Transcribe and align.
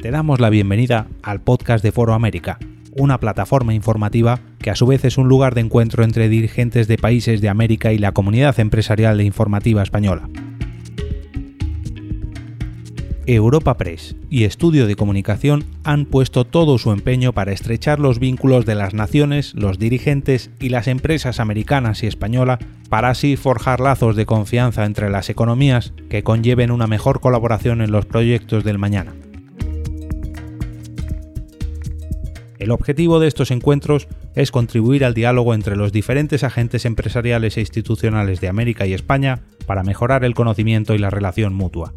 Te 0.00 0.12
damos 0.12 0.38
la 0.38 0.48
bienvenida 0.48 1.08
al 1.24 1.40
podcast 1.40 1.82
de 1.82 1.90
Foro 1.90 2.14
América, 2.14 2.60
una 2.96 3.18
plataforma 3.18 3.74
informativa 3.74 4.38
que 4.60 4.70
a 4.70 4.76
su 4.76 4.86
vez 4.86 5.04
es 5.04 5.18
un 5.18 5.26
lugar 5.26 5.56
de 5.56 5.60
encuentro 5.60 6.04
entre 6.04 6.28
dirigentes 6.28 6.86
de 6.86 6.98
países 6.98 7.40
de 7.40 7.48
América 7.48 7.92
y 7.92 7.98
la 7.98 8.12
comunidad 8.12 8.60
empresarial 8.60 9.18
e 9.18 9.24
informativa 9.24 9.82
española. 9.82 10.28
Europa 13.26 13.76
Press 13.76 14.14
y 14.30 14.44
Estudio 14.44 14.86
de 14.86 14.94
Comunicación 14.94 15.64
han 15.82 16.06
puesto 16.06 16.44
todo 16.44 16.78
su 16.78 16.92
empeño 16.92 17.32
para 17.32 17.50
estrechar 17.50 17.98
los 17.98 18.20
vínculos 18.20 18.66
de 18.66 18.76
las 18.76 18.94
naciones, 18.94 19.52
los 19.54 19.80
dirigentes 19.80 20.52
y 20.60 20.68
las 20.68 20.86
empresas 20.86 21.40
americanas 21.40 22.04
y 22.04 22.06
española 22.06 22.60
para 22.88 23.10
así 23.10 23.36
forjar 23.36 23.80
lazos 23.80 24.14
de 24.14 24.26
confianza 24.26 24.84
entre 24.84 25.10
las 25.10 25.28
economías 25.28 25.92
que 26.08 26.22
conlleven 26.22 26.70
una 26.70 26.86
mejor 26.86 27.18
colaboración 27.18 27.82
en 27.82 27.90
los 27.90 28.06
proyectos 28.06 28.62
del 28.62 28.78
mañana. 28.78 29.12
El 32.58 32.72
objetivo 32.72 33.20
de 33.20 33.28
estos 33.28 33.50
encuentros 33.52 34.08
es 34.34 34.50
contribuir 34.50 35.04
al 35.04 35.14
diálogo 35.14 35.54
entre 35.54 35.76
los 35.76 35.92
diferentes 35.92 36.42
agentes 36.42 36.84
empresariales 36.84 37.56
e 37.56 37.60
institucionales 37.60 38.40
de 38.40 38.48
América 38.48 38.86
y 38.86 38.94
España 38.94 39.40
para 39.66 39.84
mejorar 39.84 40.24
el 40.24 40.34
conocimiento 40.34 40.94
y 40.94 40.98
la 40.98 41.10
relación 41.10 41.54
mutua. 41.54 41.92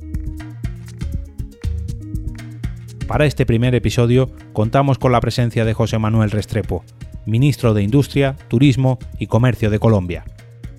Para 3.07 3.25
este 3.25 3.45
primer 3.45 3.75
episodio 3.75 4.31
contamos 4.53 4.97
con 4.99 5.11
la 5.11 5.19
presencia 5.19 5.65
de 5.65 5.73
José 5.73 5.97
Manuel 5.97 6.31
Restrepo, 6.31 6.85
ministro 7.25 7.73
de 7.73 7.83
Industria, 7.83 8.37
Turismo 8.47 8.99
y 9.19 9.27
Comercio 9.27 9.69
de 9.69 9.79
Colombia. 9.79 10.23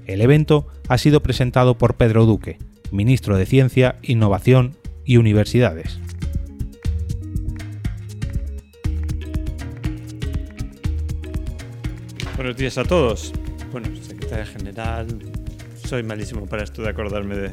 El 0.06 0.20
evento 0.20 0.68
ha 0.88 0.96
sido 0.96 1.22
presentado 1.22 1.76
por 1.76 1.96
Pedro 1.96 2.24
Duque, 2.24 2.58
ministro 2.90 3.36
de 3.36 3.46
Ciencia, 3.46 3.96
Innovación 4.02 4.76
y 5.04 5.16
Universidades. 5.16 5.98
Buenos 12.36 12.56
días 12.56 12.78
a 12.78 12.84
todos. 12.84 13.30
Bueno, 13.72 13.88
secretaria 14.00 14.46
general, 14.46 15.06
soy 15.86 16.02
malísimo 16.02 16.46
para 16.46 16.64
esto 16.64 16.80
de 16.82 16.88
acordarme 16.88 17.36
de 17.36 17.50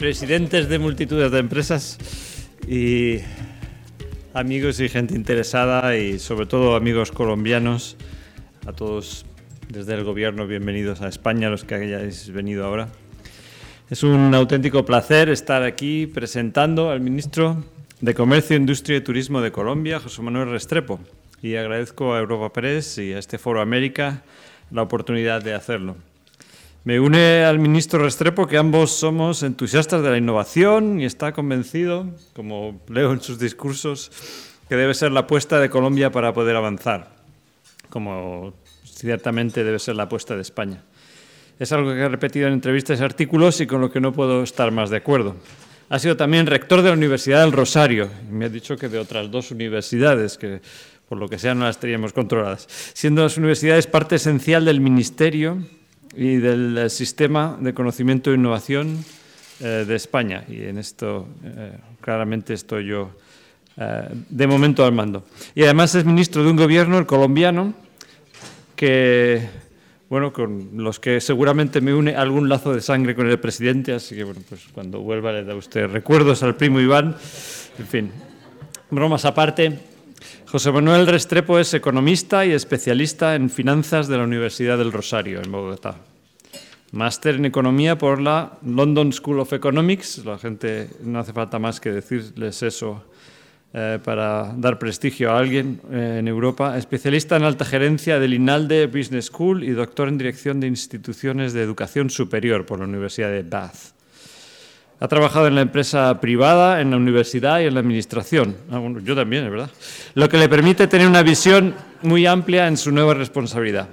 presidentes 0.00 0.68
de 0.68 0.80
multitudes 0.80 1.30
de 1.30 1.38
empresas 1.38 1.96
y 2.66 3.18
amigos 4.34 4.80
y 4.80 4.88
gente 4.88 5.14
interesada 5.14 5.96
y 5.96 6.18
sobre 6.18 6.46
todo 6.46 6.74
amigos 6.74 7.12
colombianos, 7.12 7.96
a 8.66 8.72
todos 8.72 9.26
desde 9.68 9.94
el 9.94 10.02
gobierno, 10.02 10.48
bienvenidos 10.48 11.02
a 11.02 11.08
España, 11.08 11.48
los 11.48 11.62
que 11.64 11.76
hayáis 11.76 12.32
venido 12.32 12.66
ahora. 12.66 12.88
Es 13.90 14.02
un 14.02 14.34
auténtico 14.34 14.84
placer 14.84 15.28
estar 15.28 15.62
aquí 15.62 16.08
presentando 16.08 16.90
al 16.90 17.00
ministro 17.00 17.64
de 18.00 18.12
Comercio, 18.14 18.56
Industria 18.56 18.98
y 18.98 19.02
Turismo 19.02 19.40
de 19.40 19.52
Colombia, 19.52 20.00
José 20.00 20.20
Manuel 20.20 20.50
Restrepo, 20.50 20.98
y 21.42 21.56
agradezco 21.56 22.14
a 22.14 22.18
Europa 22.18 22.52
Press 22.52 22.98
y 22.98 23.12
a 23.12 23.18
este 23.18 23.38
Foro 23.38 23.60
América 23.60 24.22
la 24.70 24.82
oportunidad 24.82 25.42
de 25.42 25.54
hacerlo. 25.54 25.96
Me 26.84 26.98
une 26.98 27.44
al 27.44 27.58
ministro 27.58 28.02
Restrepo 28.02 28.46
que 28.46 28.56
ambos 28.56 28.90
somos 28.92 29.42
entusiastas 29.42 30.02
de 30.02 30.10
la 30.10 30.16
innovación 30.16 31.00
y 31.00 31.04
está 31.04 31.32
convencido, 31.32 32.06
como 32.32 32.80
leo 32.88 33.12
en 33.12 33.20
sus 33.20 33.38
discursos, 33.38 34.10
que 34.68 34.76
debe 34.76 34.94
ser 34.94 35.12
la 35.12 35.20
apuesta 35.20 35.60
de 35.60 35.68
Colombia 35.68 36.10
para 36.10 36.32
poder 36.32 36.56
avanzar, 36.56 37.10
como 37.90 38.54
ciertamente 38.84 39.62
debe 39.62 39.78
ser 39.78 39.96
la 39.96 40.04
apuesta 40.04 40.36
de 40.36 40.42
España. 40.42 40.82
Es 41.58 41.72
algo 41.72 41.92
que 41.92 42.00
he 42.00 42.08
repetido 42.08 42.46
en 42.46 42.54
entrevistas 42.54 42.98
y 43.00 43.04
artículos 43.04 43.60
y 43.60 43.66
con 43.66 43.82
lo 43.82 43.90
que 43.90 44.00
no 44.00 44.12
puedo 44.14 44.42
estar 44.42 44.70
más 44.70 44.88
de 44.88 44.96
acuerdo. 44.96 45.36
Ha 45.90 45.98
sido 45.98 46.16
también 46.16 46.46
rector 46.46 46.80
de 46.80 46.88
la 46.88 46.94
Universidad 46.94 47.42
del 47.42 47.52
Rosario 47.52 48.08
y 48.26 48.32
me 48.32 48.46
ha 48.46 48.48
dicho 48.48 48.76
que 48.76 48.88
de 48.88 48.98
otras 48.98 49.30
dos 49.30 49.50
universidades 49.50 50.38
que 50.38 50.62
por 51.10 51.18
lo 51.18 51.28
que 51.28 51.40
sea 51.40 51.56
no 51.56 51.64
las 51.64 51.80
teníamos 51.80 52.12
controladas, 52.12 52.68
siendo 52.94 53.24
las 53.24 53.36
universidades 53.36 53.88
parte 53.88 54.14
esencial 54.14 54.64
del 54.64 54.80
ministerio 54.80 55.58
y 56.14 56.36
del 56.36 56.78
eh, 56.78 56.88
sistema 56.88 57.58
de 57.60 57.74
conocimiento 57.74 58.30
e 58.30 58.36
innovación 58.36 59.04
eh, 59.58 59.84
de 59.88 59.96
España. 59.96 60.44
Y 60.48 60.62
en 60.62 60.78
esto 60.78 61.26
eh, 61.42 61.72
claramente 62.00 62.54
estoy 62.54 62.86
yo 62.86 63.10
de 64.28 64.46
momento 64.46 64.84
al 64.84 64.92
mando. 64.92 65.24
Y 65.54 65.62
además 65.62 65.94
es 65.94 66.04
ministro 66.04 66.44
de 66.44 66.50
un 66.50 66.56
gobierno, 66.56 66.98
el 66.98 67.06
colombiano, 67.06 67.72
que, 68.76 69.48
bueno, 70.10 70.34
con 70.34 70.72
los 70.74 71.00
que 71.00 71.18
seguramente 71.18 71.80
me 71.80 71.94
une 71.94 72.14
algún 72.14 72.50
lazo 72.50 72.74
de 72.74 72.82
sangre 72.82 73.14
con 73.14 73.30
el 73.30 73.40
presidente, 73.40 73.94
así 73.94 74.14
que, 74.14 74.24
bueno, 74.24 74.42
pues 74.46 74.68
cuando 74.74 75.00
vuelva 75.00 75.32
le 75.32 75.44
da 75.44 75.54
usted 75.54 75.86
recuerdos 75.86 76.42
al 76.42 76.56
primo 76.56 76.78
Iván. 76.78 77.16
En 77.78 77.86
fin, 77.86 78.12
bromas 78.90 79.24
aparte, 79.24 79.89
José 80.50 80.72
Manuel 80.72 81.06
Restrepo 81.06 81.60
es 81.60 81.74
economista 81.74 82.44
y 82.44 82.50
especialista 82.50 83.36
en 83.36 83.50
finanzas 83.50 84.08
de 84.08 84.16
la 84.16 84.24
Universidad 84.24 84.78
del 84.78 84.90
Rosario, 84.90 85.40
en 85.40 85.52
Bogotá. 85.52 85.94
Máster 86.90 87.36
en 87.36 87.44
Economía 87.44 87.96
por 87.96 88.20
la 88.20 88.58
London 88.66 89.12
School 89.12 89.38
of 89.38 89.52
Economics. 89.52 90.24
La 90.24 90.38
gente 90.38 90.90
no 91.04 91.20
hace 91.20 91.32
falta 91.32 91.60
más 91.60 91.78
que 91.78 91.92
decirles 91.92 92.64
eso 92.64 93.04
eh, 93.72 94.00
para 94.02 94.52
dar 94.56 94.80
prestigio 94.80 95.30
a 95.30 95.38
alguien 95.38 95.80
eh, 95.92 96.16
en 96.18 96.26
Europa. 96.26 96.76
Especialista 96.76 97.36
en 97.36 97.44
alta 97.44 97.64
gerencia 97.64 98.18
del 98.18 98.34
INALDE 98.34 98.88
Business 98.88 99.26
School 99.26 99.62
y 99.62 99.70
doctor 99.70 100.08
en 100.08 100.18
Dirección 100.18 100.58
de 100.58 100.66
Instituciones 100.66 101.52
de 101.52 101.62
Educación 101.62 102.10
Superior 102.10 102.66
por 102.66 102.80
la 102.80 102.86
Universidad 102.86 103.30
de 103.30 103.44
Bath. 103.44 103.99
Ha 105.02 105.08
trabajado 105.08 105.46
en 105.46 105.54
la 105.54 105.62
empresa 105.62 106.20
privada, 106.20 106.82
en 106.82 106.90
la 106.90 106.98
universidad 106.98 107.60
y 107.60 107.64
en 107.64 107.72
la 107.72 107.80
administración. 107.80 108.54
Ah, 108.70 108.82
yo 109.02 109.16
también, 109.16 109.44
es 109.44 109.50
verdad. 109.50 109.70
Lo 110.14 110.28
que 110.28 110.36
le 110.36 110.46
permite 110.46 110.86
tener 110.88 111.08
una 111.08 111.22
visión 111.22 111.74
muy 112.02 112.26
amplia 112.26 112.68
en 112.68 112.76
su 112.76 112.92
nueva 112.92 113.14
responsabilidad. 113.14 113.88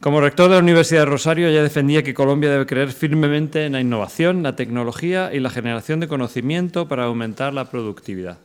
Como 0.00 0.20
rector 0.20 0.48
de 0.48 0.56
la 0.56 0.62
Universidad 0.62 1.02
de 1.02 1.06
Rosario, 1.06 1.48
ya 1.50 1.62
defendía 1.62 2.02
que 2.02 2.12
Colombia 2.12 2.50
debe 2.50 2.66
creer 2.66 2.90
firmemente 2.90 3.66
en 3.66 3.72
la 3.72 3.80
innovación, 3.80 4.42
la 4.42 4.56
tecnología 4.56 5.30
y 5.32 5.38
la 5.38 5.50
generación 5.50 6.00
de 6.00 6.08
conocimiento 6.08 6.88
para 6.88 7.04
aumentar 7.04 7.54
la 7.54 7.70
productividad. 7.70 8.38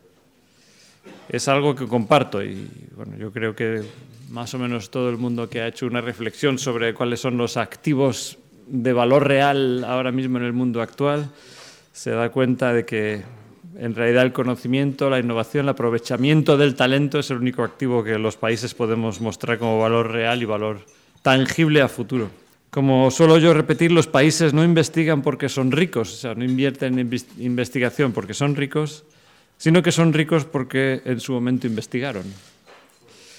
Es 1.30 1.48
algo 1.48 1.74
que 1.74 1.88
comparto 1.88 2.44
y 2.44 2.70
bueno, 2.96 3.18
yo 3.18 3.32
creo 3.32 3.56
que 3.56 3.82
más 4.30 4.54
o 4.54 4.60
menos 4.60 4.92
todo 4.92 5.10
el 5.10 5.18
mundo 5.18 5.50
que 5.50 5.62
ha 5.62 5.68
hecho 5.68 5.88
una 5.88 6.02
reflexión 6.02 6.60
sobre 6.60 6.94
cuáles 6.94 7.22
son 7.22 7.38
los 7.38 7.58
activos 7.58 8.38
de 8.68 8.94
valor 8.94 9.28
real 9.28 9.84
ahora 9.84 10.12
mismo 10.12 10.38
en 10.38 10.44
el 10.46 10.54
mundo 10.54 10.82
actual, 10.82 11.30
se 11.94 12.12
da 12.12 12.30
cuenta 12.30 12.74
de 12.74 12.86
que 12.86 13.24
en 13.78 13.96
realidad 13.96 14.24
el 14.24 14.34
conocimiento, 14.34 15.10
la 15.10 15.20
innovación, 15.20 15.66
el 15.66 15.70
aprovechamiento 15.70 16.58
del 16.58 16.76
talento 16.76 17.20
es 17.20 17.30
el 17.32 17.38
único 17.38 17.64
activo 17.64 18.04
que 18.04 18.18
los 18.18 18.38
países 18.38 18.74
podemos 18.74 19.22
mostrar 19.22 19.58
como 19.58 19.80
valor 19.80 20.12
real 20.12 20.42
y 20.42 20.46
valor 20.46 20.80
tangible 21.22 21.82
a 21.82 21.88
futuro. 21.88 22.30
Como 22.70 23.10
suelo 23.12 23.38
yo 23.38 23.54
repetir, 23.54 23.92
los 23.92 24.08
países 24.08 24.54
no 24.54 24.64
investigan 24.64 25.22
porque 25.22 25.50
son 25.50 25.72
ricos, 25.72 26.14
o 26.14 26.16
sea, 26.18 26.36
no 26.36 26.44
invierten 26.44 27.00
en 27.00 27.10
investigación 27.40 28.12
porque 28.12 28.34
son 28.34 28.56
ricos, 28.56 29.06
sino 29.58 29.82
que 29.82 29.92
son 29.92 30.14
ricos 30.14 30.46
porque 30.46 31.02
en 31.06 31.20
su 31.20 31.34
momento 31.34 31.68
investigaron. 31.68 32.24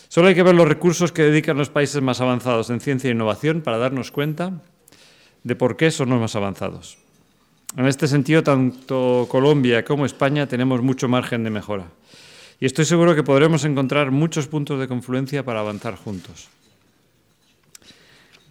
Solo 0.09 0.29
hay 0.29 0.35
que 0.35 0.43
ver 0.43 0.55
los 0.55 0.69
recursos 0.69 1.13
que 1.13 1.23
dedican 1.23 1.59
los 1.59 1.69
países 1.69 2.01
más 2.01 2.21
avanzados 2.21 2.71
en 2.71 2.81
ciencia 2.81 3.09
e 3.09 3.13
innovación 3.13 3.61
para 3.61 3.77
darnos 3.77 4.11
cuenta 4.11 4.63
de 5.47 5.55
por 5.55 5.77
qué 5.77 5.93
son 5.93 6.11
los 6.11 6.19
más 6.19 6.35
avanzados. 6.35 6.99
En 7.77 7.87
este 7.87 8.09
sentido, 8.09 8.43
tanto 8.43 9.29
Colombia 9.31 9.85
como 9.85 10.05
España 10.05 10.49
tenemos 10.49 10.83
mucho 10.83 11.07
margen 11.07 11.45
de 11.45 11.51
mejora. 11.51 11.87
Y 12.59 12.67
estoy 12.67 12.85
seguro 12.85 13.15
que 13.15 13.23
podremos 13.23 13.65
encontrar 13.65 14.11
muchos 14.11 14.49
puntos 14.49 14.81
de 14.81 14.89
confluencia 14.89 15.45
para 15.45 15.61
avanzar 15.61 15.95
juntos. 15.95 16.49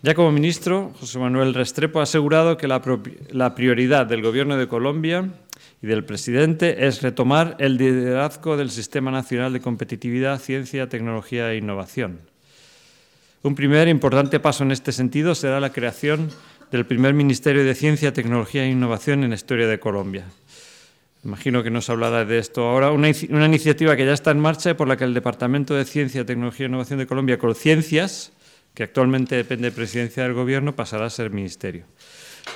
Ya 0.03 0.13
como 0.13 0.31
ministro, 0.31 0.93
José 0.99 1.19
Manuel 1.19 1.53
Restrepo 1.53 1.99
ha 1.99 2.03
asegurado 2.03 2.55
que 2.55 2.67
la, 2.67 2.81
la, 3.31 3.55
prioridad 3.55 4.05
del 4.05 4.21
Gobierno 4.21 4.55
de 4.55 4.69
Colombia 4.69 5.27
y 5.81 5.87
del 5.87 6.05
presidente 6.05 6.87
es 6.87 7.01
retomar 7.01 7.57
el 7.59 7.75
liderazgo 7.75 8.55
del 8.55 8.69
Sistema 8.69 9.11
Nacional 9.11 9.51
de 9.51 9.59
Competitividad, 9.59 10.39
Ciencia, 10.39 10.87
Tecnología 10.87 11.51
e 11.51 11.57
Innovación. 11.57 12.19
Un 13.45 13.53
primer 13.53 13.87
importante 13.89 14.39
paso 14.39 14.63
en 14.63 14.71
este 14.71 14.91
sentido 14.91 15.35
será 15.35 15.59
la 15.59 15.71
creación 15.71 16.29
del 16.75 16.85
primer 16.85 17.13
Ministerio 17.13 17.63
de 17.63 17.73
Ciencia, 17.73 18.11
Tecnología 18.11 18.65
e 18.65 18.69
Innovación 18.69 19.23
en 19.23 19.29
la 19.29 19.35
historia 19.35 19.65
de 19.65 19.79
Colombia. 19.79 20.25
Imagino 21.23 21.63
que 21.63 21.71
nos 21.71 21.89
hablará 21.89 22.25
de 22.25 22.37
esto 22.37 22.67
ahora. 22.67 22.91
Una, 22.91 23.07
iniciativa 23.09 23.95
que 23.95 24.05
ya 24.05 24.11
está 24.11 24.31
en 24.31 24.41
marcha 24.41 24.71
y 24.71 24.73
por 24.73 24.89
la 24.89 24.97
que 24.97 25.05
el 25.05 25.13
Departamento 25.13 25.73
de 25.73 25.85
Ciencia, 25.85 26.25
Tecnología 26.25 26.65
e 26.65 26.69
Innovación 26.69 26.99
de 26.99 27.07
Colombia, 27.07 27.39
Colciencias, 27.39 28.33
que 28.73 28.83
actualmente 28.83 29.37
depende 29.37 29.69
de 29.69 29.75
Presidencia 29.75 30.23
del 30.23 30.33
Gobierno, 30.33 30.75
pasará 30.75 31.05
a 31.05 31.09
ser 31.09 31.29
ministerio. 31.29 31.85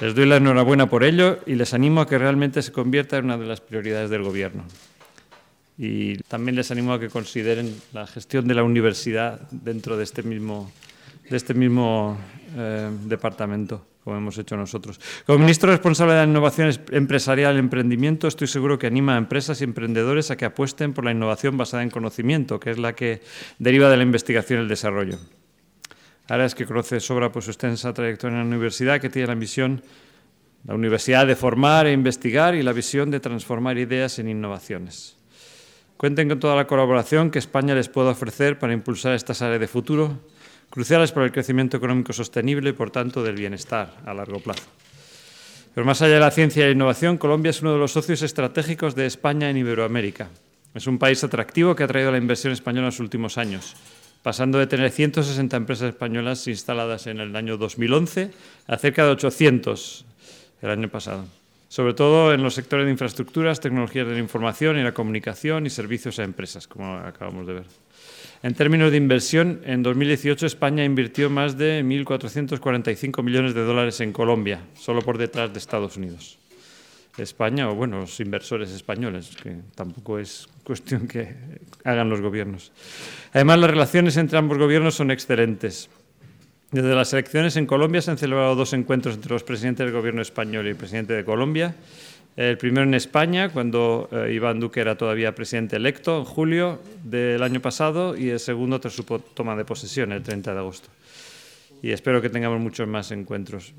Les 0.02 0.14
doy 0.14 0.26
la 0.26 0.36
enhorabuena 0.36 0.90
por 0.90 1.06
ello 1.06 1.40
y 1.46 1.56
les 1.56 1.74
animo 1.74 2.02
a 2.02 2.08
que 2.08 2.18
realmente 2.18 2.62
se 2.62 2.74
convierta 2.74 3.18
en 3.18 3.26
una 3.26 3.38
de 3.38 3.46
las 3.46 3.62
prioridades 3.62 4.10
del 4.10 4.24
Gobierno. 4.24 4.66
Y 5.78 6.18
también 6.24 6.58
les 6.58 6.72
animo 6.72 6.92
a 6.92 7.00
que 7.00 7.08
consideren 7.08 7.74
la 7.94 8.06
gestión 8.06 8.50
de 8.50 8.56
la 8.56 8.64
universidad 8.64 9.50
dentro 9.50 9.96
de 9.96 10.04
este 10.04 10.24
mismo 10.24 10.70
de 11.30 11.38
este 11.38 11.54
mismo 11.54 12.18
eh, 12.58 12.90
departamento, 13.06 13.86
como 14.04 14.18
hemos 14.18 14.38
hecho 14.38 14.58
nosotros. 14.58 15.00
Como 15.26 15.40
ministro 15.40 15.70
responsable 15.72 16.14
de 16.14 16.26
la 16.26 16.30
innovación 16.30 16.72
empresarial 16.92 17.56
y 17.56 17.60
emprendimiento, 17.60 18.28
estoy 18.28 18.48
seguro 18.48 18.80
que 18.80 18.88
anima 18.88 19.16
a 19.16 19.18
empresas 19.18 19.62
y 19.62 19.64
emprendedores 19.64 20.32
a 20.32 20.38
que 20.38 20.46
apuesten 20.46 20.94
por 20.94 21.06
la 21.06 21.12
innovación 21.12 21.58
basada 21.58 21.84
en 21.84 21.90
conocimiento, 21.92 22.60
que 22.60 22.72
es 22.72 22.80
la 22.80 22.94
que 22.94 23.22
deriva 23.60 23.90
de 23.90 23.98
la 23.98 24.04
investigación 24.04 24.60
y 24.60 24.64
el 24.64 24.70
desarrollo. 24.70 25.18
Ahora 26.28 26.46
es 26.46 26.56
que 26.56 26.66
conoce 26.66 27.00
sobra 27.00 27.32
por 27.32 27.44
su 27.44 27.52
extensa 27.52 27.94
trayectoria 27.94 28.38
en 28.38 28.44
la 28.44 28.56
universidad, 28.56 29.00
que 29.00 29.10
tiene 29.10 29.28
la 29.28 29.36
misión, 29.36 29.82
la 30.66 30.76
universidad 30.76 31.26
de 31.26 31.36
formar 31.36 31.88
e 31.88 31.92
investigar 31.92 32.56
y 32.56 32.64
la 32.64 32.74
visión 32.74 33.10
de 33.12 33.20
transformar 33.20 33.78
ideas 33.78 34.20
en 34.20 34.30
innovaciones. 34.30 35.18
Cuenten 35.98 36.30
con 36.30 36.40
toda 36.40 36.56
la 36.56 36.68
colaboración 36.68 37.30
que 37.30 37.40
España 37.40 37.76
les 37.76 37.90
pueda 37.90 38.12
ofrecer 38.12 38.58
para 38.58 38.74
impulsar 38.74 39.14
estas 39.14 39.42
áreas 39.42 39.60
de 39.60 39.68
futuro, 39.68 40.20
cruciales 40.70 41.12
para 41.12 41.26
el 41.26 41.32
crecimiento 41.32 41.78
económico 41.78 42.14
sostenible 42.14 42.70
y, 42.70 42.74
por 42.74 42.92
tanto, 42.92 43.24
del 43.24 43.36
bienestar 43.36 43.94
a 44.06 44.14
largo 44.14 44.40
plazo. 44.40 44.64
Pero 45.74 45.86
más 45.86 46.02
allá 46.02 46.16
de 46.16 46.20
la 46.20 46.32
ciencia 46.32 46.64
y 46.64 46.68
la 46.68 46.72
innovación, 46.74 47.18
Colombia 47.18 47.52
es 47.52 47.62
uno 47.62 47.74
de 47.74 47.80
los 47.80 47.92
socios 47.92 48.22
estratégicos 48.22 48.96
de 48.96 49.06
España 49.06 49.50
en 49.50 49.58
Iberoamérica. 49.58 50.30
Es 50.74 50.88
un 50.88 51.00
país 51.00 51.24
atractivo 51.24 51.76
que 51.76 51.84
ha 51.84 51.88
traído 51.88 52.12
la 52.12 52.18
inversión 52.18 52.54
española 52.54 52.88
en 52.88 52.94
los 52.94 53.00
últimos 53.00 53.38
años, 53.38 53.76
pasando 54.24 54.60
de 54.60 54.68
tener 54.68 54.92
160 54.92 55.58
empresas 55.58 55.90
españolas 55.90 56.48
instaladas 56.48 57.08
en 57.08 57.20
el 57.20 57.36
año 57.36 57.58
2011 57.58 58.32
a 58.68 58.78
cerca 58.78 59.06
de 59.06 59.12
800 59.12 60.06
el 60.62 60.70
año 60.70 60.90
pasado 60.90 61.26
sobre 61.70 61.94
todo 61.94 62.34
en 62.34 62.42
los 62.42 62.56
sectores 62.56 62.86
de 62.86 62.92
infraestructuras, 62.92 63.60
tecnologías 63.60 64.08
de 64.08 64.14
la 64.14 64.20
información 64.20 64.78
y 64.78 64.84
la 64.84 64.92
comunicación 64.92 65.68
y 65.68 65.70
servicios 65.70 66.18
a 66.18 66.24
empresas, 66.24 66.68
como 66.68 66.98
acabamos 66.98 67.46
de 67.46 67.54
ver. 67.54 67.66
En 68.42 68.54
términos 68.54 68.92
de 68.92 68.98
inversión, 68.98 69.60
en 69.66 69.84
2018 69.84 70.46
España 70.46 70.86
invirtió 70.86 71.30
más 71.30 71.58
de 71.58 71.84
1.445 71.84 73.22
millones 73.22 73.54
de 73.54 73.66
dólares 73.66 74.00
en 74.00 74.14
Colombia, 74.14 74.62
solo 74.76 75.02
por 75.02 75.18
detrás 75.18 75.52
de 75.52 75.60
Estados 75.60 75.98
Unidos. 75.98 76.40
España, 77.18 77.70
o 77.70 77.76
bueno, 77.76 78.00
los 78.00 78.18
inversores 78.22 78.72
españoles, 78.72 79.36
que 79.44 79.58
tampoco 79.76 80.20
es 80.20 80.48
cuestión 80.64 81.06
que 81.06 81.36
hagan 81.84 82.10
los 82.10 82.22
gobiernos. 82.22 82.72
Además, 83.34 83.60
las 83.60 83.72
relaciones 83.72 84.16
entre 84.16 84.38
ambos 84.38 84.58
gobiernos 84.58 84.96
son 84.96 85.12
excelentes. 85.12 85.90
Desde 86.72 86.96
las 86.96 87.12
elecciones 87.12 87.58
en 87.58 87.66
Colombia 87.66 88.02
se 88.02 88.12
han 88.12 88.18
celebrado 88.18 88.56
dos 88.56 88.72
encuentros 88.72 89.16
entre 89.16 89.34
los 89.34 89.44
presidentes 89.44 89.86
del 89.86 89.94
gobierno 89.94 90.22
español 90.22 90.66
y 90.66 90.70
el 90.70 90.76
presidente 90.78 91.14
de 91.14 91.26
Colombia. 91.26 91.76
El 92.36 92.58
primero 92.58 92.84
en 92.84 92.94
España, 92.94 93.50
cuando 93.50 94.10
eh, 94.12 94.32
Iván 94.34 94.60
Duque 94.60 94.80
era 94.80 94.98
todavía 94.98 95.36
presidente 95.36 95.76
electo, 95.76 96.20
en 96.20 96.26
julio 96.26 96.80
del 97.04 97.44
año 97.44 97.60
pasado, 97.60 98.16
y 98.16 98.30
el 98.30 98.40
segundo 98.40 98.80
tras 98.80 98.94
su 98.94 99.04
toma 99.04 99.56
de 99.56 99.66
posesión, 99.66 100.12
el 100.12 100.24
30 100.24 100.54
de 100.54 100.60
agosto. 100.60 100.90
Y 101.82 101.92
espero 101.92 102.22
que 102.22 102.30
tengamos 102.30 102.60
muchos 102.60 102.88
más 102.88 103.12
encuentros. 103.12 103.74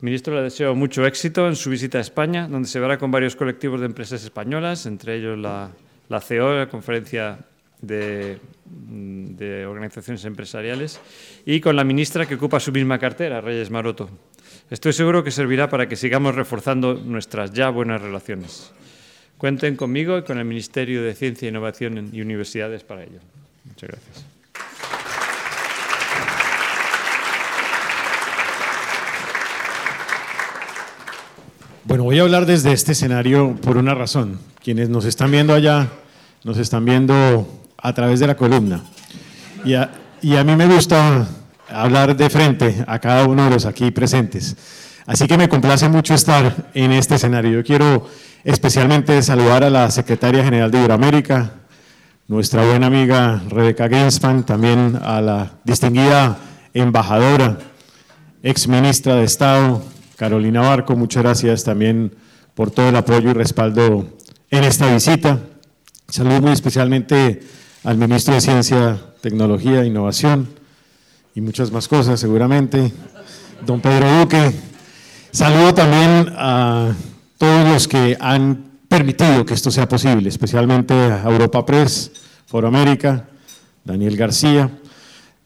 Ministro, 0.00 0.34
le 0.36 0.42
deseo 0.42 0.74
mucho 0.74 1.04
éxito 1.06 1.48
en 1.48 1.56
su 1.56 1.70
visita 1.70 1.98
a 1.98 2.00
España, 2.00 2.46
donde 2.46 2.68
se 2.68 2.78
verá 2.78 2.98
con 2.98 3.10
varios 3.10 3.34
colectivos 3.34 3.80
de 3.80 3.86
empresas 3.86 4.22
españolas, 4.22 4.86
entre 4.86 5.16
ellos 5.16 5.36
la, 5.36 5.70
la 6.08 6.20
CEO, 6.20 6.54
la 6.56 6.68
Conferencia 6.68 7.38
de, 7.80 8.38
organizaciones 9.66 10.24
empresariales, 10.24 11.00
y 11.44 11.60
con 11.60 11.76
la 11.76 11.84
ministra 11.84 12.26
que 12.26 12.34
ocupa 12.34 12.60
su 12.60 12.72
misma 12.72 12.98
cartera, 12.98 13.40
Reyes 13.40 13.70
Maroto. 13.70 14.08
Estoy 14.70 14.92
seguro 14.92 15.24
que 15.24 15.30
servirá 15.30 15.70
para 15.70 15.88
que 15.88 15.96
sigamos 15.96 16.34
reforzando 16.34 16.92
nuestras 16.94 17.52
ya 17.52 17.70
buenas 17.70 18.02
relaciones. 18.02 18.70
Cuenten 19.38 19.76
conmigo 19.76 20.18
y 20.18 20.24
con 20.24 20.36
el 20.36 20.44
Ministerio 20.44 21.02
de 21.02 21.14
Ciencia, 21.14 21.48
Innovación 21.48 22.10
y 22.12 22.20
Universidades 22.20 22.84
para 22.84 23.04
ello. 23.04 23.20
Muchas 23.64 23.88
gracias. 23.88 24.26
Bueno, 31.84 32.04
voy 32.04 32.18
a 32.18 32.22
hablar 32.22 32.44
desde 32.44 32.72
este 32.72 32.92
escenario 32.92 33.56
por 33.62 33.78
una 33.78 33.94
razón. 33.94 34.38
Quienes 34.62 34.90
nos 34.90 35.06
están 35.06 35.30
viendo 35.30 35.54
allá, 35.54 35.88
nos 36.44 36.58
están 36.58 36.84
viendo 36.84 37.48
a 37.78 37.94
través 37.94 38.20
de 38.20 38.26
la 38.26 38.36
columna. 38.36 38.84
Y 39.64 39.72
a, 39.72 39.90
y 40.20 40.36
a 40.36 40.44
mí 40.44 40.54
me 40.56 40.66
gusta 40.66 41.26
hablar 41.70 42.16
de 42.16 42.30
frente 42.30 42.84
a 42.86 42.98
cada 42.98 43.26
uno 43.26 43.44
de 43.44 43.50
los 43.50 43.66
aquí 43.66 43.90
presentes. 43.90 44.56
Así 45.06 45.26
que 45.26 45.38
me 45.38 45.48
complace 45.48 45.88
mucho 45.88 46.14
estar 46.14 46.70
en 46.74 46.92
este 46.92 47.14
escenario. 47.14 47.52
Yo 47.52 47.64
quiero 47.64 48.06
especialmente 48.44 49.22
saludar 49.22 49.64
a 49.64 49.70
la 49.70 49.90
secretaria 49.90 50.44
general 50.44 50.70
de 50.70 50.78
Iberoamérica, 50.78 51.52
nuestra 52.26 52.64
buena 52.66 52.88
amiga 52.88 53.42
Rebeca 53.48 53.88
Genspan, 53.88 54.44
también 54.44 54.98
a 55.02 55.20
la 55.20 55.52
distinguida 55.64 56.36
embajadora, 56.74 57.58
ex 58.42 58.68
ministra 58.68 59.14
de 59.14 59.24
Estado, 59.24 59.82
Carolina 60.16 60.60
Barco. 60.60 60.94
Muchas 60.94 61.22
gracias 61.22 61.64
también 61.64 62.14
por 62.54 62.70
todo 62.70 62.90
el 62.90 62.96
apoyo 62.96 63.30
y 63.30 63.32
respaldo 63.32 64.18
en 64.50 64.64
esta 64.64 64.92
visita. 64.92 65.38
Saludo 66.08 66.42
muy 66.42 66.52
especialmente 66.52 67.40
al 67.84 67.96
ministro 67.96 68.34
de 68.34 68.42
Ciencia, 68.42 68.98
Tecnología 69.22 69.80
e 69.80 69.86
Innovación 69.86 70.57
y 71.38 71.40
muchas 71.40 71.70
más 71.70 71.86
cosas 71.86 72.18
seguramente, 72.18 72.92
don 73.64 73.80
Pedro 73.80 74.18
Duque. 74.18 74.50
Saludo 75.30 75.72
también 75.72 76.34
a 76.36 76.92
todos 77.38 77.68
los 77.68 77.86
que 77.86 78.16
han 78.18 78.80
permitido 78.88 79.46
que 79.46 79.54
esto 79.54 79.70
sea 79.70 79.88
posible, 79.88 80.28
especialmente 80.28 80.94
a 80.94 81.22
Europa 81.22 81.64
Press, 81.64 82.10
Foro 82.44 82.66
América, 82.66 83.28
Daniel 83.84 84.16
García, 84.16 84.68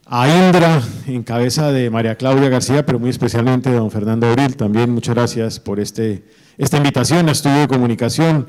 a 0.07 0.27
Indra, 0.27 0.81
en 1.05 1.21
cabeza 1.21 1.71
de 1.71 1.91
María 1.91 2.15
Claudia 2.15 2.49
García, 2.49 2.83
pero 2.83 2.97
muy 2.97 3.11
especialmente 3.11 3.69
a 3.69 3.73
don 3.73 3.91
Fernando 3.91 4.25
Abril, 4.25 4.55
también 4.55 4.89
muchas 4.89 5.13
gracias 5.13 5.59
por 5.59 5.79
este, 5.79 6.23
esta 6.57 6.77
invitación 6.77 7.29
a 7.29 7.33
Estudio 7.33 7.59
de 7.59 7.67
Comunicación 7.67 8.47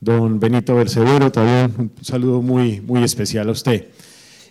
don 0.00 0.40
Benito 0.40 0.74
Bercebero, 0.74 1.30
también 1.30 1.72
un 1.78 1.92
saludo 2.04 2.42
muy, 2.42 2.80
muy 2.80 3.04
especial 3.04 3.48
a 3.48 3.52
usted. 3.52 3.86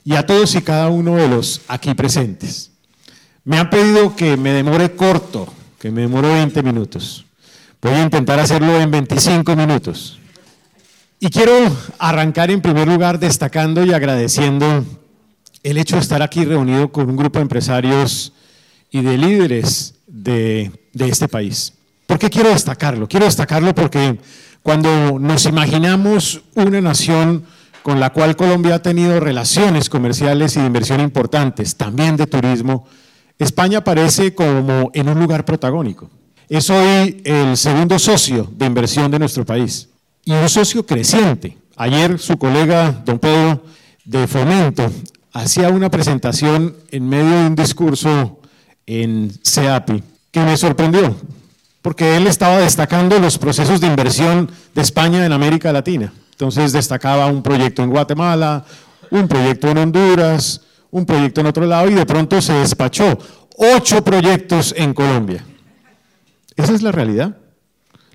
Y 0.03 0.15
a 0.15 0.25
todos 0.25 0.55
y 0.55 0.61
cada 0.61 0.89
uno 0.89 1.15
de 1.15 1.27
los 1.27 1.61
aquí 1.67 1.93
presentes. 1.93 2.71
Me 3.43 3.57
han 3.57 3.69
pedido 3.69 4.15
que 4.15 4.37
me 4.37 4.51
demore 4.53 4.95
corto, 4.95 5.51
que 5.79 5.91
me 5.91 6.01
demore 6.01 6.29
20 6.29 6.63
minutos. 6.63 7.25
Voy 7.81 7.93
a 7.93 8.03
intentar 8.03 8.39
hacerlo 8.39 8.79
en 8.79 8.91
25 8.91 9.55
minutos. 9.55 10.19
Y 11.19 11.29
quiero 11.29 11.53
arrancar 11.97 12.51
en 12.51 12.61
primer 12.61 12.87
lugar 12.87 13.19
destacando 13.19 13.83
y 13.83 13.93
agradeciendo 13.93 14.85
el 15.63 15.77
hecho 15.77 15.95
de 15.95 16.01
estar 16.01 16.21
aquí 16.21 16.45
reunido 16.45 16.91
con 16.91 17.09
un 17.09 17.17
grupo 17.17 17.39
de 17.39 17.43
empresarios 17.43 18.33
y 18.91 19.01
de 19.01 19.17
líderes 19.17 19.95
de, 20.07 20.71
de 20.93 21.09
este 21.09 21.27
país. 21.27 21.73
¿Por 22.07 22.17
qué 22.17 22.29
quiero 22.29 22.49
destacarlo? 22.49 23.07
Quiero 23.07 23.25
destacarlo 23.25 23.75
porque 23.75 24.17
cuando 24.63 25.19
nos 25.19 25.45
imaginamos 25.45 26.41
una 26.55 26.81
nación 26.81 27.45
con 27.89 27.99
la 27.99 28.11
cual 28.11 28.35
Colombia 28.35 28.75
ha 28.75 28.81
tenido 28.83 29.19
relaciones 29.19 29.89
comerciales 29.89 30.55
y 30.55 30.59
de 30.59 30.67
inversión 30.67 31.01
importantes, 31.01 31.75
también 31.75 32.17
de 32.17 32.27
turismo, 32.27 32.85
España 33.39 33.79
aparece 33.79 34.35
como 34.35 34.91
en 34.93 35.09
un 35.09 35.19
lugar 35.19 35.43
protagónico. 35.43 36.07
Es 36.47 36.69
hoy 36.69 37.19
el 37.23 37.57
segundo 37.57 37.97
socio 37.97 38.47
de 38.55 38.67
inversión 38.67 39.09
de 39.09 39.17
nuestro 39.17 39.43
país 39.43 39.89
y 40.23 40.33
un 40.33 40.47
socio 40.47 40.85
creciente. 40.85 41.57
Ayer 41.77 42.19
su 42.19 42.37
colega, 42.37 42.91
don 42.91 43.17
Pedro, 43.17 43.63
de 44.05 44.27
Fomento, 44.27 44.91
hacía 45.33 45.69
una 45.69 45.89
presentación 45.89 46.75
en 46.91 47.09
medio 47.09 47.39
de 47.39 47.47
un 47.47 47.55
discurso 47.55 48.39
en 48.85 49.31
CEAPI 49.43 50.03
que 50.29 50.41
me 50.41 50.55
sorprendió 50.57 51.15
porque 51.81 52.17
él 52.17 52.27
estaba 52.27 52.59
destacando 52.59 53.17
los 53.17 53.39
procesos 53.39 53.81
de 53.81 53.87
inversión 53.87 54.51
de 54.75 54.81
España 54.83 55.25
en 55.25 55.31
América 55.31 55.73
Latina. 55.73 56.13
Entonces 56.39 56.71
destacaba 56.71 57.25
un 57.25 57.43
proyecto 57.43 57.83
en 57.83 57.89
Guatemala, 57.89 58.63
un 59.11 59.27
proyecto 59.27 59.67
en 59.67 59.77
Honduras, 59.77 60.61
un 60.89 61.05
proyecto 61.05 61.41
en 61.41 61.47
otro 61.47 61.65
lado 61.65 61.89
y 61.89 61.95
de 61.95 62.05
pronto 62.05 62.41
se 62.41 62.53
despachó 62.53 63.19
ocho 63.57 64.01
proyectos 64.05 64.73
en 64.77 64.93
Colombia. 64.93 65.43
Esa 66.55 66.73
es 66.73 66.81
la 66.81 66.93
realidad. 66.93 67.35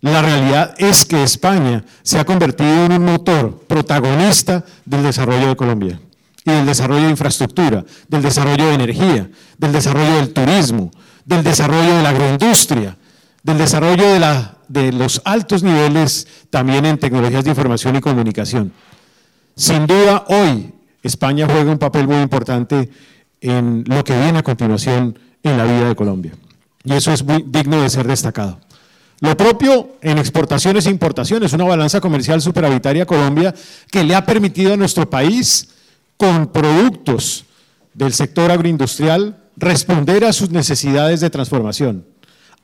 La 0.01 0.23
realidad 0.23 0.75
es 0.79 1.05
que 1.05 1.23
España 1.23 1.85
se 2.03 2.19
ha 2.19 2.25
convertido 2.25 2.87
en 2.87 2.93
un 2.93 3.05
motor 3.05 3.63
protagonista 3.67 4.65
del 4.87 5.03
desarrollo 5.03 5.49
de 5.49 5.57
Colombia 5.57 6.01
y 6.47 6.51
del 6.51 6.65
desarrollo 6.65 7.05
de 7.05 7.11
infraestructura, 7.11 7.85
del 8.09 8.23
desarrollo 8.23 8.69
de 8.69 8.75
energía, 8.75 9.31
del 9.59 9.73
desarrollo 9.73 10.17
del 10.17 10.33
turismo, 10.33 10.91
del 11.27 11.45
desarrollo 11.45 11.95
de 11.95 12.03
la 12.03 12.09
agroindustria, 12.09 12.97
del 13.43 13.59
desarrollo 13.59 14.15
de, 14.15 14.19
la, 14.19 14.54
de 14.69 14.93
los 14.93 15.23
altos 15.25 15.63
niveles 15.63 16.27
también 16.51 16.85
en 16.85 16.99
tecnologías 16.99 17.45
de 17.45 17.51
información 17.51 17.97
y 17.97 18.01
comunicación. 18.01 18.73
Sin 19.57 19.87
duda, 19.87 20.25
hoy 20.29 20.73
España 21.03 21.47
juega 21.47 21.71
un 21.71 21.79
papel 21.79 22.09
muy 22.09 22.17
importante 22.17 22.91
en 23.41 23.85
lo 23.87 24.03
que 24.03 24.19
viene 24.19 24.39
a 24.39 24.43
continuación 24.43 25.19
en 25.43 25.59
la 25.59 25.65
vida 25.65 25.89
de 25.89 25.95
Colombia. 25.95 26.33
Y 26.83 26.93
eso 26.93 27.13
es 27.13 27.23
muy 27.23 27.45
digno 27.47 27.81
de 27.81 27.91
ser 27.91 28.07
destacado. 28.07 28.59
Lo 29.21 29.37
propio 29.37 29.97
en 30.03 30.19
exportaciones 30.19 30.87
e 30.87 30.91
importaciones, 30.91 31.53
una 31.53 31.65
balanza 31.65 32.01
comercial 32.01 32.43
superavitaria 32.43 33.07
Colombia 33.07 33.55
que 33.91 34.05
le 34.05 34.15
ha 34.15 34.27
permitido 34.27 34.75
a 34.75 34.77
nuestro 34.77 35.09
país, 35.09 35.69
con 36.17 36.49
productos 36.49 37.45
del 37.93 38.13
sector 38.13 38.51
agroindustrial, 38.51 39.37
responder 39.57 40.25
a 40.25 40.33
sus 40.33 40.51
necesidades 40.51 41.21
de 41.21 41.31
transformación, 41.31 42.05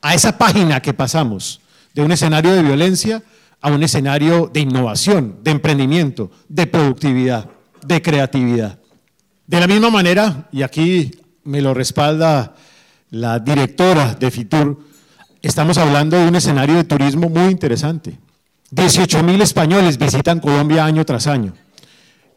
a 0.01 0.13
esa 0.13 0.37
página 0.37 0.81
que 0.81 0.93
pasamos 0.93 1.61
de 1.93 2.01
un 2.01 2.11
escenario 2.11 2.53
de 2.53 2.63
violencia 2.63 3.23
a 3.61 3.71
un 3.71 3.83
escenario 3.83 4.49
de 4.51 4.61
innovación, 4.61 5.39
de 5.43 5.51
emprendimiento, 5.51 6.31
de 6.49 6.67
productividad, 6.67 7.49
de 7.85 8.01
creatividad. 8.01 8.79
De 9.45 9.59
la 9.59 9.67
misma 9.67 9.89
manera, 9.89 10.49
y 10.51 10.63
aquí 10.63 11.11
me 11.43 11.61
lo 11.61 11.73
respalda 11.73 12.55
la 13.09 13.39
directora 13.39 14.15
de 14.15 14.31
FITUR, 14.31 14.79
estamos 15.41 15.77
hablando 15.77 16.17
de 16.17 16.27
un 16.27 16.35
escenario 16.35 16.75
de 16.75 16.85
turismo 16.85 17.29
muy 17.29 17.51
interesante. 17.51 18.17
18 18.71 19.21
mil 19.23 19.41
españoles 19.41 19.97
visitan 19.97 20.39
Colombia 20.39 20.85
año 20.85 21.05
tras 21.05 21.27
año, 21.27 21.53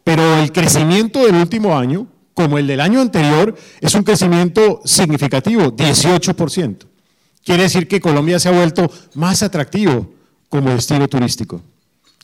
pero 0.02 0.38
el 0.38 0.52
crecimiento 0.52 1.24
del 1.24 1.36
último 1.36 1.78
año, 1.78 2.08
como 2.34 2.58
el 2.58 2.66
del 2.66 2.80
año 2.80 3.00
anterior, 3.00 3.54
es 3.80 3.94
un 3.94 4.02
crecimiento 4.02 4.80
significativo, 4.84 5.74
18%. 5.74 6.93
Quiere 7.44 7.64
decir 7.64 7.86
que 7.86 8.00
Colombia 8.00 8.38
se 8.38 8.48
ha 8.48 8.52
vuelto 8.52 8.90
más 9.14 9.42
atractivo 9.42 10.12
como 10.48 10.70
destino 10.70 11.06
turístico. 11.08 11.60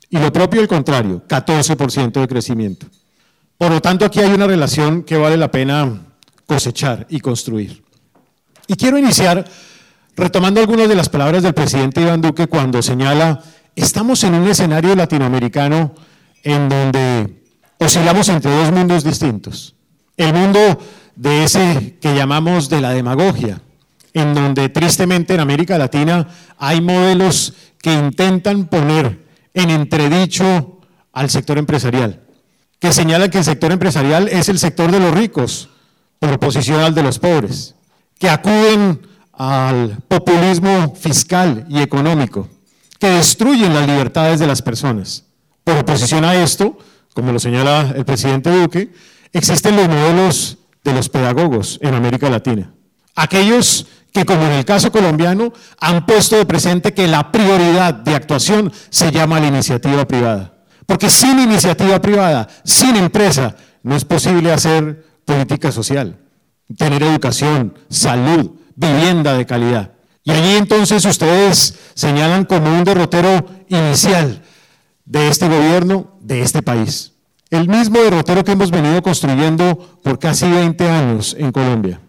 Y 0.09 0.17
lo 0.17 0.33
propio 0.33 0.61
el 0.61 0.67
contrario, 0.67 1.23
14% 1.27 2.19
de 2.19 2.27
crecimiento. 2.27 2.87
Por 3.57 3.71
lo 3.71 3.81
tanto, 3.81 4.03
aquí 4.03 4.19
hay 4.19 4.31
una 4.31 4.47
relación 4.47 5.03
que 5.03 5.17
vale 5.17 5.37
la 5.37 5.51
pena 5.51 6.07
cosechar 6.47 7.05
y 7.09 7.19
construir. 7.19 7.83
Y 8.67 8.75
quiero 8.75 8.97
iniciar 8.97 9.45
retomando 10.15 10.59
algunas 10.59 10.89
de 10.89 10.95
las 10.95 11.09
palabras 11.09 11.43
del 11.43 11.53
presidente 11.53 12.01
Iván 12.01 12.21
Duque 12.21 12.47
cuando 12.47 12.81
señala, 12.81 13.41
estamos 13.75 14.23
en 14.23 14.33
un 14.33 14.47
escenario 14.47 14.95
latinoamericano 14.95 15.93
en 16.43 16.69
donde 16.69 17.43
oscilamos 17.77 18.27
entre 18.29 18.51
dos 18.51 18.71
mundos 18.71 19.03
distintos. 19.03 19.75
El 20.17 20.33
mundo 20.33 20.79
de 21.15 21.43
ese 21.43 21.97
que 22.01 22.15
llamamos 22.15 22.69
de 22.69 22.81
la 22.81 22.91
demagogia, 22.91 23.61
en 24.13 24.33
donde 24.33 24.69
tristemente 24.69 25.33
en 25.33 25.39
América 25.39 25.77
Latina 25.77 26.27
hay 26.57 26.81
modelos 26.81 27.53
que 27.81 27.93
intentan 27.93 28.67
poner 28.67 29.25
en 29.53 29.69
entredicho 29.69 30.79
al 31.13 31.29
sector 31.29 31.57
empresarial, 31.57 32.21
que 32.79 32.93
señalan 32.93 33.29
que 33.29 33.39
el 33.39 33.43
sector 33.43 33.71
empresarial 33.71 34.27
es 34.27 34.49
el 34.49 34.59
sector 34.59 34.91
de 34.91 34.99
los 34.99 35.13
ricos 35.13 35.69
por 36.19 36.33
oposición 36.33 36.81
al 36.81 36.93
de 36.93 37.03
los 37.03 37.19
pobres, 37.19 37.75
que 38.19 38.29
acuden 38.29 39.01
al 39.33 39.97
populismo 40.07 40.93
fiscal 40.95 41.65
y 41.69 41.79
económico, 41.79 42.47
que 42.99 43.07
destruyen 43.07 43.73
las 43.73 43.87
libertades 43.87 44.39
de 44.39 44.47
las 44.47 44.61
personas. 44.61 45.25
Por 45.63 45.77
oposición 45.77 46.23
a 46.23 46.35
esto, 46.35 46.77
como 47.13 47.31
lo 47.31 47.39
señala 47.39 47.93
el 47.95 48.05
presidente 48.05 48.51
Duque, 48.51 48.91
existen 49.33 49.75
los 49.75 49.87
modelos 49.87 50.57
de 50.83 50.93
los 50.93 51.09
pedagogos 51.09 51.79
en 51.81 51.93
América 51.95 52.29
Latina. 52.29 52.73
Aquellos 53.15 53.87
que, 54.11 54.25
como 54.25 54.43
en 54.43 54.51
el 54.51 54.65
caso 54.65 54.91
colombiano, 54.91 55.53
han 55.79 56.05
puesto 56.05 56.35
de 56.35 56.45
presente 56.45 56.93
que 56.93 57.07
la 57.07 57.31
prioridad 57.31 57.93
de 57.93 58.15
actuación 58.15 58.71
se 58.89 59.11
llama 59.11 59.39
la 59.39 59.47
iniciativa 59.47 60.05
privada. 60.05 60.53
Porque 60.85 61.09
sin 61.09 61.39
iniciativa 61.39 62.01
privada, 62.01 62.47
sin 62.63 62.95
empresa, 62.97 63.55
no 63.83 63.95
es 63.95 64.03
posible 64.03 64.51
hacer 64.51 65.05
política 65.25 65.71
social, 65.71 66.17
tener 66.77 67.03
educación, 67.03 67.73
salud, 67.89 68.51
vivienda 68.75 69.33
de 69.33 69.45
calidad. 69.45 69.91
Y 70.23 70.31
allí 70.31 70.55
entonces 70.55 71.03
ustedes 71.05 71.75
señalan 71.93 72.45
como 72.45 72.69
un 72.69 72.83
derrotero 72.83 73.45
inicial 73.69 74.43
de 75.05 75.27
este 75.29 75.47
gobierno, 75.47 76.17
de 76.19 76.41
este 76.41 76.61
país. 76.61 77.13
El 77.49 77.67
mismo 77.67 77.99
derrotero 77.99 78.43
que 78.43 78.51
hemos 78.51 78.71
venido 78.71 79.01
construyendo 79.01 79.99
por 80.03 80.19
casi 80.19 80.49
20 80.49 80.89
años 80.89 81.35
en 81.37 81.51
Colombia. 81.51 81.99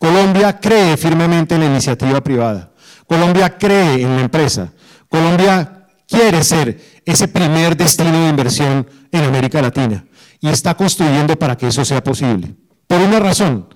Colombia 0.00 0.58
cree 0.58 0.96
firmemente 0.96 1.54
en 1.54 1.60
la 1.60 1.66
iniciativa 1.66 2.22
privada. 2.22 2.72
Colombia 3.06 3.58
cree 3.58 4.00
en 4.00 4.16
la 4.16 4.22
empresa. 4.22 4.72
Colombia 5.10 5.88
quiere 6.08 6.42
ser 6.42 7.02
ese 7.04 7.28
primer 7.28 7.76
destino 7.76 8.18
de 8.22 8.30
inversión 8.30 8.88
en 9.12 9.24
América 9.24 9.60
Latina 9.60 10.02
y 10.40 10.48
está 10.48 10.74
construyendo 10.74 11.38
para 11.38 11.54
que 11.54 11.66
eso 11.66 11.84
sea 11.84 12.02
posible. 12.02 12.54
Por 12.86 12.98
una 12.98 13.20
razón, 13.20 13.68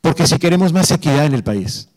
porque 0.00 0.26
si 0.26 0.40
queremos 0.40 0.72
más 0.72 0.90
equidad 0.90 1.26
en 1.26 1.34
el 1.34 1.44
país, 1.44 1.88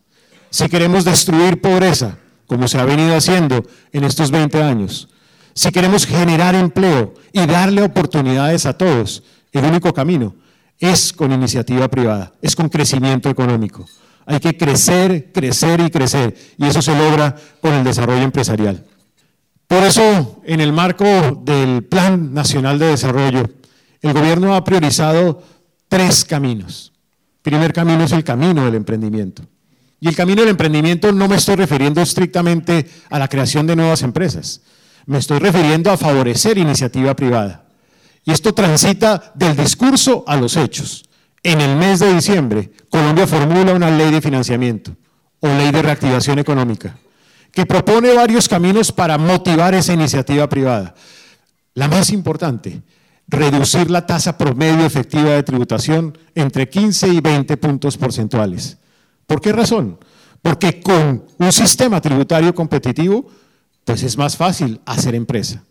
si 0.51 0.69
queremos 0.69 1.03
destruir 1.03 1.59
pobreza, 1.59 2.19
como 2.45 2.67
se 2.67 2.77
ha 2.77 2.85
venido 2.85 3.15
haciendo 3.15 3.65
en 3.91 4.03
estos 4.03 4.29
20 4.29 4.61
años, 4.61 5.09
si 5.55 5.71
queremos 5.71 6.05
generar 6.05 6.53
empleo 6.53 7.15
y 7.31 7.43
darle 7.47 7.81
oportunidades 7.81 8.67
a 8.67 8.77
todos, 8.77 9.23
el 9.51 9.65
único 9.65 9.95
camino 9.95 10.35
es 10.83 11.13
con 11.13 11.31
iniciativa 11.31 11.87
privada, 11.87 12.33
es 12.41 12.57
con 12.57 12.67
crecimiento 12.67 13.29
económico. 13.29 13.85
Hay 14.25 14.39
que 14.41 14.57
crecer, 14.57 15.31
crecer 15.31 15.79
y 15.79 15.89
crecer, 15.89 16.35
y 16.57 16.65
eso 16.65 16.81
se 16.81 16.93
logra 16.97 17.35
con 17.61 17.73
el 17.73 17.85
desarrollo 17.85 18.21
empresarial. 18.21 18.83
Por 19.65 19.83
eso, 19.83 20.41
en 20.43 20.59
el 20.59 20.73
marco 20.73 21.05
del 21.43 21.85
Plan 21.85 22.33
Nacional 22.33 22.79
de 22.79 22.87
Desarrollo, 22.87 23.49
el 24.01 24.13
gobierno 24.13 24.55
ha 24.55 24.63
priorizado 24.65 25.41
tres 25.87 26.25
caminos. 26.25 26.91
El 27.37 27.51
primer 27.51 27.71
camino 27.71 28.03
es 28.03 28.11
el 28.11 28.25
camino 28.25 28.65
del 28.65 28.75
emprendimiento. 28.75 29.43
Y 30.01 30.09
el 30.09 30.17
camino 30.17 30.41
del 30.41 30.51
emprendimiento 30.51 31.13
no 31.13 31.29
me 31.29 31.37
estoy 31.37 31.55
refiriendo 31.55 32.01
estrictamente 32.01 32.89
a 33.09 33.19
la 33.19 33.29
creación 33.29 33.65
de 33.67 33.77
nuevas 33.77 34.01
empresas, 34.01 34.61
me 35.05 35.17
estoy 35.17 35.39
refiriendo 35.39 35.91
a 35.91 35.97
favorecer 35.97 36.57
iniciativa 36.57 37.15
privada. 37.15 37.62
Y 38.25 38.31
esto 38.31 38.53
transita 38.53 39.33
del 39.35 39.55
discurso 39.55 40.23
a 40.27 40.35
los 40.37 40.55
hechos. 40.55 41.05
En 41.41 41.59
el 41.59 41.75
mes 41.75 41.99
de 41.99 42.13
diciembre, 42.13 42.71
Colombia 42.89 43.27
formula 43.27 43.73
una 43.73 43.91
ley 43.91 44.11
de 44.11 44.21
financiamiento 44.21 44.95
o 45.41 45.47
ley 45.47 45.71
de 45.71 45.81
reactivación 45.81 46.39
económica 46.39 46.95
que 47.53 47.65
propone 47.65 48.13
varios 48.13 48.49
caminos 48.49 48.91
para 48.91 49.17
motivar 49.17 49.75
esa 49.75 49.93
iniciativa 49.93 50.49
privada. 50.49 50.95
La 51.75 51.87
más 51.87 52.09
importante, 52.09 52.81
reducir 53.27 53.91
la 53.91 54.05
tasa 54.05 54.37
promedio 54.37 54.85
efectiva 54.85 55.31
de 55.31 55.43
tributación 55.43 56.17
entre 56.33 56.67
15 56.67 57.09
y 57.09 57.21
20 57.21 57.57
puntos 57.57 57.97
porcentuales. 57.97 58.77
¿Por 59.27 59.39
qué 59.39 59.51
razón? 59.51 59.99
Porque 60.41 60.81
con 60.81 61.25
un 61.37 61.51
sistema 61.51 62.01
tributario 62.01 62.55
competitivo, 62.55 63.29
pues 63.85 64.01
es 64.01 64.17
más 64.17 64.35
fácil 64.35 64.81
hacer 64.85 65.13
empresa. 65.13 65.63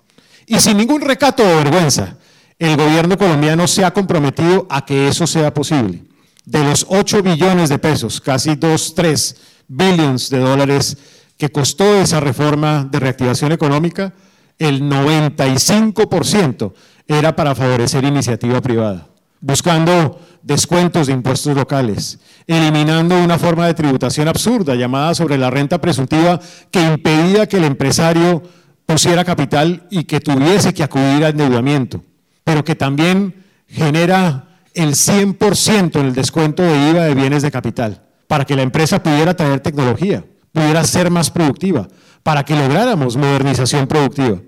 Y 0.47 0.61
sin 0.61 0.77
ningún 0.77 1.01
recato 1.01 1.43
o 1.43 1.57
vergüenza, 1.57 2.17
el 2.63 2.77
gobierno 2.77 3.19
colombiano 3.19 3.67
se 3.67 3.85
ha 3.85 3.93
comprometido 3.93 4.69
a 4.71 4.85
que 4.85 5.09
eso 5.09 5.27
sea 5.27 5.53
posible. 5.53 6.05
De 6.45 6.63
los 6.63 6.87
8 6.89 7.21
billones 7.21 7.69
de 7.69 7.81
pesos, 7.81 8.21
casi 8.21 8.55
2, 8.55 8.95
3 8.95 9.37
billones 9.67 10.31
de 10.31 10.39
dólares 10.39 10.97
que 11.37 11.51
costó 11.51 11.97
esa 11.97 12.21
reforma 12.21 12.85
de 12.89 13.01
reactivación 13.01 13.51
económica, 13.51 14.13
el 14.61 14.81
95% 14.83 16.73
era 17.09 17.35
para 17.35 17.57
favorecer 17.57 18.05
iniciativa 18.05 18.61
privada, 18.61 19.09
buscando 19.41 20.21
descuentos 20.45 21.09
de 21.09 21.15
impuestos 21.15 21.57
locales, 21.57 22.21
eliminando 22.47 23.21
una 23.21 23.41
forma 23.41 23.67
de 23.67 23.75
tributación 23.75 24.29
absurda 24.29 24.77
llamada 24.77 25.17
sobre 25.17 25.37
la 25.37 25.51
renta 25.51 25.81
presuntiva 25.81 26.39
que 26.71 26.81
impedía 26.81 27.49
que 27.49 27.57
el 27.57 27.65
empresario 27.65 28.41
pusiera 28.87 29.25
capital 29.25 29.89
y 29.91 30.05
que 30.05 30.21
tuviese 30.21 30.73
que 30.73 30.85
acudir 30.85 31.25
a 31.25 31.31
endeudamiento 31.31 32.05
pero 32.45 32.65
que 32.65 32.75
también 32.75 33.45
genera 33.69 34.49
el 34.75 34.91
100% 34.91 36.01
en 36.01 36.07
el 36.07 36.15
descuento 36.15 36.63
de 36.63 36.91
IVA 36.91 37.05
de 37.05 37.15
bienes 37.15 37.43
de 37.43 37.51
capital, 37.51 38.03
para 38.27 38.45
que 38.45 38.57
la 38.57 38.63
empresa 38.63 39.03
pudiera 39.03 39.35
traer 39.35 39.61
tecnología, 39.61 40.25
pudiera 40.53 40.85
ser 40.85 41.11
más 41.11 41.31
productiva, 41.31 41.89
para 42.23 42.45
que 42.45 42.57
lográramos 42.57 43.17
modernización 43.17 43.87
productiva. 43.87 44.41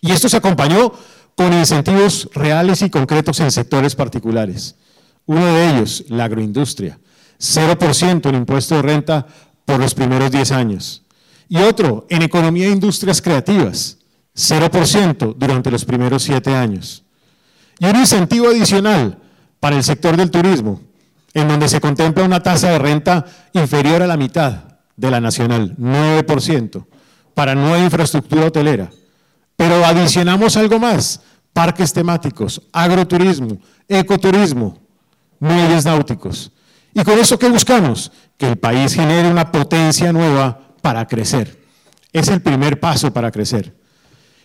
Y 0.00 0.10
esto 0.10 0.28
se 0.28 0.36
acompañó 0.36 0.92
con 1.36 1.52
incentivos 1.52 2.28
reales 2.34 2.82
y 2.82 2.90
concretos 2.90 3.40
en 3.40 3.50
sectores 3.50 3.94
particulares. 3.94 4.76
Uno 5.26 5.46
de 5.46 5.70
ellos, 5.70 6.04
la 6.08 6.24
agroindustria, 6.24 6.98
0% 7.38 8.28
en 8.28 8.34
impuesto 8.34 8.76
de 8.76 8.82
renta 8.82 9.26
por 9.64 9.80
los 9.80 9.94
primeros 9.94 10.30
10 10.30 10.52
años. 10.52 11.02
Y 11.48 11.58
otro, 11.58 12.06
en 12.08 12.22
economía 12.22 12.66
e 12.66 12.70
industrias 12.70 13.20
creativas, 13.20 13.98
0% 14.34 15.34
durante 15.36 15.70
los 15.70 15.84
primeros 15.84 16.22
7 16.22 16.54
años. 16.54 17.04
Y 17.78 17.86
un 17.86 17.96
incentivo 17.96 18.48
adicional 18.48 19.18
para 19.60 19.76
el 19.76 19.84
sector 19.84 20.16
del 20.16 20.30
turismo, 20.30 20.80
en 21.34 21.48
donde 21.48 21.68
se 21.68 21.80
contempla 21.80 22.24
una 22.24 22.42
tasa 22.42 22.70
de 22.70 22.78
renta 22.78 23.24
inferior 23.52 24.02
a 24.02 24.06
la 24.06 24.16
mitad 24.16 24.64
de 24.96 25.10
la 25.10 25.20
nacional, 25.20 25.76
9%, 25.78 26.86
para 27.34 27.54
nueva 27.54 27.78
infraestructura 27.78 28.46
hotelera. 28.46 28.90
Pero 29.56 29.84
adicionamos 29.84 30.56
algo 30.56 30.78
más, 30.78 31.20
parques 31.52 31.92
temáticos, 31.92 32.62
agroturismo, 32.72 33.58
ecoturismo, 33.88 34.78
muelles 35.38 35.84
náuticos. 35.84 36.52
¿Y 36.94 37.02
con 37.04 37.18
eso 37.18 37.38
qué 37.38 37.48
buscamos? 37.48 38.12
Que 38.36 38.48
el 38.48 38.56
país 38.58 38.94
genere 38.94 39.30
una 39.30 39.50
potencia 39.50 40.12
nueva 40.12 40.58
para 40.82 41.06
crecer. 41.06 41.62
Es 42.12 42.28
el 42.28 42.42
primer 42.42 42.78
paso 42.78 43.12
para 43.12 43.30
crecer. 43.30 43.74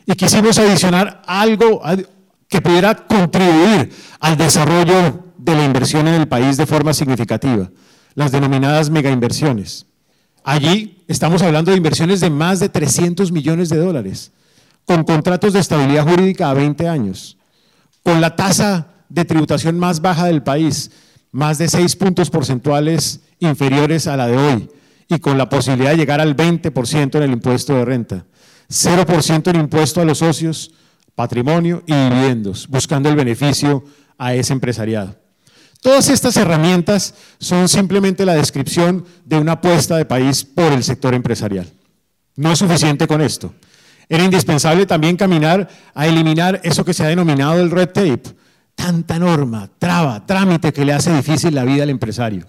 Y 0.05 0.13
quisimos 0.13 0.57
adicionar 0.57 1.21
algo, 1.27 1.81
que 2.47 2.61
pudiera 2.61 2.95
contribuir 2.95 3.91
al 4.19 4.37
desarrollo 4.37 5.23
de 5.37 5.55
la 5.55 5.65
inversión 5.65 6.07
en 6.07 6.15
el 6.15 6.27
país 6.27 6.57
de 6.57 6.65
forma 6.65 6.93
significativa, 6.93 7.69
las 8.15 8.31
denominadas 8.31 8.89
megainversiones. 8.89 9.85
Allí 10.43 11.03
estamos 11.07 11.41
hablando 11.41 11.71
de 11.71 11.77
inversiones 11.77 12.19
de 12.19 12.29
más 12.29 12.59
de 12.59 12.69
300 12.69 13.31
millones 13.31 13.69
de 13.69 13.77
dólares, 13.77 14.31
con 14.85 15.03
contratos 15.03 15.53
de 15.53 15.59
estabilidad 15.59 16.07
jurídica 16.07 16.49
a 16.49 16.53
20 16.53 16.87
años, 16.87 17.37
con 18.03 18.21
la 18.21 18.35
tasa 18.35 18.87
de 19.09 19.25
tributación 19.25 19.77
más 19.77 20.01
baja 20.01 20.25
del 20.25 20.43
país, 20.43 20.91
más 21.31 21.57
de 21.57 21.67
6 21.67 21.95
puntos 21.97 22.29
porcentuales 22.29 23.21
inferiores 23.39 24.07
a 24.07 24.15
la 24.15 24.27
de 24.27 24.37
hoy, 24.37 24.69
y 25.09 25.19
con 25.19 25.37
la 25.37 25.49
posibilidad 25.49 25.91
de 25.91 25.97
llegar 25.97 26.21
al 26.21 26.35
20% 26.35 27.15
en 27.15 27.23
el 27.23 27.31
impuesto 27.31 27.73
de 27.75 27.85
renta, 27.85 28.25
0% 28.69 29.49
en 29.49 29.59
impuesto 29.59 30.01
a 30.01 30.05
los 30.05 30.19
socios, 30.19 30.71
patrimonio 31.17 31.81
y 31.87 31.93
dividendos, 31.93 32.67
buscando 32.67 33.09
el 33.09 33.15
beneficio 33.15 33.83
a 34.19 34.35
ese 34.35 34.53
empresariado. 34.53 35.15
Todas 35.81 36.09
estas 36.09 36.37
herramientas 36.37 37.15
son 37.39 37.67
simplemente 37.67 38.23
la 38.23 38.35
descripción 38.35 39.03
de 39.25 39.39
una 39.39 39.53
apuesta 39.53 39.97
de 39.97 40.05
país 40.05 40.43
por 40.43 40.71
el 40.71 40.83
sector 40.83 41.15
empresarial. 41.15 41.67
No 42.35 42.51
es 42.51 42.59
suficiente 42.59 43.07
con 43.07 43.21
esto. 43.21 43.51
Era 44.07 44.25
indispensable 44.25 44.85
también 44.85 45.17
caminar 45.17 45.67
a 45.95 46.05
eliminar 46.05 46.61
eso 46.63 46.85
que 46.85 46.93
se 46.93 47.03
ha 47.03 47.07
denominado 47.07 47.59
el 47.59 47.71
red 47.71 47.89
tape, 47.89 48.35
tanta 48.75 49.17
norma, 49.17 49.71
traba, 49.79 50.23
trámite 50.23 50.71
que 50.71 50.85
le 50.85 50.93
hace 50.93 51.11
difícil 51.15 51.55
la 51.55 51.63
vida 51.63 51.81
al 51.81 51.89
empresario. 51.89 52.45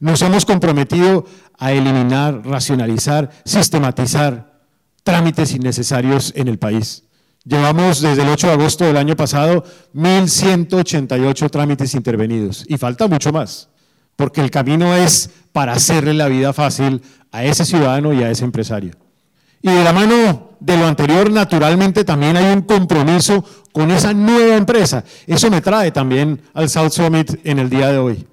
Nos 0.00 0.20
hemos 0.22 0.44
comprometido 0.44 1.26
a 1.56 1.70
eliminar, 1.70 2.44
racionalizar, 2.44 3.30
sistematizar 3.44 4.62
trámites 5.04 5.54
innecesarios 5.54 6.32
en 6.34 6.48
el 6.48 6.58
país. 6.58 7.04
Llevamos 7.50 8.00
desde 8.00 8.22
el 8.22 8.28
8 8.28 8.46
de 8.46 8.52
agosto 8.52 8.84
del 8.84 8.96
año 8.96 9.16
pasado 9.16 9.64
1.188 9.96 11.50
trámites 11.50 11.96
intervenidos 11.96 12.64
y 12.68 12.78
falta 12.78 13.08
mucho 13.08 13.32
más, 13.32 13.68
porque 14.14 14.40
el 14.40 14.52
camino 14.52 14.94
es 14.94 15.28
para 15.50 15.72
hacerle 15.72 16.14
la 16.14 16.28
vida 16.28 16.52
fácil 16.52 17.02
a 17.32 17.42
ese 17.42 17.64
ciudadano 17.64 18.12
y 18.12 18.22
a 18.22 18.30
ese 18.30 18.44
empresario. 18.44 18.92
Y 19.62 19.68
de 19.68 19.82
la 19.82 19.92
mano 19.92 20.50
de 20.60 20.76
lo 20.76 20.86
anterior, 20.86 21.28
naturalmente 21.28 22.04
también 22.04 22.36
hay 22.36 22.54
un 22.54 22.62
compromiso 22.62 23.44
con 23.72 23.90
esa 23.90 24.14
nueva 24.14 24.54
empresa. 24.54 25.02
Eso 25.26 25.50
me 25.50 25.60
trae 25.60 25.90
también 25.90 26.40
al 26.54 26.70
South 26.70 26.92
Summit 26.92 27.40
en 27.42 27.58
el 27.58 27.68
día 27.68 27.88
de 27.88 27.98
hoy, 27.98 28.28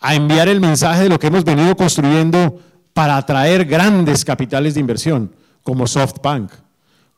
a 0.00 0.16
enviar 0.16 0.48
el 0.48 0.60
mensaje 0.60 1.04
de 1.04 1.08
lo 1.08 1.20
que 1.20 1.28
hemos 1.28 1.44
venido 1.44 1.76
construyendo 1.76 2.58
para 2.94 3.16
atraer 3.16 3.64
grandes 3.64 4.24
capitales 4.24 4.74
de 4.74 4.80
inversión, 4.80 5.36
como 5.62 5.86
SoftBank, 5.86 6.50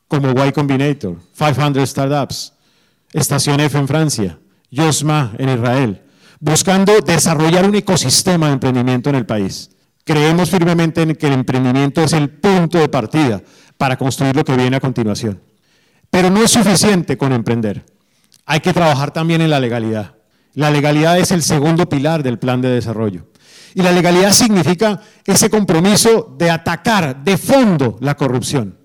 como 0.07 0.45
Y 0.45 0.51
Combinator, 0.51 1.17
500 1.37 1.89
Startups, 1.89 2.53
Estación 3.11 3.59
F 3.59 3.77
en 3.77 3.87
Francia, 3.87 4.39
Yosma 4.69 5.33
en 5.37 5.49
Israel, 5.49 6.01
buscando 6.39 6.99
desarrollar 6.99 7.65
un 7.65 7.75
ecosistema 7.75 8.47
de 8.47 8.53
emprendimiento 8.53 9.09
en 9.09 9.15
el 9.15 9.25
país. 9.25 9.69
Creemos 10.03 10.49
firmemente 10.49 11.01
en 11.01 11.15
que 11.15 11.27
el 11.27 11.33
emprendimiento 11.33 12.03
es 12.03 12.13
el 12.13 12.29
punto 12.29 12.77
de 12.77 12.89
partida 12.89 13.41
para 13.77 13.97
construir 13.97 14.35
lo 14.35 14.43
que 14.43 14.57
viene 14.57 14.75
a 14.75 14.81
continuación. 14.81 15.41
Pero 16.09 16.29
no 16.29 16.43
es 16.43 16.51
suficiente 16.51 17.17
con 17.17 17.31
emprender. 17.31 17.85
Hay 18.45 18.59
que 18.59 18.73
trabajar 18.73 19.11
también 19.11 19.41
en 19.41 19.49
la 19.49 19.59
legalidad. 19.59 20.15
La 20.53 20.69
legalidad 20.69 21.17
es 21.17 21.31
el 21.31 21.41
segundo 21.41 21.87
pilar 21.87 22.21
del 22.21 22.37
plan 22.37 22.61
de 22.61 22.69
desarrollo. 22.69 23.27
Y 23.73 23.81
la 23.81 23.91
legalidad 23.91 24.31
significa 24.31 25.01
ese 25.25 25.49
compromiso 25.49 26.35
de 26.37 26.51
atacar 26.51 27.23
de 27.23 27.37
fondo 27.37 27.97
la 28.01 28.15
corrupción. 28.15 28.77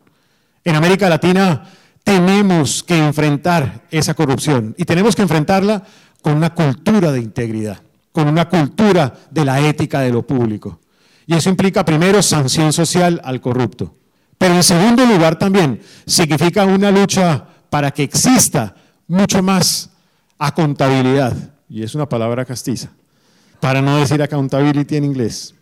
En 0.68 0.76
América 0.76 1.08
Latina 1.08 1.62
tenemos 2.04 2.82
que 2.82 2.98
enfrentar 2.98 3.86
esa 3.90 4.12
corrupción 4.12 4.74
y 4.76 4.84
tenemos 4.84 5.16
que 5.16 5.22
enfrentarla 5.22 5.82
con 6.20 6.36
una 6.36 6.52
cultura 6.52 7.10
de 7.10 7.20
integridad, 7.20 7.80
con 8.12 8.28
una 8.28 8.50
cultura 8.50 9.14
de 9.30 9.46
la 9.46 9.66
ética 9.66 10.00
de 10.00 10.12
lo 10.12 10.26
público. 10.26 10.78
Y 11.26 11.34
eso 11.34 11.48
implica 11.48 11.86
primero 11.86 12.22
sanción 12.22 12.74
social 12.74 13.18
al 13.24 13.40
corrupto. 13.40 13.94
Pero 14.36 14.56
en 14.56 14.62
segundo 14.62 15.06
lugar 15.06 15.38
también 15.38 15.80
significa 16.04 16.66
una 16.66 16.90
lucha 16.90 17.46
para 17.70 17.90
que 17.90 18.02
exista 18.02 18.74
mucho 19.06 19.42
más 19.42 19.88
acontabilidad. 20.38 21.34
Y 21.70 21.82
es 21.82 21.94
una 21.94 22.06
palabra 22.06 22.44
castiza, 22.44 22.90
para 23.58 23.80
no 23.80 23.96
decir 23.96 24.22
accountability 24.22 24.96
en 24.96 25.04
inglés. 25.06 25.54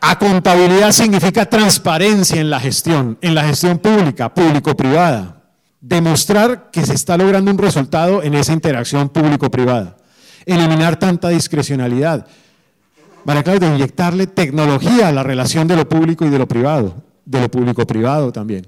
Acontabilidad 0.00 0.92
significa 0.92 1.46
transparencia 1.46 2.40
en 2.40 2.50
la 2.50 2.60
gestión, 2.60 3.18
en 3.20 3.34
la 3.34 3.44
gestión 3.44 3.78
pública, 3.78 4.32
público-privada. 4.32 5.42
Demostrar 5.80 6.70
que 6.70 6.84
se 6.84 6.94
está 6.94 7.16
logrando 7.16 7.50
un 7.50 7.58
resultado 7.58 8.22
en 8.22 8.34
esa 8.34 8.52
interacción 8.52 9.08
público-privada. 9.08 9.96
Eliminar 10.44 10.98
tanta 10.98 11.28
discrecionalidad. 11.28 12.26
Para 13.24 13.42
de 13.42 13.66
inyectarle 13.66 14.28
tecnología 14.28 15.08
a 15.08 15.12
la 15.12 15.24
relación 15.24 15.66
de 15.66 15.76
lo 15.76 15.88
público 15.88 16.24
y 16.24 16.30
de 16.30 16.38
lo 16.38 16.46
privado, 16.46 17.02
de 17.24 17.40
lo 17.40 17.50
público-privado 17.50 18.30
también. 18.30 18.66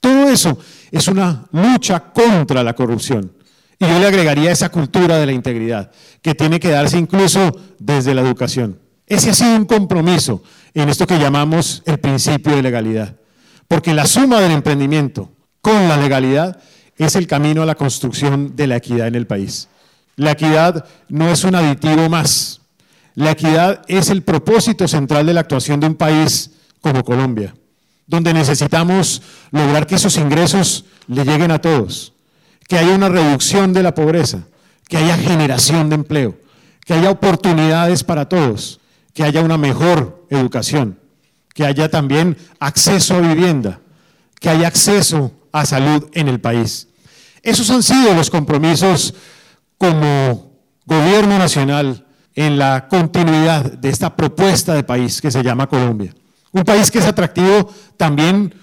Todo 0.00 0.30
eso 0.30 0.58
es 0.90 1.06
una 1.08 1.44
lucha 1.52 2.00
contra 2.00 2.64
la 2.64 2.74
corrupción. 2.74 3.30
Y 3.78 3.86
yo 3.86 3.98
le 3.98 4.06
agregaría 4.06 4.52
esa 4.52 4.70
cultura 4.70 5.18
de 5.18 5.26
la 5.26 5.32
integridad, 5.32 5.90
que 6.22 6.34
tiene 6.34 6.58
que 6.60 6.70
darse 6.70 6.98
incluso 6.98 7.54
desde 7.78 8.14
la 8.14 8.22
educación. 8.22 8.78
Ese 9.06 9.30
ha 9.30 9.34
sido 9.34 9.56
un 9.56 9.64
compromiso 9.64 10.42
en 10.74 10.88
esto 10.88 11.06
que 11.06 11.18
llamamos 11.18 11.82
el 11.86 11.98
principio 11.98 12.54
de 12.54 12.62
legalidad. 12.62 13.16
Porque 13.68 13.94
la 13.94 14.06
suma 14.06 14.40
del 14.40 14.52
emprendimiento 14.52 15.30
con 15.60 15.88
la 15.88 15.96
legalidad 15.96 16.60
es 16.96 17.16
el 17.16 17.26
camino 17.26 17.62
a 17.62 17.66
la 17.66 17.74
construcción 17.74 18.56
de 18.56 18.66
la 18.66 18.76
equidad 18.76 19.06
en 19.08 19.14
el 19.14 19.26
país. 19.26 19.68
La 20.16 20.32
equidad 20.32 20.84
no 21.08 21.30
es 21.30 21.44
un 21.44 21.54
aditivo 21.54 22.08
más. 22.08 22.60
La 23.14 23.32
equidad 23.32 23.82
es 23.88 24.10
el 24.10 24.22
propósito 24.22 24.86
central 24.86 25.26
de 25.26 25.34
la 25.34 25.40
actuación 25.40 25.80
de 25.80 25.86
un 25.86 25.94
país 25.94 26.50
como 26.80 27.04
Colombia, 27.04 27.54
donde 28.06 28.32
necesitamos 28.32 29.22
lograr 29.50 29.86
que 29.86 29.96
esos 29.96 30.16
ingresos 30.16 30.84
le 31.06 31.24
lleguen 31.24 31.50
a 31.50 31.60
todos, 31.60 32.12
que 32.68 32.78
haya 32.78 32.94
una 32.94 33.08
reducción 33.08 33.72
de 33.72 33.82
la 33.82 33.94
pobreza, 33.94 34.44
que 34.88 34.96
haya 34.96 35.16
generación 35.16 35.88
de 35.88 35.96
empleo, 35.96 36.38
que 36.84 36.94
haya 36.94 37.10
oportunidades 37.10 38.04
para 38.04 38.28
todos 38.28 38.79
que 39.14 39.24
haya 39.24 39.40
una 39.42 39.58
mejor 39.58 40.26
educación, 40.30 40.98
que 41.54 41.64
haya 41.64 41.88
también 41.88 42.36
acceso 42.58 43.16
a 43.16 43.20
vivienda, 43.20 43.80
que 44.38 44.48
haya 44.48 44.68
acceso 44.68 45.32
a 45.52 45.66
salud 45.66 46.08
en 46.14 46.28
el 46.28 46.40
país. 46.40 46.88
Esos 47.42 47.70
han 47.70 47.82
sido 47.82 48.14
los 48.14 48.30
compromisos 48.30 49.14
como 49.78 50.52
gobierno 50.84 51.38
nacional 51.38 52.06
en 52.34 52.58
la 52.58 52.88
continuidad 52.88 53.72
de 53.72 53.88
esta 53.88 54.14
propuesta 54.14 54.74
de 54.74 54.84
país 54.84 55.20
que 55.20 55.30
se 55.30 55.42
llama 55.42 55.66
Colombia. 55.66 56.14
Un 56.52 56.64
país 56.64 56.90
que 56.90 56.98
es 56.98 57.06
atractivo 57.06 57.72
también 57.96 58.54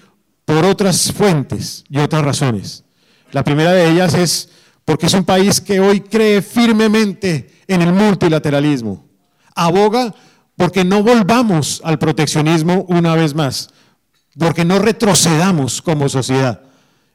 por 0.44 0.64
otras 0.64 1.12
fuentes 1.12 1.84
y 1.88 1.98
otras 1.98 2.24
razones. 2.24 2.84
La 3.32 3.44
primera 3.44 3.72
de 3.72 3.90
ellas 3.90 4.14
es 4.14 4.48
porque 4.84 5.06
es 5.06 5.14
un 5.14 5.24
país 5.24 5.60
que 5.60 5.80
hoy 5.80 6.00
cree 6.00 6.40
firmemente 6.40 7.62
en 7.66 7.82
el 7.82 7.92
multilateralismo, 7.92 9.06
aboga 9.54 10.14
porque 10.58 10.84
no 10.84 11.04
volvamos 11.04 11.80
al 11.84 12.00
proteccionismo 12.00 12.84
una 12.88 13.14
vez 13.14 13.32
más, 13.32 13.70
porque 14.36 14.64
no 14.64 14.80
retrocedamos 14.80 15.80
como 15.80 16.08
sociedad. 16.08 16.62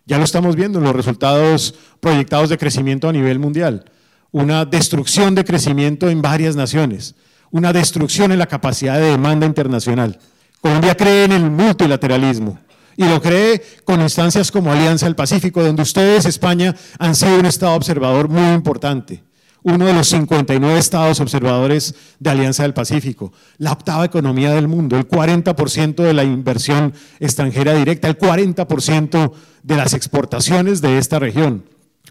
Ya 0.06 0.17
lo 0.17 0.23
estamos 0.23 0.56
viendo 0.56 0.79
en 0.79 0.86
los 0.86 0.95
resultados 0.95 1.75
proyectados 1.99 2.49
de 2.49 2.58
crecimiento 2.58 3.10
a 3.10 3.12
nivel 3.12 3.39
mundial. 3.39 3.84
Una 4.32 4.63
destrucción 4.63 5.36
de 5.36 5.43
crecimiento 5.43 6.10
en 6.10 6.21
varias 6.21 6.56
naciones, 6.56 7.15
una 7.51 7.73
destrucción 7.73 8.32
en 8.32 8.39
la 8.39 8.47
capacidad 8.47 8.97
de 8.97 9.12
demanda 9.12 9.45
internacional. 9.45 10.17
Colombia 10.62 10.95
cree 10.95 11.25
en 11.25 11.34
el 11.34 11.51
multilateralismo 11.51 12.58
y 12.95 13.03
lo 13.03 13.21
cree 13.21 13.62
con 13.84 13.99
instancias 13.99 14.51
como 14.51 14.71
Alianza 14.71 15.06
del 15.06 15.15
Pacífico, 15.17 15.62
donde 15.62 15.82
ustedes, 15.82 16.25
España, 16.25 16.73
han 16.97 17.13
sido 17.13 17.39
un 17.39 17.45
Estado 17.45 17.75
observador 17.75 18.29
muy 18.29 18.53
importante 18.53 19.21
uno 19.63 19.86
de 19.86 19.93
los 19.93 20.10
59 20.10 20.78
estados 20.78 21.19
observadores 21.19 21.95
de 22.19 22.30
Alianza 22.30 22.63
del 22.63 22.73
Pacífico, 22.73 23.32
la 23.58 23.71
octava 23.71 24.06
economía 24.06 24.52
del 24.52 24.67
mundo, 24.67 24.97
el 24.97 25.08
40% 25.08 25.95
de 25.95 26.13
la 26.13 26.23
inversión 26.23 26.93
extranjera 27.19 27.73
directa, 27.73 28.08
el 28.08 28.17
40% 28.17 29.32
de 29.63 29.78
las 29.78 29.93
exportaciones 29.93 30.82
de 30.82 30.97
esta 30.97 31.19
región. 31.19 31.65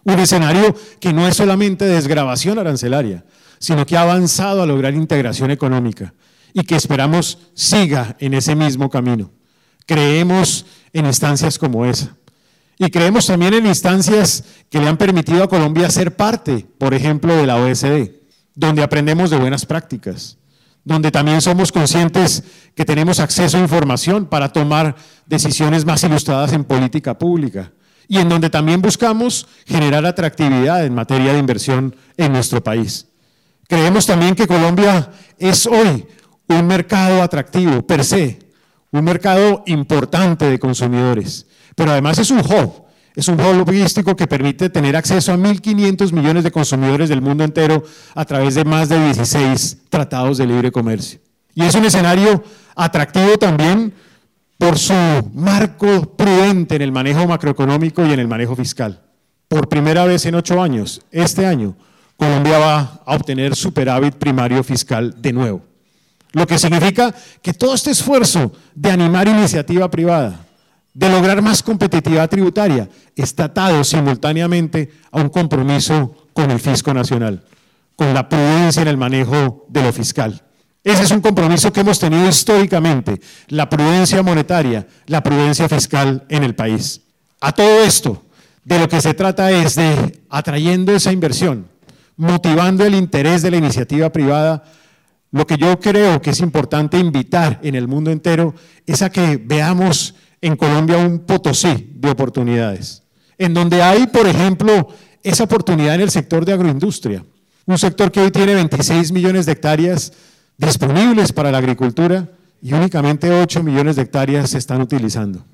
Un 0.04 0.18
escenario 0.18 0.74
que 0.98 1.12
no 1.12 1.28
es 1.28 1.36
solamente 1.36 1.84
desgrabación 1.84 2.58
arancelaria, 2.58 3.24
sino 3.58 3.86
que 3.86 3.96
ha 3.96 4.02
avanzado 4.02 4.62
a 4.62 4.66
lograr 4.66 4.94
integración 4.94 5.50
económica 5.50 6.14
y 6.54 6.64
que 6.64 6.74
esperamos 6.74 7.38
siga 7.54 8.16
en 8.18 8.34
ese 8.34 8.56
mismo 8.56 8.90
camino. 8.90 9.30
Creemos 9.86 10.66
en 10.92 11.06
instancias 11.06 11.58
como 11.58 11.84
esa. 11.84 12.16
Y 12.78 12.90
creemos 12.90 13.26
también 13.26 13.54
en 13.54 13.66
instancias 13.66 14.44
que 14.70 14.80
le 14.80 14.88
han 14.88 14.96
permitido 14.96 15.44
a 15.44 15.48
Colombia 15.48 15.90
ser 15.90 16.16
parte, 16.16 16.66
por 16.78 16.94
ejemplo, 16.94 17.36
de 17.36 17.46
la 17.46 17.56
OSD, 17.56 18.10
donde 18.54 18.82
aprendemos 18.82 19.30
de 19.30 19.38
buenas 19.38 19.66
prácticas, 19.66 20.38
donde 20.84 21.10
también 21.10 21.40
somos 21.40 21.70
conscientes 21.70 22.42
que 22.74 22.84
tenemos 22.84 23.20
acceso 23.20 23.56
a 23.56 23.60
información 23.60 24.26
para 24.26 24.52
tomar 24.52 24.96
decisiones 25.26 25.84
más 25.84 26.02
ilustradas 26.02 26.52
en 26.52 26.64
política 26.64 27.18
pública 27.18 27.72
y 28.08 28.18
en 28.18 28.28
donde 28.28 28.50
también 28.50 28.82
buscamos 28.82 29.46
generar 29.66 30.04
atractividad 30.04 30.84
en 30.84 30.94
materia 30.94 31.32
de 31.32 31.38
inversión 31.38 31.94
en 32.16 32.32
nuestro 32.32 32.62
país. 32.62 33.06
Creemos 33.68 34.06
también 34.06 34.34
que 34.34 34.46
Colombia 34.46 35.10
es 35.38 35.66
hoy 35.66 36.06
un 36.48 36.66
mercado 36.66 37.22
atractivo 37.22 37.86
per 37.86 38.04
se, 38.04 38.38
un 38.92 39.04
mercado 39.04 39.62
importante 39.66 40.44
de 40.48 40.58
consumidores, 40.58 41.46
pero 41.74 41.90
además 41.90 42.18
es 42.18 42.30
un 42.30 42.40
hub, 42.40 42.84
es 43.16 43.28
un 43.28 43.40
hub 43.40 43.66
logístico 43.66 44.14
que 44.14 44.26
permite 44.26 44.70
tener 44.70 44.96
acceso 44.96 45.32
a 45.32 45.36
1.500 45.36 46.12
millones 46.12 46.44
de 46.44 46.50
consumidores 46.50 47.08
del 47.08 47.22
mundo 47.22 47.42
entero 47.42 47.82
a 48.14 48.24
través 48.24 48.54
de 48.54 48.64
más 48.64 48.88
de 48.88 49.02
16 49.02 49.78
tratados 49.88 50.38
de 50.38 50.46
libre 50.46 50.70
comercio. 50.70 51.20
Y 51.54 51.64
es 51.64 51.74
un 51.74 51.84
escenario 51.84 52.44
atractivo 52.74 53.36
también 53.38 53.92
por 54.58 54.78
su 54.78 54.94
marco 55.34 56.16
prudente 56.16 56.76
en 56.76 56.82
el 56.82 56.92
manejo 56.92 57.26
macroeconómico 57.26 58.06
y 58.06 58.12
en 58.12 58.20
el 58.20 58.28
manejo 58.28 58.54
fiscal. 58.54 59.02
Por 59.48 59.68
primera 59.68 60.04
vez 60.04 60.24
en 60.24 60.34
ocho 60.34 60.62
años, 60.62 61.02
este 61.10 61.44
año, 61.44 61.76
Colombia 62.16 62.58
va 62.58 63.02
a 63.04 63.14
obtener 63.16 63.56
superávit 63.56 64.14
primario 64.14 64.62
fiscal 64.62 65.20
de 65.20 65.32
nuevo. 65.32 65.71
Lo 66.32 66.46
que 66.46 66.58
significa 66.58 67.14
que 67.42 67.54
todo 67.54 67.74
este 67.74 67.90
esfuerzo 67.90 68.52
de 68.74 68.90
animar 68.90 69.28
iniciativa 69.28 69.90
privada, 69.90 70.46
de 70.94 71.08
lograr 71.08 71.42
más 71.42 71.62
competitividad 71.62 72.28
tributaria, 72.28 72.88
está 73.14 73.44
atado 73.44 73.84
simultáneamente 73.84 74.90
a 75.10 75.20
un 75.20 75.28
compromiso 75.28 76.28
con 76.32 76.50
el 76.50 76.60
fisco 76.60 76.92
nacional, 76.94 77.44
con 77.96 78.14
la 78.14 78.28
prudencia 78.28 78.82
en 78.82 78.88
el 78.88 78.96
manejo 78.96 79.66
de 79.68 79.82
lo 79.82 79.92
fiscal. 79.92 80.42
Ese 80.84 81.04
es 81.04 81.10
un 81.12 81.20
compromiso 81.20 81.72
que 81.72 81.80
hemos 81.80 81.98
tenido 81.98 82.28
históricamente, 82.28 83.20
la 83.48 83.68
prudencia 83.68 84.22
monetaria, 84.22 84.86
la 85.06 85.22
prudencia 85.22 85.68
fiscal 85.68 86.24
en 86.28 86.42
el 86.42 86.54
país. 86.54 87.02
A 87.40 87.52
todo 87.52 87.84
esto, 87.84 88.24
de 88.64 88.78
lo 88.78 88.88
que 88.88 89.00
se 89.00 89.14
trata 89.14 89.50
es 89.50 89.76
de 89.76 90.22
atrayendo 90.28 90.94
esa 90.94 91.12
inversión, 91.12 91.68
motivando 92.16 92.84
el 92.84 92.94
interés 92.94 93.42
de 93.42 93.50
la 93.50 93.58
iniciativa 93.58 94.10
privada, 94.10 94.64
lo 95.32 95.46
que 95.46 95.56
yo 95.56 95.80
creo 95.80 96.20
que 96.20 96.30
es 96.30 96.40
importante 96.40 96.98
invitar 96.98 97.58
en 97.62 97.74
el 97.74 97.88
mundo 97.88 98.10
entero 98.10 98.54
es 98.86 99.02
a 99.02 99.10
que 99.10 99.38
veamos 99.38 100.14
en 100.40 100.56
Colombia 100.56 100.98
un 100.98 101.20
potosí 101.20 101.90
de 101.94 102.10
oportunidades, 102.10 103.02
en 103.38 103.54
donde 103.54 103.82
hay, 103.82 104.06
por 104.08 104.26
ejemplo, 104.26 104.88
esa 105.22 105.44
oportunidad 105.44 105.94
en 105.94 106.02
el 106.02 106.10
sector 106.10 106.44
de 106.44 106.52
agroindustria, 106.52 107.24
un 107.64 107.78
sector 107.78 108.12
que 108.12 108.20
hoy 108.20 108.30
tiene 108.30 108.54
26 108.54 109.12
millones 109.12 109.46
de 109.46 109.52
hectáreas 109.52 110.12
disponibles 110.58 111.32
para 111.32 111.50
la 111.50 111.58
agricultura 111.58 112.28
y 112.60 112.74
únicamente 112.74 113.30
8 113.30 113.62
millones 113.62 113.96
de 113.96 114.02
hectáreas 114.02 114.50
se 114.50 114.58
están 114.58 114.82
utilizando. 114.82 115.44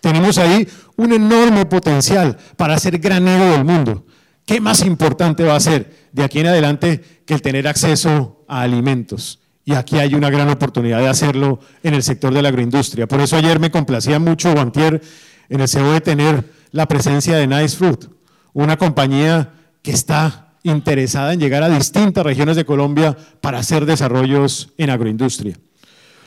Tenemos 0.00 0.38
ahí 0.38 0.66
un 0.96 1.12
enorme 1.12 1.66
potencial 1.66 2.38
para 2.56 2.78
ser 2.78 2.98
granero 2.98 3.52
del 3.52 3.64
mundo. 3.64 4.06
¿Qué 4.46 4.60
más 4.60 4.84
importante 4.84 5.44
va 5.44 5.56
a 5.56 5.60
ser 5.60 6.08
de 6.12 6.24
aquí 6.24 6.40
en 6.40 6.48
adelante 6.48 7.22
que 7.24 7.34
el 7.34 7.42
tener 7.42 7.68
acceso 7.68 8.44
a 8.48 8.62
alimentos? 8.62 9.40
Y 9.64 9.74
aquí 9.74 9.98
hay 9.98 10.14
una 10.14 10.30
gran 10.30 10.48
oportunidad 10.48 10.98
de 10.98 11.08
hacerlo 11.08 11.60
en 11.82 11.94
el 11.94 12.02
sector 12.02 12.34
de 12.34 12.42
la 12.42 12.48
agroindustria. 12.48 13.06
Por 13.06 13.20
eso 13.20 13.36
ayer 13.36 13.60
me 13.60 13.70
complacía 13.70 14.18
mucho, 14.18 14.52
Guantier, 14.52 15.00
en 15.48 15.60
el 15.60 15.68
CEO 15.68 15.92
de 15.92 16.00
tener 16.00 16.44
la 16.72 16.86
presencia 16.86 17.36
de 17.36 17.46
Nice 17.46 17.76
Fruit, 17.76 18.06
una 18.52 18.76
compañía 18.76 19.52
que 19.82 19.92
está 19.92 20.54
interesada 20.62 21.32
en 21.32 21.40
llegar 21.40 21.62
a 21.62 21.68
distintas 21.68 22.24
regiones 22.24 22.56
de 22.56 22.64
Colombia 22.64 23.16
para 23.40 23.58
hacer 23.58 23.86
desarrollos 23.86 24.72
en 24.76 24.90
agroindustria. 24.90 25.56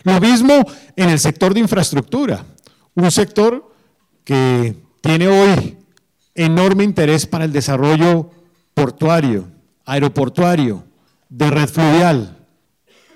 Lo 0.03 0.19
mismo 0.19 0.65
en 0.95 1.09
el 1.09 1.19
sector 1.19 1.53
de 1.53 1.61
infraestructura, 1.61 2.45
un 2.95 3.11
sector 3.11 3.73
que 4.23 4.75
tiene 5.01 5.27
hoy 5.27 5.77
enorme 6.35 6.83
interés 6.83 7.25
para 7.25 7.45
el 7.45 7.51
desarrollo 7.51 8.29
portuario, 8.73 9.47
aeroportuario, 9.85 10.83
de 11.29 11.49
red 11.49 11.67
fluvial, 11.67 12.37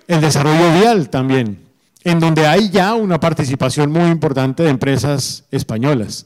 el 0.07 0.21
desarrollo 0.21 0.79
vial 0.79 1.09
también, 1.09 1.65
en 2.03 2.19
donde 2.19 2.47
hay 2.47 2.69
ya 2.69 2.93
una 2.93 3.19
participación 3.19 3.91
muy 3.91 4.09
importante 4.09 4.63
de 4.63 4.69
empresas 4.69 5.43
españolas 5.51 6.25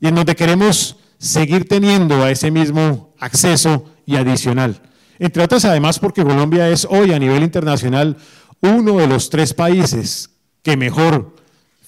y 0.00 0.08
en 0.08 0.14
donde 0.14 0.34
queremos 0.34 0.96
seguir 1.18 1.68
teniendo 1.68 2.22
a 2.22 2.30
ese 2.30 2.50
mismo 2.50 3.14
acceso 3.18 3.84
y 4.06 4.16
adicional. 4.16 4.80
Entre 5.18 5.42
otras, 5.42 5.64
además, 5.64 5.98
porque 5.98 6.22
Colombia 6.22 6.68
es 6.68 6.86
hoy 6.88 7.12
a 7.12 7.18
nivel 7.18 7.42
internacional 7.42 8.16
uno 8.60 8.96
de 8.98 9.06
los 9.06 9.30
tres 9.30 9.52
países 9.52 10.30
que 10.62 10.76
mejor 10.76 11.34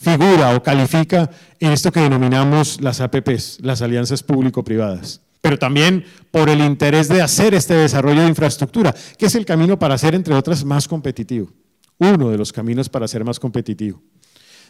figura 0.01 0.57
o 0.57 0.63
califica 0.63 1.31
en 1.59 1.73
esto 1.73 1.93
que 1.93 2.01
denominamos 2.01 2.81
las 2.81 3.01
APPs, 3.01 3.59
las 3.61 3.83
alianzas 3.83 4.23
público-privadas. 4.23 5.21
Pero 5.43 5.59
también 5.59 6.05
por 6.31 6.49
el 6.49 6.61
interés 6.61 7.09
de 7.09 7.21
hacer 7.21 7.55
este 7.55 7.75
desarrollo 7.75 8.23
de 8.23 8.29
infraestructura, 8.29 8.95
que 9.19 9.27
es 9.27 9.35
el 9.35 9.45
camino 9.45 9.79
para 9.79 9.99
ser, 9.99 10.15
entre 10.15 10.35
otras, 10.35 10.65
más 10.65 10.89
competitivo. 10.89 11.51
Uno 11.99 12.31
de 12.31 12.39
los 12.39 12.53
caminos 12.53 12.89
para 12.89 13.07
ser 13.07 13.25
más 13.25 13.39
competitivo. 13.39 14.03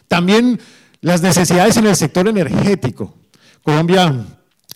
También 0.07 0.59
las 0.99 1.21
necesidades 1.21 1.77
en 1.77 1.87
el 1.87 1.95
sector 1.95 2.27
energético. 2.27 3.15
Colombia, 3.63 4.25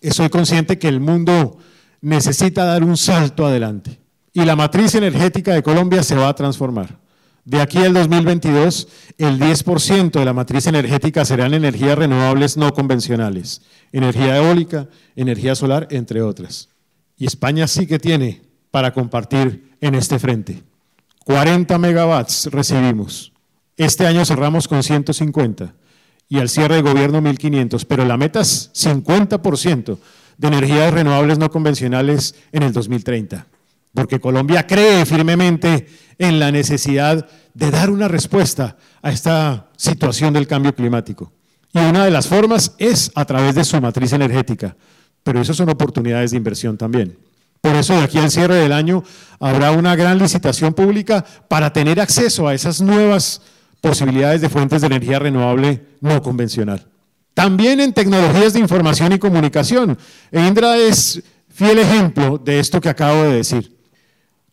estoy 0.02 0.30
consciente 0.30 0.80
que 0.80 0.88
el 0.88 1.02
mundo 1.02 1.58
necesita 2.02 2.64
dar 2.64 2.84
un 2.84 2.96
salto 2.96 3.46
adelante 3.46 4.00
y 4.32 4.46
la 4.46 4.56
matriz 4.56 4.96
energética 4.96 5.54
de 5.54 5.64
Colombia 5.64 6.04
se 6.04 6.16
va 6.16 6.30
a 6.30 6.36
transformar. 6.36 7.05
De 7.46 7.62
aquí 7.62 7.78
al 7.78 7.94
2022, 7.94 8.88
el 9.20 9.40
10% 9.40 10.10
de 10.10 10.26
la 10.26 10.34
matriz 10.34 10.66
energética 10.66 11.24
serán 11.26 11.54
energías 11.54 11.96
renovables 11.96 12.58
no 12.58 12.74
convencionales, 12.74 13.62
energía 13.92 14.38
eólica, 14.38 14.90
energía 15.16 15.54
solar, 15.54 15.88
entre 15.92 16.24
otras. 16.24 16.70
Y 17.16 17.28
España 17.28 17.68
sí 17.68 17.86
que 17.86 18.00
tiene 18.00 18.42
para 18.72 18.94
compartir 18.94 19.78
en 19.80 19.94
este 19.94 20.18
frente. 20.18 20.64
40 21.24 21.78
megawatts 21.78 22.48
recibimos. 22.48 23.32
Este 23.78 24.08
año 24.08 24.26
cerramos 24.26 24.68
con 24.68 24.82
150 24.82 25.76
y 26.28 26.40
al 26.40 26.50
cierre 26.50 26.78
de 26.78 26.82
gobierno 26.82 27.22
1.500, 27.22 27.86
pero 27.88 28.06
la 28.06 28.18
meta 28.18 28.42
es 28.42 28.72
50% 28.74 30.00
de 30.40 30.48
energías 30.48 30.92
renovables 30.92 31.38
no 31.38 31.52
convencionales 31.52 32.34
en 32.52 32.64
el 32.64 32.74
2030 32.74 33.46
porque 33.96 34.20
Colombia 34.20 34.68
cree 34.68 35.06
firmemente 35.06 35.88
en 36.20 36.40
la 36.40 36.52
necesidad 36.52 37.28
de 37.54 37.72
dar 37.72 37.90
una 37.90 38.08
respuesta 38.08 38.78
a 39.02 39.10
esta 39.10 39.70
situación 39.78 40.34
del 40.34 40.48
cambio 40.48 40.76
climático. 40.76 41.32
Y 41.74 41.80
una 41.80 42.06
de 42.06 42.12
las 42.12 42.28
formas 42.28 42.76
es 42.78 43.12
a 43.16 43.26
través 43.26 43.56
de 43.56 43.64
su 43.64 43.80
matriz 43.82 44.14
energética, 44.14 44.76
pero 45.24 45.42
eso 45.42 45.54
son 45.54 45.70
oportunidades 45.70 46.32
de 46.32 46.38
inversión 46.38 46.78
también. 46.78 47.18
Por 47.62 47.76
eso 47.76 47.98
de 47.98 48.04
aquí 48.04 48.20
al 48.20 48.30
cierre 48.30 48.56
del 48.56 48.74
año 48.74 49.04
habrá 49.40 49.72
una 49.72 49.96
gran 49.96 50.20
licitación 50.20 50.74
pública 50.74 51.26
para 51.48 51.74
tener 51.74 52.00
acceso 52.00 52.48
a 52.48 52.54
esas 52.54 52.82
nuevas 52.82 53.42
posibilidades 53.82 54.42
de 54.42 54.50
fuentes 54.50 54.82
de 54.82 54.88
energía 54.88 55.20
renovable 55.20 55.84
no 56.02 56.22
convencional. 56.22 56.86
También 57.34 57.80
en 57.80 57.94
tecnologías 57.94 58.54
de 58.54 58.60
información 58.60 59.14
y 59.14 59.20
comunicación. 59.20 59.98
Indra 60.32 60.78
es 60.78 61.24
fiel 61.50 61.80
ejemplo 61.80 62.38
de 62.38 62.60
esto 62.60 62.80
que 62.80 62.90
acabo 62.90 63.24
de 63.24 63.34
decir 63.34 63.75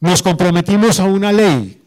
nos 0.03 0.21
comprometimos 0.21 0.99
a 0.99 1.05
una 1.05 1.33
ley 1.33 1.81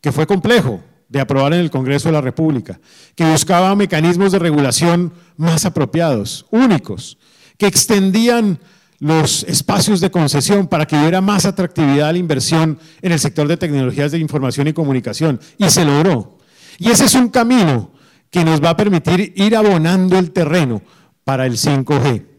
que 0.00 0.10
fue 0.10 0.26
complejo 0.26 0.80
de 1.08 1.20
aprobar 1.20 1.54
en 1.54 1.60
el 1.60 1.70
Congreso 1.70 2.08
de 2.08 2.12
la 2.12 2.20
República, 2.20 2.80
que 3.14 3.24
buscaba 3.24 3.76
mecanismos 3.76 4.32
de 4.32 4.40
regulación 4.40 5.12
más 5.36 5.64
apropiados, 5.64 6.46
únicos, 6.50 7.16
que 7.56 7.68
extendían 7.68 8.58
los 8.98 9.44
espacios 9.44 10.00
de 10.00 10.10
concesión 10.10 10.66
para 10.66 10.84
que 10.84 10.96
hubiera 10.96 11.20
más 11.20 11.46
atractividad 11.46 12.08
a 12.08 12.12
la 12.12 12.18
inversión 12.18 12.76
en 13.02 13.12
el 13.12 13.20
sector 13.20 13.46
de 13.46 13.56
tecnologías 13.56 14.10
de 14.10 14.18
información 14.18 14.66
y 14.66 14.72
comunicación. 14.72 15.38
Y 15.56 15.70
se 15.70 15.84
logró. 15.84 16.38
Y 16.76 16.90
ese 16.90 17.04
es 17.04 17.14
un 17.14 17.28
camino 17.28 17.92
que 18.30 18.44
nos 18.44 18.60
va 18.62 18.70
a 18.70 18.76
permitir 18.76 19.32
ir 19.36 19.56
abonando 19.56 20.18
el 20.18 20.32
terreno 20.32 20.82
para 21.22 21.46
el 21.46 21.52
5G 21.52 22.29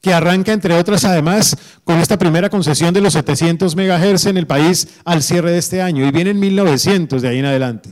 que 0.00 0.14
arranca, 0.14 0.52
entre 0.52 0.74
otras, 0.74 1.04
además, 1.04 1.56
con 1.84 1.98
esta 1.98 2.18
primera 2.18 2.50
concesión 2.50 2.94
de 2.94 3.00
los 3.00 3.14
700 3.14 3.74
MHz 3.74 4.26
en 4.26 4.36
el 4.36 4.46
país 4.46 4.88
al 5.04 5.22
cierre 5.22 5.52
de 5.52 5.58
este 5.58 5.82
año, 5.82 6.06
y 6.06 6.10
vienen 6.10 6.38
1900 6.38 7.20
de 7.20 7.28
ahí 7.28 7.38
en 7.38 7.46
adelante. 7.46 7.90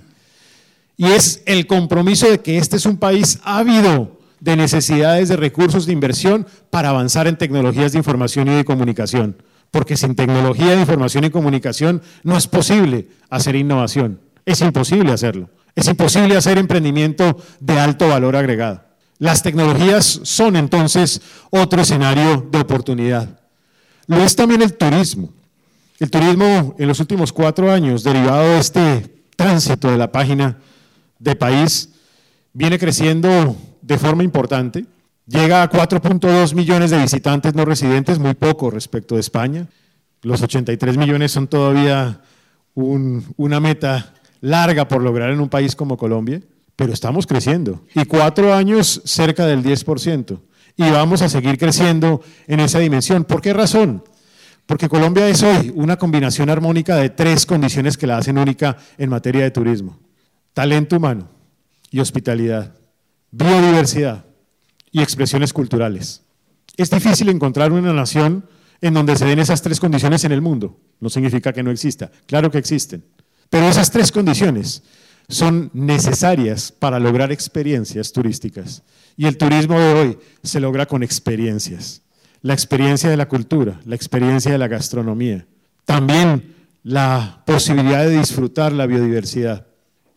Y 0.96 1.06
es 1.06 1.42
el 1.46 1.66
compromiso 1.66 2.30
de 2.30 2.40
que 2.40 2.58
este 2.58 2.76
es 2.76 2.86
un 2.86 2.96
país 2.96 3.38
ávido 3.42 4.18
de 4.40 4.56
necesidades 4.56 5.28
de 5.28 5.36
recursos 5.36 5.86
de 5.86 5.92
inversión 5.92 6.46
para 6.70 6.90
avanzar 6.90 7.26
en 7.26 7.36
tecnologías 7.36 7.92
de 7.92 7.98
información 7.98 8.48
y 8.48 8.54
de 8.54 8.64
comunicación, 8.64 9.42
porque 9.70 9.96
sin 9.96 10.14
tecnología 10.14 10.72
de 10.74 10.80
información 10.80 11.24
y 11.24 11.30
comunicación 11.30 12.02
no 12.22 12.36
es 12.36 12.46
posible 12.46 13.08
hacer 13.28 13.56
innovación, 13.56 14.20
es 14.44 14.60
imposible 14.60 15.12
hacerlo, 15.12 15.50
es 15.74 15.88
imposible 15.88 16.36
hacer 16.36 16.58
emprendimiento 16.58 17.38
de 17.60 17.78
alto 17.78 18.08
valor 18.08 18.36
agregado. 18.36 18.85
Las 19.18 19.42
tecnologías 19.42 20.20
son 20.24 20.56
entonces 20.56 21.20
otro 21.50 21.82
escenario 21.82 22.46
de 22.50 22.58
oportunidad. 22.58 23.40
Lo 24.06 24.18
es 24.18 24.36
también 24.36 24.62
el 24.62 24.74
turismo. 24.74 25.30
El 25.98 26.10
turismo 26.10 26.74
en 26.78 26.88
los 26.88 27.00
últimos 27.00 27.32
cuatro 27.32 27.72
años, 27.72 28.04
derivado 28.04 28.42
de 28.50 28.58
este 28.58 29.24
tránsito 29.34 29.90
de 29.90 29.96
la 29.96 30.12
página 30.12 30.58
de 31.18 31.34
país, 31.34 31.90
viene 32.52 32.78
creciendo 32.78 33.56
de 33.80 33.98
forma 33.98 34.22
importante. 34.22 34.84
Llega 35.26 35.62
a 35.62 35.70
4.2 35.70 36.54
millones 36.54 36.90
de 36.90 37.00
visitantes 37.00 37.54
no 37.54 37.64
residentes, 37.64 38.18
muy 38.18 38.34
poco 38.34 38.70
respecto 38.70 39.14
de 39.14 39.22
España. 39.22 39.66
Los 40.22 40.42
83 40.42 40.96
millones 40.96 41.32
son 41.32 41.48
todavía 41.48 42.20
una 42.74 43.60
meta 43.60 44.12
larga 44.40 44.86
por 44.86 45.02
lograr 45.02 45.30
en 45.30 45.40
un 45.40 45.48
país 45.48 45.74
como 45.74 45.96
Colombia, 45.96 46.42
pero 46.76 46.92
estamos 46.92 47.26
creciendo. 47.26 47.84
Y 47.94 48.04
cuatro 48.04 48.54
años 48.54 49.00
cerca 49.04 49.46
del 49.46 49.64
10%. 49.64 50.40
Y 50.76 50.90
vamos 50.90 51.22
a 51.22 51.28
seguir 51.30 51.58
creciendo 51.58 52.22
en 52.46 52.60
esa 52.60 52.78
dimensión. 52.78 53.24
¿Por 53.24 53.40
qué 53.40 53.54
razón? 53.54 54.04
Porque 54.66 54.88
Colombia 54.88 55.28
es 55.28 55.42
hoy 55.42 55.72
una 55.74 55.96
combinación 55.96 56.50
armónica 56.50 56.96
de 56.96 57.08
tres 57.08 57.46
condiciones 57.46 57.96
que 57.96 58.06
la 58.06 58.18
hacen 58.18 58.36
única 58.36 58.76
en 58.98 59.08
materia 59.08 59.42
de 59.42 59.50
turismo. 59.50 59.98
Talento 60.52 60.96
humano 60.96 61.30
y 61.90 62.00
hospitalidad, 62.00 62.74
biodiversidad 63.30 64.26
y 64.90 65.00
expresiones 65.00 65.52
culturales. 65.52 66.22
Es 66.76 66.90
difícil 66.90 67.30
encontrar 67.30 67.72
una 67.72 67.92
nación 67.92 68.46
en 68.82 68.92
donde 68.92 69.16
se 69.16 69.24
den 69.24 69.38
esas 69.38 69.62
tres 69.62 69.80
condiciones 69.80 70.24
en 70.24 70.32
el 70.32 70.42
mundo. 70.42 70.78
No 71.00 71.08
significa 71.08 71.52
que 71.52 71.62
no 71.62 71.70
exista, 71.70 72.10
claro 72.26 72.50
que 72.50 72.58
existen. 72.58 73.04
Pero 73.48 73.68
esas 73.68 73.90
tres 73.90 74.12
condiciones 74.12 74.82
son 75.28 75.70
necesarias 75.72 76.72
para 76.72 77.00
lograr 77.00 77.32
experiencias 77.32 78.12
turísticas. 78.12 78.82
Y 79.16 79.26
el 79.26 79.36
turismo 79.36 79.78
de 79.78 79.94
hoy 79.94 80.18
se 80.42 80.60
logra 80.60 80.86
con 80.86 81.02
experiencias. 81.02 82.02
La 82.42 82.54
experiencia 82.54 83.10
de 83.10 83.16
la 83.16 83.28
cultura, 83.28 83.80
la 83.84 83.96
experiencia 83.96 84.52
de 84.52 84.58
la 84.58 84.68
gastronomía. 84.68 85.46
También 85.84 86.54
la 86.82 87.42
posibilidad 87.46 88.04
de 88.04 88.18
disfrutar 88.18 88.72
la 88.72 88.86
biodiversidad. 88.86 89.66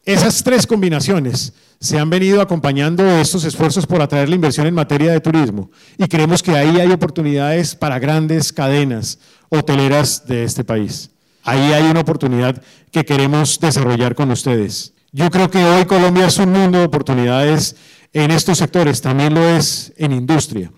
Esas 0.06 0.44
tres 0.44 0.68
combinaciones 0.68 1.54
se 1.80 1.98
han 1.98 2.10
venido 2.10 2.42
acompañando 2.42 3.04
estos 3.06 3.44
esfuerzos 3.46 3.88
por 3.88 4.02
atraer 4.02 4.30
la 4.30 4.36
inversión 4.36 4.68
en 4.68 4.74
materia 4.74 5.12
de 5.12 5.22
turismo 5.22 5.72
y 5.98 6.08
creemos 6.08 6.44
que 6.44 6.52
ahí 6.52 6.80
hay 6.80 6.92
oportunidades 6.92 7.76
para 7.76 8.00
grandes 8.00 8.52
cadenas 8.52 9.20
hoteleras 9.50 10.26
de 10.28 10.44
este 10.44 10.64
país. 10.64 11.10
Ahí 11.44 11.74
hay 11.74 11.84
una 11.90 12.02
oportunidad 12.02 12.62
que 12.92 13.06
queremos 13.06 13.60
desarrollar 13.60 14.14
con 14.14 14.30
ustedes. 14.32 14.94
Yo 15.12 15.30
creo 15.30 15.50
que 15.50 15.64
hoy 15.64 15.86
Colombia 15.86 16.28
es 16.28 16.38
un 16.38 16.52
mundo 16.52 16.80
de 16.80 16.86
oportunidades 16.86 17.76
en 18.14 18.32
estos 18.32 18.58
sectores, 18.60 19.02
también 19.02 19.34
lo 19.34 19.48
es 19.48 19.94
en 19.98 20.12
industria. 20.12 20.72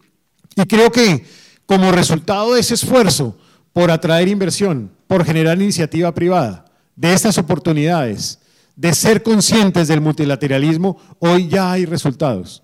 Y 0.55 0.65
creo 0.65 0.91
que 0.91 1.25
como 1.65 1.91
resultado 1.91 2.53
de 2.53 2.61
ese 2.61 2.73
esfuerzo 2.73 3.37
por 3.73 3.91
atraer 3.91 4.27
inversión, 4.27 4.91
por 5.07 5.25
generar 5.25 5.61
iniciativa 5.61 6.13
privada, 6.13 6.65
de 6.95 7.13
estas 7.13 7.37
oportunidades, 7.37 8.39
de 8.75 8.93
ser 8.93 9.23
conscientes 9.23 9.87
del 9.87 10.01
multilateralismo, 10.01 10.97
hoy 11.19 11.47
ya 11.47 11.71
hay 11.71 11.85
resultados. 11.85 12.63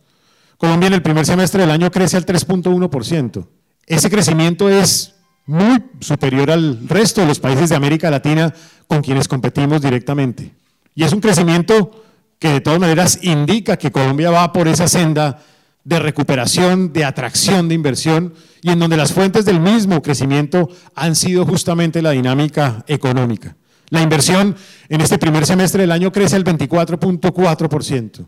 Colombia 0.57 0.87
en 0.87 0.93
el 0.93 1.01
primer 1.01 1.25
semestre 1.25 1.61
del 1.61 1.71
año 1.71 1.91
crece 1.91 2.17
al 2.17 2.25
3.1%. 2.25 3.47
Ese 3.85 4.09
crecimiento 4.09 4.69
es 4.69 5.15
muy 5.45 5.83
superior 5.99 6.51
al 6.51 6.87
resto 6.87 7.21
de 7.21 7.27
los 7.27 7.39
países 7.39 7.69
de 7.69 7.75
América 7.75 8.09
Latina 8.09 8.53
con 8.87 9.01
quienes 9.01 9.27
competimos 9.27 9.81
directamente. 9.81 10.53
Y 10.97 11.03
es 11.03 11.13
un 11.13 11.21
crecimiento 11.21 11.91
que 12.39 12.53
de 12.53 12.59
todas 12.59 12.79
maneras 12.79 13.19
indica 13.21 13.77
que 13.77 13.91
Colombia 13.91 14.31
va 14.31 14.51
por 14.51 14.67
esa 14.67 14.87
senda 14.87 15.43
de 15.83 15.99
recuperación, 15.99 16.91
de 16.91 17.05
atracción 17.05 17.69
de 17.69 17.75
inversión 17.75 18.33
y 18.63 18.71
en 18.71 18.79
donde 18.79 18.97
las 18.97 19.13
fuentes 19.13 19.45
del 19.45 19.59
mismo 19.59 20.01
crecimiento 20.01 20.69
han 20.95 21.15
sido 21.15 21.45
justamente 21.45 22.01
la 22.01 22.11
dinámica 22.11 22.83
económica. 22.87 23.55
La 23.89 24.01
inversión 24.01 24.55
en 24.89 25.01
este 25.01 25.19
primer 25.19 25.45
semestre 25.45 25.81
del 25.81 25.91
año 25.91 26.11
crece 26.11 26.35
al 26.35 26.43
24.4% 26.43 28.25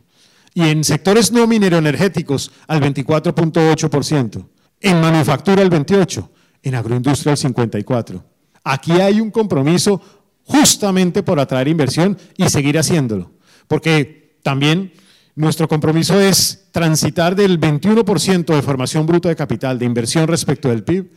y 0.53 0.61
en 0.61 0.83
sectores 0.83 1.31
no 1.31 1.47
mineroenergéticos 1.47 2.51
al 2.67 2.81
24.8%, 2.81 4.47
en 4.81 5.01
manufactura 5.01 5.63
al 5.63 5.71
28%, 5.71 6.29
en 6.61 6.75
agroindustria 6.75 7.31
al 7.31 7.39
54%. 7.39 8.21
Aquí 8.63 8.91
hay 8.91 9.21
un 9.21 9.31
compromiso 9.31 10.18
justamente 10.49 11.21
por 11.21 11.39
atraer 11.39 11.67
inversión 11.67 12.17
y 12.35 12.49
seguir 12.49 12.79
haciéndolo, 12.79 13.31
porque 13.67 14.39
también 14.41 14.91
nuestro 15.35 15.67
compromiso 15.67 16.19
es 16.19 16.69
transitar 16.71 17.35
del 17.35 17.59
21% 17.59 18.55
de 18.55 18.61
formación 18.63 19.05
bruta 19.05 19.29
de 19.29 19.35
capital 19.35 19.77
de 19.77 19.85
inversión 19.85 20.27
respecto 20.27 20.69
del 20.69 20.83
PIB 20.83 21.11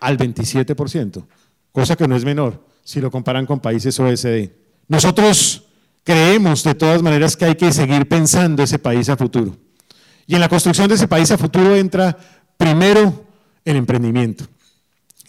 al 0.00 0.18
27%, 0.18 1.24
cosa 1.72 1.96
que 1.96 2.06
no 2.06 2.14
es 2.14 2.26
menor 2.26 2.62
si 2.82 3.00
lo 3.00 3.10
comparan 3.10 3.46
con 3.46 3.58
países 3.58 3.98
OSD. 3.98 4.50
Nosotros 4.88 5.64
creemos 6.04 6.62
de 6.62 6.74
todas 6.74 7.02
maneras 7.02 7.38
que 7.38 7.46
hay 7.46 7.54
que 7.54 7.72
seguir 7.72 8.06
pensando 8.06 8.62
ese 8.62 8.78
país 8.78 9.08
a 9.08 9.16
futuro. 9.16 9.56
Y 10.26 10.34
en 10.34 10.42
la 10.42 10.50
construcción 10.50 10.88
de 10.88 10.96
ese 10.96 11.08
país 11.08 11.30
a 11.30 11.38
futuro 11.38 11.74
entra 11.74 12.18
primero 12.58 13.24
el 13.64 13.76
emprendimiento, 13.76 14.44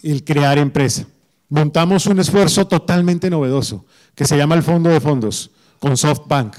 el 0.02 0.24
crear 0.24 0.58
empresa. 0.58 1.06
Montamos 1.48 2.06
un 2.06 2.18
esfuerzo 2.18 2.66
totalmente 2.66 3.30
novedoso 3.30 3.86
que 4.14 4.24
se 4.24 4.36
llama 4.36 4.54
el 4.54 4.62
Fondo 4.62 4.90
de 4.90 5.00
Fondos 5.00 5.50
con 5.78 5.96
SoftBank. 5.96 6.56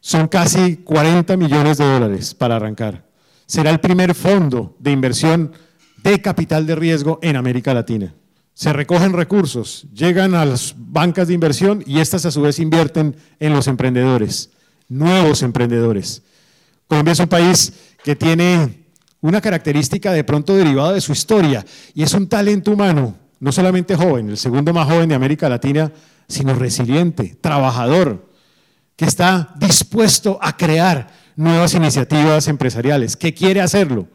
Son 0.00 0.28
casi 0.28 0.76
40 0.76 1.36
millones 1.36 1.78
de 1.78 1.84
dólares 1.84 2.34
para 2.34 2.56
arrancar. 2.56 3.06
Será 3.46 3.70
el 3.70 3.80
primer 3.80 4.14
fondo 4.14 4.76
de 4.78 4.92
inversión 4.92 5.52
de 6.02 6.20
capital 6.20 6.66
de 6.66 6.74
riesgo 6.74 7.18
en 7.22 7.36
América 7.36 7.72
Latina 7.74 8.14
se 8.58 8.72
recogen 8.72 9.12
recursos, 9.12 9.86
llegan 9.94 10.34
a 10.34 10.44
las 10.44 10.74
bancas 10.76 11.28
de 11.28 11.34
inversión 11.34 11.80
y 11.86 12.00
estas 12.00 12.26
a 12.26 12.32
su 12.32 12.42
vez 12.42 12.58
invierten 12.58 13.14
en 13.38 13.52
los 13.52 13.68
emprendedores, 13.68 14.50
nuevos 14.88 15.44
emprendedores. 15.44 16.22
Colombia 16.88 17.12
es 17.12 17.20
un 17.20 17.28
país 17.28 17.72
que 18.02 18.16
tiene 18.16 18.82
una 19.20 19.40
característica 19.40 20.10
de 20.10 20.24
pronto 20.24 20.56
derivada 20.56 20.92
de 20.92 21.00
su 21.00 21.12
historia 21.12 21.64
y 21.94 22.02
es 22.02 22.12
un 22.14 22.28
talento 22.28 22.72
humano, 22.72 23.14
no 23.40 23.52
solamente 23.52 23.96
joven, 23.96 24.30
el 24.30 24.36
segundo 24.36 24.72
más 24.72 24.88
joven 24.88 25.08
de 25.08 25.14
América 25.14 25.48
Latina, 25.48 25.92
sino 26.26 26.54
resiliente, 26.54 27.36
trabajador, 27.40 28.28
que 28.96 29.04
está 29.04 29.54
dispuesto 29.56 30.38
a 30.42 30.56
crear 30.56 31.08
nuevas 31.36 31.74
iniciativas 31.74 32.48
empresariales, 32.48 33.16
que 33.16 33.32
quiere 33.32 33.60
hacerlo, 33.60 34.08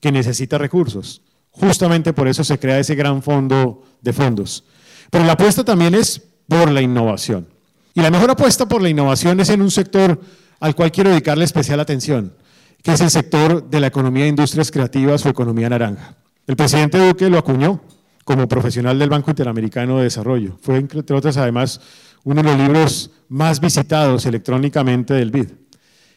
que 0.00 0.10
necesita 0.10 0.58
recursos. 0.58 1.22
Justamente 1.50 2.12
por 2.14 2.28
eso 2.28 2.42
se 2.42 2.58
crea 2.58 2.78
ese 2.78 2.94
gran 2.94 3.22
fondo 3.22 3.84
de 4.00 4.12
fondos. 4.12 4.64
Pero 5.10 5.24
la 5.24 5.34
apuesta 5.34 5.64
también 5.64 5.94
es 5.94 6.22
por 6.48 6.70
la 6.70 6.80
innovación. 6.80 7.46
Y 7.94 8.00
la 8.00 8.10
mejor 8.10 8.30
apuesta 8.30 8.66
por 8.66 8.80
la 8.80 8.88
innovación 8.88 9.38
es 9.40 9.50
en 9.50 9.60
un 9.60 9.70
sector 9.70 10.18
al 10.60 10.74
cual 10.74 10.90
quiero 10.90 11.10
dedicarle 11.10 11.44
especial 11.44 11.78
atención, 11.80 12.34
que 12.82 12.92
es 12.92 13.00
el 13.02 13.10
sector 13.10 13.68
de 13.68 13.80
la 13.80 13.88
economía 13.88 14.22
de 14.24 14.30
industrias 14.30 14.70
creativas 14.70 15.26
o 15.26 15.28
economía 15.28 15.68
naranja. 15.68 16.16
El 16.46 16.56
presidente 16.56 16.98
Duque 16.98 17.28
lo 17.28 17.38
acuñó 17.38 17.82
como 18.24 18.48
profesional 18.48 18.98
del 18.98 19.10
Banco 19.10 19.30
Interamericano 19.30 19.98
de 19.98 20.04
Desarrollo. 20.04 20.58
Fue, 20.60 20.76
entre 20.76 21.00
otras, 21.14 21.36
además, 21.36 21.80
uno 22.24 22.42
de 22.42 22.48
los 22.48 22.58
libros 22.58 23.10
más 23.28 23.60
visitados 23.60 24.26
electrónicamente 24.26 25.14
del 25.14 25.30
BID. 25.30 25.48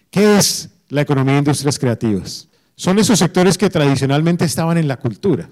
¿Qué 0.10 0.38
es 0.38 0.70
la 0.90 1.02
economía 1.02 1.34
de 1.34 1.40
industrias 1.40 1.80
creativas? 1.80 2.48
Son 2.76 3.00
esos 3.00 3.20
sectores 3.20 3.58
que 3.58 3.70
tradicionalmente 3.70 4.46
estaban 4.46 4.78
en 4.78 4.88
la 4.88 4.98
cultura, 4.98 5.50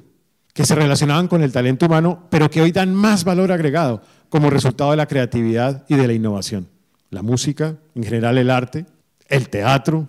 que 0.53 0.65
se 0.65 0.75
relacionaban 0.75 1.27
con 1.27 1.41
el 1.41 1.51
talento 1.51 1.87
humano, 1.87 2.27
pero 2.29 2.49
que 2.49 2.61
hoy 2.61 2.71
dan 2.71 2.93
más 2.93 3.23
valor 3.23 3.51
agregado 3.51 4.01
como 4.29 4.49
resultado 4.49 4.91
de 4.91 4.97
la 4.97 5.07
creatividad 5.07 5.85
y 5.87 5.95
de 5.95 6.07
la 6.07 6.13
innovación. 6.13 6.67
La 7.09 7.21
música, 7.21 7.75
en 7.95 8.03
general 8.03 8.37
el 8.37 8.49
arte, 8.49 8.85
el 9.27 9.49
teatro, 9.49 10.07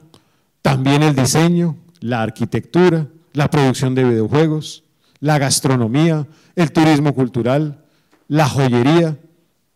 también 0.60 1.02
el 1.02 1.14
diseño, 1.14 1.76
la 2.00 2.22
arquitectura, 2.22 3.06
la 3.32 3.50
producción 3.50 3.94
de 3.94 4.04
videojuegos, 4.04 4.83
la 5.24 5.38
gastronomía, 5.38 6.26
el 6.54 6.70
turismo 6.70 7.14
cultural, 7.14 7.82
la 8.28 8.46
joyería, 8.46 9.16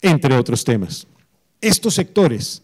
entre 0.03 0.37
otros 0.37 0.63
temas. 0.63 1.07
Estos 1.63 1.95
sectores 1.95 2.63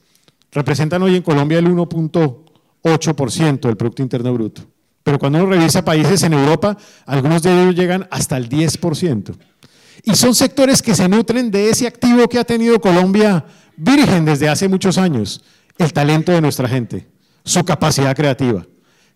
representan 0.52 1.02
hoy 1.02 1.16
en 1.16 1.22
Colombia 1.22 1.58
el 1.58 1.66
1.1 1.66 2.44
8% 2.84 3.60
del 3.60 3.78
Producto 3.78 4.02
Interno 4.02 4.34
Bruto. 4.34 4.62
Pero 5.02 5.18
cuando 5.18 5.38
uno 5.38 5.48
revisa 5.48 5.82
países 5.82 6.22
en 6.24 6.34
Europa, 6.34 6.76
algunos 7.06 7.42
de 7.42 7.62
ellos 7.62 7.74
llegan 7.74 8.06
hasta 8.10 8.36
el 8.36 8.50
10%. 8.50 9.34
Y 10.02 10.14
son 10.14 10.34
sectores 10.34 10.82
que 10.82 10.94
se 10.94 11.08
nutren 11.08 11.50
de 11.50 11.70
ese 11.70 11.86
activo 11.86 12.28
que 12.28 12.38
ha 12.38 12.44
tenido 12.44 12.78
Colombia 12.82 13.46
virgen 13.78 14.26
desde 14.26 14.50
hace 14.50 14.68
muchos 14.68 14.98
años, 14.98 15.42
el 15.78 15.94
talento 15.94 16.32
de 16.32 16.42
nuestra 16.42 16.68
gente, 16.68 17.08
su 17.44 17.64
capacidad 17.64 18.14
creativa. 18.14 18.66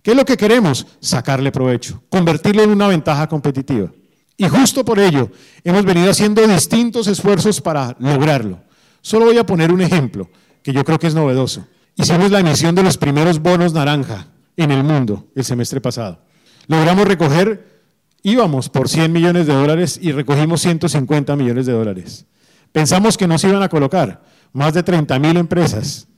¿Qué 0.09 0.12
es 0.12 0.16
lo 0.16 0.25
que 0.25 0.38
queremos? 0.38 0.87
Sacarle 1.01 1.53
provecho, 1.53 2.03
convertirlo 2.09 2.62
en 2.62 2.71
una 2.71 2.88
ventaja 2.88 3.27
competitiva. 3.27 3.92
Y 4.38 4.49
justo 4.49 4.83
por 4.83 4.99
ello 4.99 5.31
hemos 5.62 5.85
venido 5.85 6.11
haciendo 6.11 6.47
distintos 6.47 7.09
esfuerzos 7.09 7.61
para 7.61 7.94
lograrlo. 7.99 8.59
Solo 9.03 9.27
voy 9.27 9.37
a 9.37 9.44
poner 9.44 9.71
un 9.71 9.83
ejemplo 9.83 10.31
que 10.62 10.73
yo 10.73 10.83
creo 10.83 10.99
que 10.99 11.09
es 11.09 11.14
novedoso. 11.14 11.66
Hicimos 11.94 12.31
la 12.31 12.40
emisión 12.40 12.75
de 12.75 12.85
los 12.85 12.97
primeros 12.97 13.40
bonos 13.40 13.75
naranja 13.75 14.29
en 14.57 14.71
el 14.71 14.83
mundo 14.83 15.27
el 15.35 15.44
semestre 15.44 15.83
pasado. 15.83 16.23
Logramos 16.68 17.07
recoger, 17.07 17.83
íbamos 18.23 18.71
por 18.71 18.88
100 18.88 19.12
millones 19.12 19.47
de 19.47 19.53
dólares 19.53 19.99
y 20.01 20.12
recogimos 20.12 20.62
150 20.62 21.37
millones 21.37 21.66
de 21.66 21.73
dólares. 21.75 22.25
Pensamos 22.73 23.18
que 23.18 23.29
no 23.29 23.37
se 23.37 23.51
iban 23.51 23.62
a 23.62 23.68
colocar. 23.68 24.23
Más 24.55 24.73
de 24.73 24.83
30 24.83 25.18
mil 25.18 25.37
empresas 25.37 26.09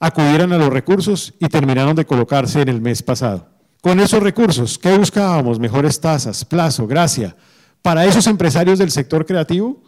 acudieron 0.00 0.52
a 0.52 0.58
los 0.58 0.70
recursos 0.70 1.34
y 1.38 1.48
terminaron 1.48 1.96
de 1.96 2.04
colocarse 2.04 2.62
en 2.62 2.68
el 2.68 2.80
mes 2.80 3.02
pasado. 3.02 3.48
Con 3.80 4.00
esos 4.00 4.22
recursos, 4.22 4.78
¿qué 4.78 4.96
buscábamos? 4.96 5.58
Mejores 5.58 6.00
tasas, 6.00 6.44
plazo, 6.44 6.86
gracia, 6.86 7.36
para 7.82 8.04
esos 8.04 8.26
empresarios 8.26 8.78
del 8.78 8.90
sector 8.90 9.24
creativo 9.24 9.82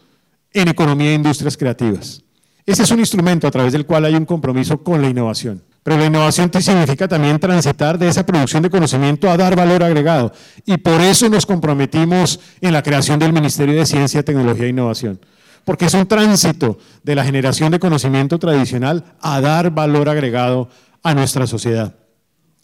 en 0.53 0.69
economía 0.69 1.11
e 1.11 1.15
industrias 1.15 1.57
creativas. 1.57 2.23
Ese 2.65 2.83
es 2.83 2.91
un 2.91 3.01
instrumento 3.01 3.47
a 3.47 3.51
través 3.51 3.73
del 3.73 3.87
cual 3.87 4.05
hay 4.05 4.15
un 4.15 4.27
compromiso 4.27 4.83
con 4.83 5.01
la 5.01 5.09
innovación. 5.09 5.63
Pero 5.83 5.97
la 5.97 6.07
innovación 6.07 6.51
significa 6.61 7.09
también 7.09 7.39
transitar 7.39 7.99
de 7.99 8.09
esa 8.09 8.27
producción 8.27 8.63
de 8.63 8.69
conocimiento 8.69 9.31
a 9.31 9.39
dar 9.39 9.57
valor 9.57 9.83
agregado. 9.83 10.33
Y 10.67 10.77
por 10.77 11.01
eso 11.01 11.31
nos 11.31 11.47
comprometimos 11.47 12.41
en 12.61 12.75
la 12.75 12.83
creación 12.83 13.19
del 13.19 13.33
Ministerio 13.33 13.75
de 13.75 13.87
Ciencia, 13.87 14.23
Tecnología 14.23 14.67
e 14.67 14.69
Innovación. 14.69 15.19
Porque 15.65 15.87
es 15.87 15.95
un 15.95 16.07
tránsito 16.07 16.79
de 17.03 17.15
la 17.15 17.25
generación 17.25 17.73
de 17.73 17.79
conocimiento 17.79 18.39
tradicional 18.39 19.05
a 19.21 19.41
dar 19.41 19.71
valor 19.71 20.09
agregado 20.09 20.69
a 21.03 21.15
nuestra 21.15 21.47
sociedad. 21.47 21.95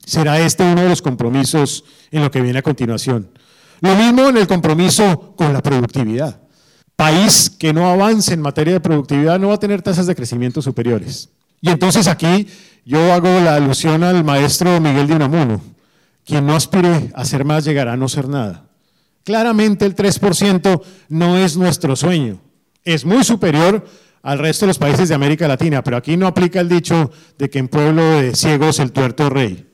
Será 0.05 0.39
este 0.41 0.63
uno 0.65 0.83
de 0.83 0.89
los 0.89 1.03
compromisos 1.03 1.85
en 2.11 2.23
lo 2.23 2.31
que 2.31 2.41
viene 2.41 2.59
a 2.59 2.63
continuación. 2.63 3.31
Lo 3.81 3.95
mismo 3.97 4.29
en 4.29 4.37
el 4.37 4.47
compromiso 4.47 5.35
con 5.37 5.53
la 5.53 5.63
productividad. 5.63 6.41
País 6.97 7.51
que 7.51 7.73
no 7.73 7.91
avance 7.91 8.33
en 8.33 8.41
materia 8.41 8.75
de 8.75 8.81
productividad 8.81 9.39
no 9.39 9.49
va 9.49 9.55
a 9.55 9.61
tener 9.61 9.83
tasas 9.83 10.07
de 10.07 10.15
crecimiento 10.15 10.63
superiores. 10.63 11.31
Y 11.61 11.71
entonces 11.71 12.07
aquí 12.07 12.47
yo 12.85 13.13
hago 13.13 13.41
la 13.41 13.57
alusión 13.57 14.05
al 14.05 14.23
maestro 14.25 14.81
Miguel 14.81 15.07
de 15.07 15.15
Unamuno. 15.15 15.61
Quien 16.25 16.47
no 16.47 16.55
aspire 16.55 17.11
a 17.15 17.25
ser 17.25 17.45
más 17.45 17.65
llegará 17.65 17.95
a 17.95 17.97
no 17.97 18.09
ser 18.09 18.29
nada. 18.29 18.65
Claramente 19.25 19.87
el 19.87 19.97
3% 19.97 20.83
no 21.09 21.37
es 21.39 21.57
nuestro 21.57 21.97
sueño. 21.97 22.41
Es 22.85 23.05
muy 23.05 23.25
superior 23.25 23.85
al 24.23 24.39
resto 24.39 24.65
de 24.65 24.69
los 24.69 24.79
países 24.79 25.09
de 25.09 25.15
América 25.15 25.49
Latina, 25.49 25.83
pero 25.83 25.97
aquí 25.97 26.17
no 26.17 26.27
aplica 26.27 26.61
el 26.61 26.69
dicho 26.69 27.11
de 27.39 27.49
que 27.49 27.59
en 27.59 27.69
pueblo 27.69 28.03
de 28.03 28.35
ciegos 28.35 28.79
el 28.79 28.93
tuerto 28.93 29.31
rey. 29.31 29.67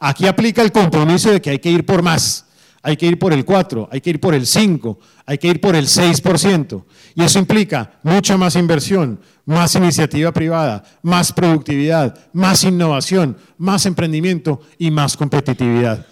Aquí 0.00 0.26
aplica 0.26 0.62
el 0.62 0.72
compromiso 0.72 1.30
de 1.30 1.40
que 1.40 1.50
hay 1.50 1.58
que 1.58 1.70
ir 1.70 1.86
por 1.86 2.02
más, 2.02 2.46
hay 2.82 2.96
que 2.96 3.06
ir 3.06 3.18
por 3.18 3.32
el 3.32 3.44
4, 3.44 3.88
hay 3.92 4.00
que 4.00 4.10
ir 4.10 4.20
por 4.20 4.34
el 4.34 4.46
5, 4.46 4.98
hay 5.26 5.38
que 5.38 5.48
ir 5.48 5.60
por 5.60 5.76
el 5.76 5.86
6%. 5.86 6.84
Y 7.14 7.22
eso 7.22 7.38
implica 7.38 8.00
mucha 8.02 8.36
más 8.36 8.56
inversión, 8.56 9.20
más 9.44 9.74
iniciativa 9.76 10.32
privada, 10.32 10.82
más 11.02 11.32
productividad, 11.32 12.18
más 12.32 12.64
innovación, 12.64 13.36
más 13.58 13.86
emprendimiento 13.86 14.60
y 14.78 14.90
más 14.90 15.16
competitividad. 15.16 16.06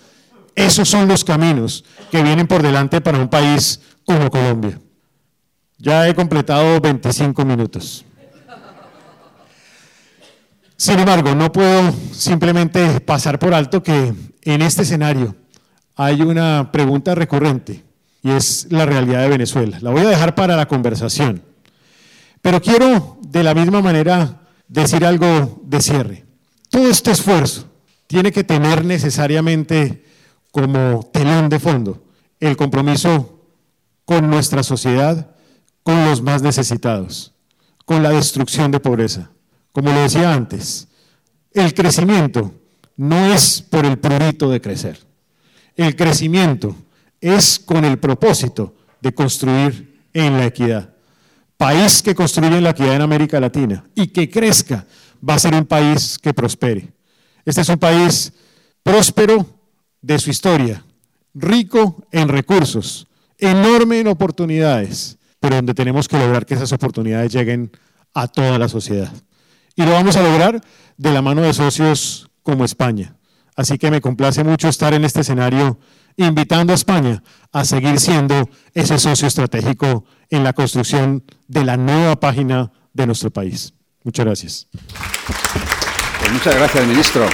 Esos 0.54 0.88
son 0.88 1.08
los 1.08 1.24
caminos 1.24 1.84
que 2.10 2.22
vienen 2.22 2.46
por 2.46 2.62
delante 2.62 3.00
para 3.00 3.18
un 3.18 3.28
país 3.28 3.80
como 4.04 4.30
Colombia. 4.30 4.80
Ya 5.80 6.06
he 6.06 6.14
completado 6.14 6.78
25 6.78 7.42
minutos. 7.44 8.04
Sin 10.76 10.98
embargo, 10.98 11.34
no 11.34 11.50
puedo 11.50 11.92
simplemente 12.12 13.00
pasar 13.00 13.38
por 13.38 13.54
alto 13.54 13.82
que 13.82 14.14
en 14.42 14.62
este 14.62 14.82
escenario 14.82 15.34
hay 15.96 16.20
una 16.20 16.70
pregunta 16.70 17.14
recurrente 17.14 17.82
y 18.22 18.30
es 18.30 18.66
la 18.70 18.84
realidad 18.84 19.22
de 19.22 19.28
Venezuela. 19.28 19.78
La 19.80 19.90
voy 19.90 20.02
a 20.02 20.08
dejar 20.08 20.34
para 20.34 20.54
la 20.54 20.68
conversación. 20.68 21.42
Pero 22.42 22.60
quiero 22.60 23.18
de 23.22 23.42
la 23.42 23.54
misma 23.54 23.80
manera 23.80 24.42
decir 24.68 25.04
algo 25.04 25.60
de 25.64 25.80
cierre. 25.80 26.24
Todo 26.68 26.88
este 26.88 27.10
esfuerzo 27.10 27.70
tiene 28.06 28.32
que 28.32 28.44
tener 28.44 28.84
necesariamente 28.84 30.04
como 30.50 31.08
telón 31.12 31.48
de 31.48 31.58
fondo 31.58 32.04
el 32.38 32.56
compromiso 32.56 33.46
con 34.04 34.28
nuestra 34.28 34.62
sociedad, 34.62 35.30
con 35.82 36.04
los 36.04 36.22
más 36.22 36.42
necesitados, 36.42 37.32
con 37.84 38.02
la 38.02 38.10
destrucción 38.10 38.70
de 38.70 38.80
pobreza 38.80 39.30
como 39.72 39.92
lo 39.92 40.00
decía 40.00 40.32
antes, 40.34 40.88
el 41.52 41.74
crecimiento 41.74 42.52
no 42.96 43.32
es 43.32 43.62
por 43.62 43.86
el 43.86 43.98
prurito 43.98 44.50
de 44.50 44.60
crecer. 44.60 44.98
El 45.76 45.96
crecimiento 45.96 46.76
es 47.20 47.58
con 47.58 47.84
el 47.84 47.98
propósito 47.98 48.74
de 49.00 49.14
construir 49.14 50.04
en 50.12 50.36
la 50.36 50.46
equidad. 50.46 50.94
País 51.56 52.02
que 52.02 52.14
construye 52.14 52.56
en 52.56 52.64
la 52.64 52.70
equidad 52.70 52.96
en 52.96 53.02
América 53.02 53.38
Latina 53.38 53.84
y 53.94 54.08
que 54.08 54.28
crezca 54.28 54.86
va 55.26 55.34
a 55.34 55.38
ser 55.38 55.54
un 55.54 55.66
país 55.66 56.18
que 56.18 56.34
prospere. 56.34 56.92
Este 57.44 57.60
es 57.60 57.68
un 57.68 57.78
país 57.78 58.32
próspero 58.82 59.46
de 60.02 60.18
su 60.18 60.30
historia, 60.30 60.84
rico 61.34 62.06
en 62.10 62.28
recursos, 62.28 63.06
enorme 63.38 64.00
en 64.00 64.08
oportunidades, 64.08 65.18
pero 65.40 65.56
donde 65.56 65.74
tenemos 65.74 66.06
que 66.06 66.18
lograr 66.18 66.46
que 66.46 66.54
esas 66.54 66.72
oportunidades 66.72 67.32
lleguen 67.32 67.72
a 68.14 68.28
toda 68.28 68.58
la 68.58 68.68
sociedad. 68.68 69.10
Y 69.74 69.82
lo 69.82 69.92
vamos 69.92 70.16
a 70.16 70.22
lograr 70.22 70.60
de 70.96 71.10
la 71.10 71.22
mano 71.22 71.42
de 71.42 71.52
socios 71.54 72.30
como 72.42 72.64
España. 72.64 73.16
Así 73.56 73.78
que 73.78 73.90
me 73.90 74.00
complace 74.00 74.44
mucho 74.44 74.68
estar 74.68 74.94
en 74.94 75.04
este 75.04 75.20
escenario 75.20 75.78
invitando 76.16 76.72
a 76.72 76.76
España 76.76 77.22
a 77.52 77.64
seguir 77.64 77.98
siendo 77.98 78.48
ese 78.74 78.98
socio 78.98 79.26
estratégico 79.26 80.04
en 80.28 80.44
la 80.44 80.52
construcción 80.52 81.24
de 81.48 81.64
la 81.64 81.76
nueva 81.76 82.18
página 82.20 82.72
de 82.92 83.06
nuestro 83.06 83.30
país. 83.30 83.74
Muchas 84.04 84.26
gracias. 84.26 84.68
Pues 86.20 86.32
muchas 86.32 86.54
gracias, 86.54 86.86
ministro. 86.86 87.26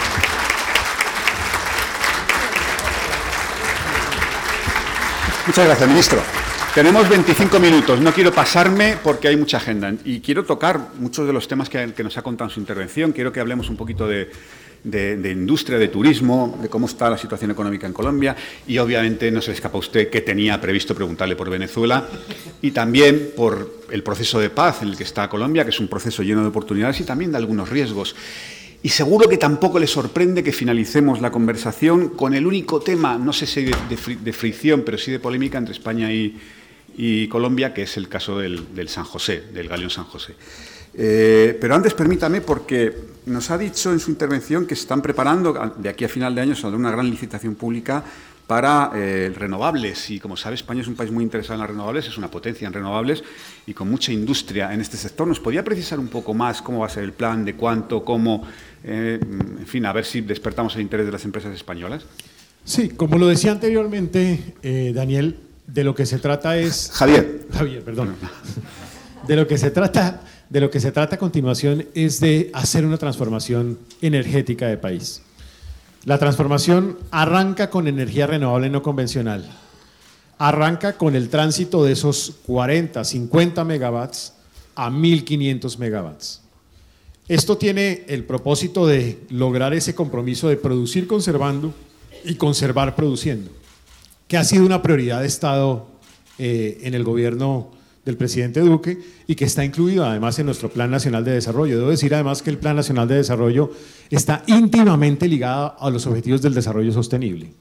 Muchas 5.47 5.65
gracias, 5.65 5.89
ministro. 5.89 6.46
Tenemos 6.77 7.09
25 7.09 7.59
minutos, 7.59 8.03
no 8.03 8.13
quiero 8.13 8.35
pasarme 8.35 8.99
porque 9.03 9.29
hay 9.29 9.37
mucha 9.39 9.57
agenda 9.57 9.95
y 10.05 10.21
quiero 10.21 10.45
tocar 10.45 10.91
muchos 10.99 11.27
de 11.27 11.33
los 11.33 11.49
temas 11.49 11.71
que, 11.71 11.91
nos 12.05 12.19
ha 12.19 12.23
contado 12.23 12.51
en 12.51 12.55
su 12.55 12.61
intervención. 12.61 13.13
Quiero 13.13 13.33
que 13.33 13.41
hablemos 13.41 13.71
un 13.71 13.79
poquito 13.79 14.07
de, 14.07 14.29
industria, 15.33 15.79
de 15.79 15.89
turismo, 15.89 16.59
de 16.61 16.69
cómo 16.69 16.85
está 16.85 17.09
la 17.09 17.17
situación 17.17 17.51
económica 17.51 17.87
en 17.87 17.95
Colombia 17.95 18.37
y 18.67 18.77
obviamente 18.77 19.31
no 19.31 19.41
se 19.41 19.53
le 19.53 19.55
escapa 19.55 19.79
a 19.79 19.81
usted 19.81 20.11
que 20.11 20.21
tenía 20.21 20.61
previsto 20.61 20.95
preguntarle 20.95 21.35
por 21.35 21.49
Venezuela 21.49 22.07
y 22.61 22.73
también 22.73 23.31
por 23.35 23.81
el 23.91 24.03
proceso 24.03 24.39
de 24.39 24.51
paz 24.51 24.83
en 24.83 24.89
el 24.89 24.99
que 24.99 25.05
está 25.05 25.31
Colombia, 25.31 25.65
que 25.65 25.71
es 25.71 25.81
un 25.81 25.89
proceso 25.89 26.23
lleno 26.23 26.43
de 26.43 26.49
oportunidades 26.49 27.01
y 27.01 27.05
también 27.05 27.31
de 27.31 27.39
algunos 27.39 27.71
riesgos. 27.71 28.15
Y 28.83 28.91
seguro 28.91 29.31
que 29.31 29.39
tampoco 29.39 29.79
le 29.79 29.87
sorprende 29.87 30.45
que 30.45 30.53
finalicemos 30.53 31.23
la 31.23 31.31
conversación 31.31 32.11
con 32.11 32.35
el 32.35 32.47
único 32.47 32.81
tema, 32.81 33.17
no 33.17 33.33
sé 33.33 33.47
si 33.47 33.65
de 33.65 34.33
fricción, 34.35 34.83
pero 34.85 34.99
sí 34.99 35.11
de 35.11 35.19
polémica 35.19 35.57
entre 35.57 35.73
España 35.73 36.13
y, 36.13 36.37
y 36.99 37.29
Colombia, 37.29 37.75
que 37.75 37.83
es 37.83 37.97
el 37.99 38.09
caso 38.09 38.39
del, 38.39 38.89
San 38.89 39.05
José, 39.05 39.45
del 39.53 39.69
galeón 39.69 39.91
San 39.91 40.05
José. 40.05 40.35
Eh, 40.95 41.57
pero 41.61 41.75
antes 41.75 41.93
permítame, 41.93 42.41
porque 42.41 42.95
nos 43.27 43.51
ha 43.51 43.59
dicho 43.59 43.93
en 43.93 44.01
su 44.01 44.11
intervención 44.11 44.67
que 44.67 44.75
se 44.75 44.83
están 44.83 45.03
preparando 45.03 45.75
de 45.77 45.89
aquí 45.91 46.07
a 46.07 46.09
final 46.09 46.35
de 46.35 46.41
año 46.41 46.55
sobre 46.55 46.77
una 46.77 46.91
gran 46.91 47.11
licitación 47.11 47.55
pública 47.55 48.03
para 48.47 48.93
eh, 48.95 49.31
renovables. 49.37 50.09
Y 50.09 50.21
como 50.21 50.39
sabe, 50.39 50.55
España 50.55 50.81
es 50.81 50.89
un 50.89 50.95
país 50.95 51.11
muy 51.11 51.23
interesado 51.23 51.55
en 51.55 51.61
las 51.61 51.69
renovables, 51.69 52.07
es 52.07 52.17
una 52.17 52.31
potencia 52.31 52.67
en 52.67 52.73
renovables 52.73 53.23
y 53.67 53.75
con 53.75 53.91
mucha 53.91 54.11
industria 54.11 54.73
en 54.73 54.81
este 54.81 54.97
sector. 54.97 55.29
¿Nos 55.29 55.41
podría 55.41 55.63
precisar 55.63 55.99
un 55.99 56.09
poco 56.09 56.33
más 56.33 56.63
cómo 56.63 56.79
va 56.79 56.87
a 56.87 56.91
ser 56.91 57.05
el 57.05 57.13
plan, 57.13 57.45
de 57.45 57.57
cuánto, 57.57 58.07
cómo, 58.07 58.45
eh, 58.85 59.19
en 59.21 59.67
fin, 59.67 59.85
a 59.85 59.93
ver 59.93 60.07
si 60.07 60.23
despertamos 60.23 60.75
el 60.77 60.81
interés 60.81 61.05
de 61.05 61.13
las 61.13 61.27
empresas 61.27 61.55
españolas? 61.55 62.07
Sí, 62.65 62.89
como 62.89 63.19
lo 63.19 63.27
decía 63.27 63.53
anteriormente, 63.53 64.55
Daniel, 64.93 65.46
de 65.67 65.85
lo 65.85 65.95
que 65.95 66.07
se 66.07 66.19
trata 66.19 66.57
es... 66.59 66.91
Javier. 66.95 67.47
Javier, 67.53 67.83
perdón. 67.83 68.15
De 69.27 69.37
lo 69.37 69.47
que 69.47 69.59
se 69.59 69.71
trata, 69.71 70.21
de 70.49 70.61
lo 70.61 70.71
que 70.71 70.81
se 70.81 70.93
trata 70.93 71.17
a 71.17 71.19
continuación 71.19 71.87
es 71.95 72.21
de 72.21 72.51
hacer 72.55 72.85
una 72.85 72.99
transformación 72.99 73.79
energética 74.01 74.67
de 74.69 74.77
país. 74.77 75.23
La 76.05 76.19
transformación 76.19 76.99
arranca 77.11 77.69
con 77.69 77.89
energía 77.89 78.27
renovable 78.27 78.71
no 78.71 78.83
convencional. 78.83 79.45
Arranca 80.39 80.97
con 80.97 81.17
el 81.17 81.29
tránsito 81.31 81.83
de 81.83 81.93
esos 81.93 82.37
40, 82.47 83.03
50 83.03 83.65
megawatts 83.65 84.35
a 84.77 84.91
1500 84.91 85.79
megawatts. 85.79 86.43
Esto 87.27 87.57
tiene 87.57 88.05
el 88.07 88.23
propósito 88.23 88.87
de 88.87 89.19
lograr 89.31 89.75
ese 89.75 89.97
compromiso 89.97 90.49
de 90.49 90.57
producir 90.57 91.09
conservando 91.09 91.75
y 92.25 92.37
conservar 92.37 92.95
produciendo 92.95 93.51
que 94.29 94.37
ha 94.37 94.45
sido 94.45 94.65
una 94.65 94.83
prioridad 94.83 95.21
de 95.21 95.27
Estado 95.27 95.87
eh, 96.39 96.79
en 96.83 96.95
el 96.95 97.05
gobierno 97.05 97.71
del 98.05 98.17
presidente 98.17 98.61
Duque 98.61 98.99
y 99.27 99.35
que 99.35 99.45
está 99.45 99.65
incluido 99.65 100.05
además 100.05 100.39
en 100.39 100.47
nuestro 100.47 100.71
Plan 100.71 100.91
Nacional 100.91 101.25
de 101.25 101.33
Desarrollo. 101.33 101.79
Debo 101.79 101.91
decir 101.91 102.15
además 102.15 102.41
que 102.41 102.51
el 102.51 102.59
Plan 102.59 102.77
Nacional 102.77 103.09
de 103.09 103.17
Desarrollo 103.17 103.73
está 104.11 104.45
íntimamente 104.47 105.29
ligado 105.29 105.75
a 105.79 105.91
los 105.91 106.07
objetivos 106.07 106.41
del 106.41 106.55
desarrollo 106.55 106.93
sostenible. 106.93 107.53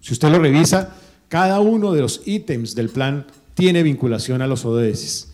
Si 0.00 0.14
usted 0.14 0.30
lo 0.30 0.38
revisa, 0.38 0.96
cada 1.28 1.60
uno 1.60 1.92
de 1.92 2.00
los 2.00 2.22
ítems 2.24 2.74
del 2.74 2.88
plan 2.88 3.26
tiene 3.54 3.82
vinculación 3.82 4.42
a 4.42 4.46
los 4.46 4.64
ODS. 4.64 5.28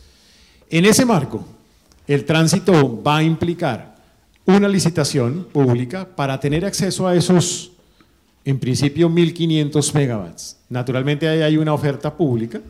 En 0.70 0.86
ese 0.86 1.04
marco, 1.04 1.44
el 2.06 2.24
tránsito 2.24 3.02
va 3.02 3.18
a 3.18 3.22
implicar 3.22 3.96
una 4.46 4.68
licitación 4.68 5.46
pública 5.52 6.08
para 6.16 6.40
tener 6.40 6.64
acceso 6.64 7.06
a 7.06 7.14
esos 7.14 7.71
en 8.45 8.59
principio 8.59 9.09
1.500 9.09 9.95
megawatts. 9.95 10.57
Naturalmente 10.68 11.28
ahí 11.28 11.43
hay 11.43 11.57
una 11.57 11.74
oferta 11.74 12.16
pública 12.16 12.61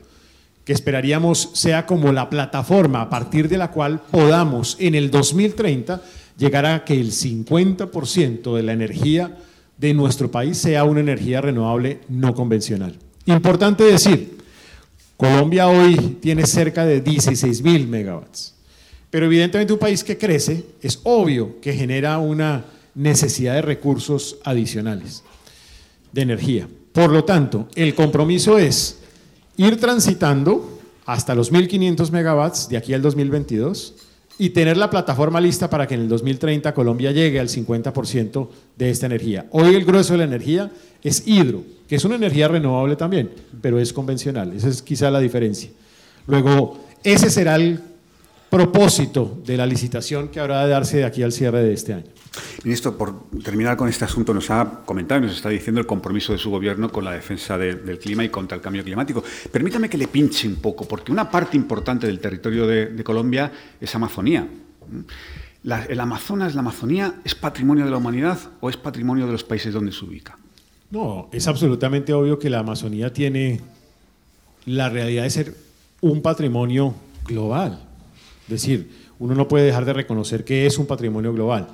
que 0.64 0.73
esperaríamos 0.73 1.51
sea 1.55 1.87
como 1.87 2.12
la 2.12 2.31
plataforma 2.31 3.01
a 3.01 3.11
partir 3.11 3.49
de 3.49 3.59
la 3.59 3.70
cual 3.70 4.01
podamos 4.11 4.77
en 4.79 4.95
el 4.95 5.11
2030 5.11 6.03
llegar 6.39 6.66
a 6.66 6.85
que 6.85 7.01
el 7.01 7.11
50% 7.11 8.55
de 8.55 8.62
la 8.62 8.73
energía 8.73 9.37
de 9.77 9.95
nuestro 9.95 10.31
país 10.31 10.59
sea 10.59 10.85
una 10.85 11.01
energía 11.01 11.41
renovable 11.41 12.01
no 12.09 12.35
convencional. 12.35 12.97
Importante 13.27 13.85
decir, 13.85 14.39
Colombia 15.16 15.68
hoy 15.68 16.18
tiene 16.20 16.47
cerca 16.47 16.85
de 16.85 17.01
16 17.01 17.62
mil 17.62 17.89
megawatts. 17.89 18.55
Pero 19.11 19.27
evidentemente 19.27 19.73
un 19.73 19.79
país 19.79 20.03
que 20.05 20.16
crece 20.16 20.64
es 20.81 21.01
obvio 21.03 21.61
que 21.61 21.75
genera 21.75 22.18
una 22.18 22.64
necesidad 22.95 23.55
de 23.55 23.62
recursos 23.62 24.39
adicionales 24.45 25.23
de 26.12 26.22
energía. 26.22 26.68
Por 26.92 27.10
lo 27.10 27.24
tanto, 27.24 27.68
el 27.74 27.94
compromiso 27.94 28.58
es 28.58 28.98
ir 29.56 29.80
transitando 29.80 30.80
hasta 31.06 31.34
los 31.34 31.52
1.500 31.52 32.10
megawatts 32.10 32.68
de 32.68 32.76
aquí 32.76 32.94
al 32.94 33.02
2022 33.02 33.94
y 34.38 34.50
tener 34.50 34.76
la 34.76 34.90
plataforma 34.90 35.40
lista 35.40 35.68
para 35.68 35.86
que 35.86 35.94
en 35.94 36.02
el 36.02 36.08
2030 36.08 36.74
Colombia 36.74 37.12
llegue 37.12 37.38
al 37.38 37.48
50% 37.48 38.48
de 38.76 38.90
esta 38.90 39.06
energía. 39.06 39.46
Hoy 39.50 39.74
el 39.74 39.84
grueso 39.84 40.14
de 40.14 40.18
la 40.18 40.24
energía 40.24 40.70
es 41.02 41.26
hidro, 41.26 41.62
que 41.88 41.96
es 41.96 42.04
una 42.04 42.16
energía 42.16 42.48
renovable 42.48 42.96
también, 42.96 43.30
pero 43.60 43.78
es 43.78 43.92
convencional. 43.92 44.52
Esa 44.52 44.68
es 44.68 44.82
quizá 44.82 45.10
la 45.10 45.20
diferencia. 45.20 45.70
Luego, 46.26 46.78
ese 47.04 47.30
será 47.30 47.56
el 47.56 47.80
propósito 48.53 49.40
de 49.46 49.57
la 49.57 49.64
licitación 49.64 50.28
que 50.28 50.38
habrá 50.38 50.62
de 50.66 50.70
darse 50.70 50.98
de 50.98 51.05
aquí 51.07 51.22
al 51.22 51.32
cierre 51.32 51.62
de 51.62 51.72
este 51.72 51.94
año. 51.94 52.05
Ministro, 52.64 52.98
por 52.98 53.30
terminar 53.42 53.78
con 53.78 53.88
este 53.88 54.05
asunto, 54.05 54.34
nos 54.34 54.50
ha 54.50 54.82
comentado 54.84 55.22
y 55.22 55.24
nos 55.24 55.36
está 55.36 55.48
diciendo 55.48 55.80
el 55.80 55.86
compromiso 55.86 56.34
de 56.34 56.38
su 56.38 56.50
gobierno 56.50 56.92
con 56.92 57.03
la 57.03 57.12
defensa 57.12 57.57
del 57.57 57.98
clima 57.98 58.24
y 58.24 58.28
contra 58.28 58.57
el 58.57 58.61
cambio 58.61 58.84
climático. 58.84 59.24
Permítame 59.50 59.88
que 59.88 59.96
le 59.96 60.07
pinche 60.07 60.46
un 60.46 60.57
poco, 60.57 60.86
porque 60.86 61.11
una 61.11 61.30
parte 61.30 61.57
importante 61.57 62.07
del 62.07 62.20
territorio 62.20 62.66
de, 62.66 63.03
Colombia 63.03 63.50
es 63.80 63.94
Amazonía. 63.94 64.46
¿El 65.88 66.00
Amazonas, 66.00 66.55
la 66.55 66.61
Amazonía, 66.61 67.14
es 67.24 67.34
patrimonio 67.34 67.86
de 67.86 67.90
la 67.90 67.96
humanidad 67.96 68.38
o 68.61 68.68
es 68.68 68.76
patrimonio 68.76 69.24
de 69.24 69.32
los 69.32 69.44
países 69.44 69.72
donde 69.72 69.92
se 69.92 70.05
ubica? 70.05 70.36
No, 70.90 71.30
es 71.32 71.48
absolutamente 71.48 72.12
obvio 72.12 72.38
que 72.38 72.50
la 72.50 72.59
Amazonía 72.59 73.14
tiene 73.14 73.62
la 74.66 74.90
realidad 74.90 75.22
de 75.22 75.30
ser 75.30 75.55
un 76.03 76.20
patrimonio 76.20 76.94
global. 77.24 77.88
Decir, 78.53 78.90
uno 79.18 79.34
no 79.34 79.48
puede 79.48 79.66
dejar 79.66 79.84
de 79.84 79.92
reconocer 79.92 80.44
que 80.44 80.66
es 80.66 80.78
un 80.78 80.86
patrimonio 80.86 81.32
global 81.32 81.68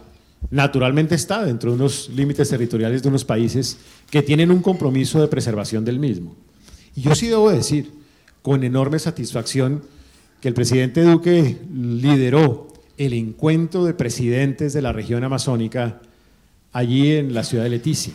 naturalmente 0.51 1.14
está 1.14 1.45
dentro 1.45 1.70
de 1.70 1.76
unos 1.76 2.09
límites 2.11 2.49
territoriales 2.49 3.03
de 3.03 3.09
unos 3.09 3.24
países 3.24 3.79
que 4.11 4.22
tienen 4.22 4.51
un 4.51 4.62
compromiso 4.62 5.20
de 5.20 5.29
preservación 5.29 5.85
del 5.85 5.99
mismo. 5.99 6.35
Y 6.95 7.03
yo 7.03 7.14
sí 7.14 7.29
debo 7.29 7.51
decir, 7.51 7.93
con 8.43 8.64
enorme 8.64 8.99
satisfacción, 8.99 9.83
que 10.41 10.49
el 10.49 10.55
presidente 10.55 11.03
Duque 11.03 11.59
lideró 11.72 12.68
el 12.97 13.12
encuentro 13.12 13.85
de 13.85 13.95
presidentes 13.95 14.72
de 14.72 14.83
la 14.83 14.93
región 14.93 15.24
amazónica 15.24 16.01
allí 16.72 17.12
en 17.12 17.35
la 17.35 17.45
ciudad 17.45 17.64
de 17.64 17.70
Leticia. 17.70 18.14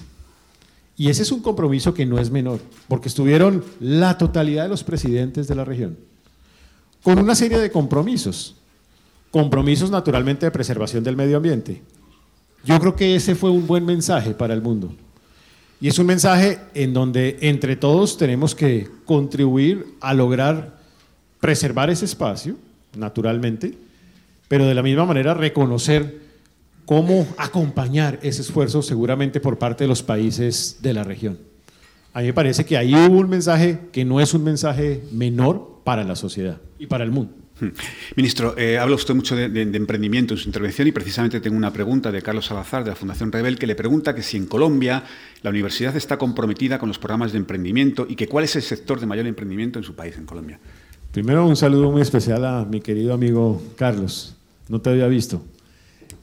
Y 0.95 1.09
ese 1.09 1.23
es 1.23 1.31
un 1.31 1.41
compromiso 1.41 1.93
que 1.93 2.05
no 2.05 2.19
es 2.19 2.31
menor, 2.31 2.59
porque 2.87 3.09
estuvieron 3.09 3.63
la 3.79 4.17
totalidad 4.17 4.63
de 4.63 4.69
los 4.69 4.83
presidentes 4.83 5.47
de 5.47 5.55
la 5.55 5.65
región, 5.65 5.97
con 7.03 7.19
una 7.19 7.35
serie 7.35 7.59
de 7.59 7.69
compromisos, 7.69 8.55
compromisos 9.29 9.91
naturalmente 9.91 10.45
de 10.45 10.51
preservación 10.51 11.03
del 11.03 11.17
medio 11.17 11.37
ambiente, 11.37 11.81
yo 12.63 12.79
creo 12.79 12.95
que 12.95 13.15
ese 13.15 13.35
fue 13.35 13.51
un 13.51 13.67
buen 13.67 13.85
mensaje 13.85 14.33
para 14.33 14.53
el 14.53 14.61
mundo. 14.61 14.95
Y 15.81 15.89
es 15.89 15.99
un 15.99 16.05
mensaje 16.05 16.59
en 16.73 16.93
donde 16.93 17.37
entre 17.41 17.75
todos 17.75 18.17
tenemos 18.17 18.55
que 18.55 18.89
contribuir 19.05 19.95
a 19.99 20.13
lograr 20.13 20.79
preservar 21.41 21.89
ese 21.89 22.05
espacio, 22.05 22.55
naturalmente, 22.95 23.77
pero 24.47 24.65
de 24.65 24.73
la 24.73 24.81
misma 24.81 25.05
manera 25.05 25.33
reconocer 25.33 26.21
cómo 26.85 27.27
acompañar 27.37 28.17
ese 28.21 28.41
esfuerzo 28.41 28.81
seguramente 28.81 29.41
por 29.41 29.57
parte 29.57 29.83
de 29.83 29.89
los 29.89 30.03
países 30.03 30.77
de 30.81 30.93
la 30.93 31.03
región. 31.03 31.37
A 32.13 32.21
mí 32.21 32.27
me 32.27 32.33
parece 32.33 32.63
que 32.63 32.77
ahí 32.77 32.93
hubo 32.93 33.19
un 33.19 33.29
mensaje 33.29 33.79
que 33.91 34.05
no 34.05 34.21
es 34.21 34.33
un 34.35 34.43
mensaje 34.43 35.03
menor 35.11 35.81
para 35.83 36.03
la 36.03 36.15
sociedad 36.15 36.61
y 36.77 36.85
para 36.85 37.03
el 37.03 37.11
mundo. 37.11 37.33
Hmm. 37.59 37.69
Ministro, 38.15 38.55
eh, 38.57 38.77
habla 38.77 38.95
usted 38.95 39.15
mucho 39.15 39.35
de, 39.35 39.45
emprendimiento 39.61 40.35
en 40.35 40.39
su 40.39 40.47
intervención 40.47 40.87
y 40.87 40.91
precisamente 40.91 41.39
tengo 41.39 41.57
una 41.57 41.73
pregunta 41.73 42.11
de 42.11 42.21
Carlos 42.21 42.45
Salazar 42.45 42.83
de 42.83 42.91
la 42.91 42.95
Fundación 42.95 43.31
Rebel 43.31 43.57
que 43.57 43.65
le 43.65 43.75
pregunta 43.75 44.13
que 44.13 44.21
si 44.21 44.37
en 44.37 44.45
Colombia 44.45 45.03
la 45.41 45.49
universidad 45.49 45.95
está 45.95 46.17
comprometida 46.17 46.77
con 46.77 46.87
los 46.87 46.99
programas 46.99 47.31
de 47.31 47.39
emprendimiento 47.39 48.05
y 48.07 48.15
que 48.15 48.27
cuál 48.27 48.43
es 48.43 48.55
el 48.55 48.61
sector 48.61 48.99
de 48.99 49.07
mayor 49.07 49.25
emprendimiento 49.25 49.79
en 49.79 49.85
su 49.85 49.95
país, 49.95 50.15
en 50.17 50.25
Colombia. 50.25 50.59
Primero 51.11 51.45
un 51.47 51.55
saludo 51.55 51.91
muy 51.91 52.01
especial 52.01 52.45
a 52.45 52.65
mi 52.65 52.79
querido 52.81 53.13
amigo 53.13 53.61
Carlos, 53.75 54.35
no 54.67 54.81
te 54.81 54.91
había 54.91 55.07
visto 55.07 55.43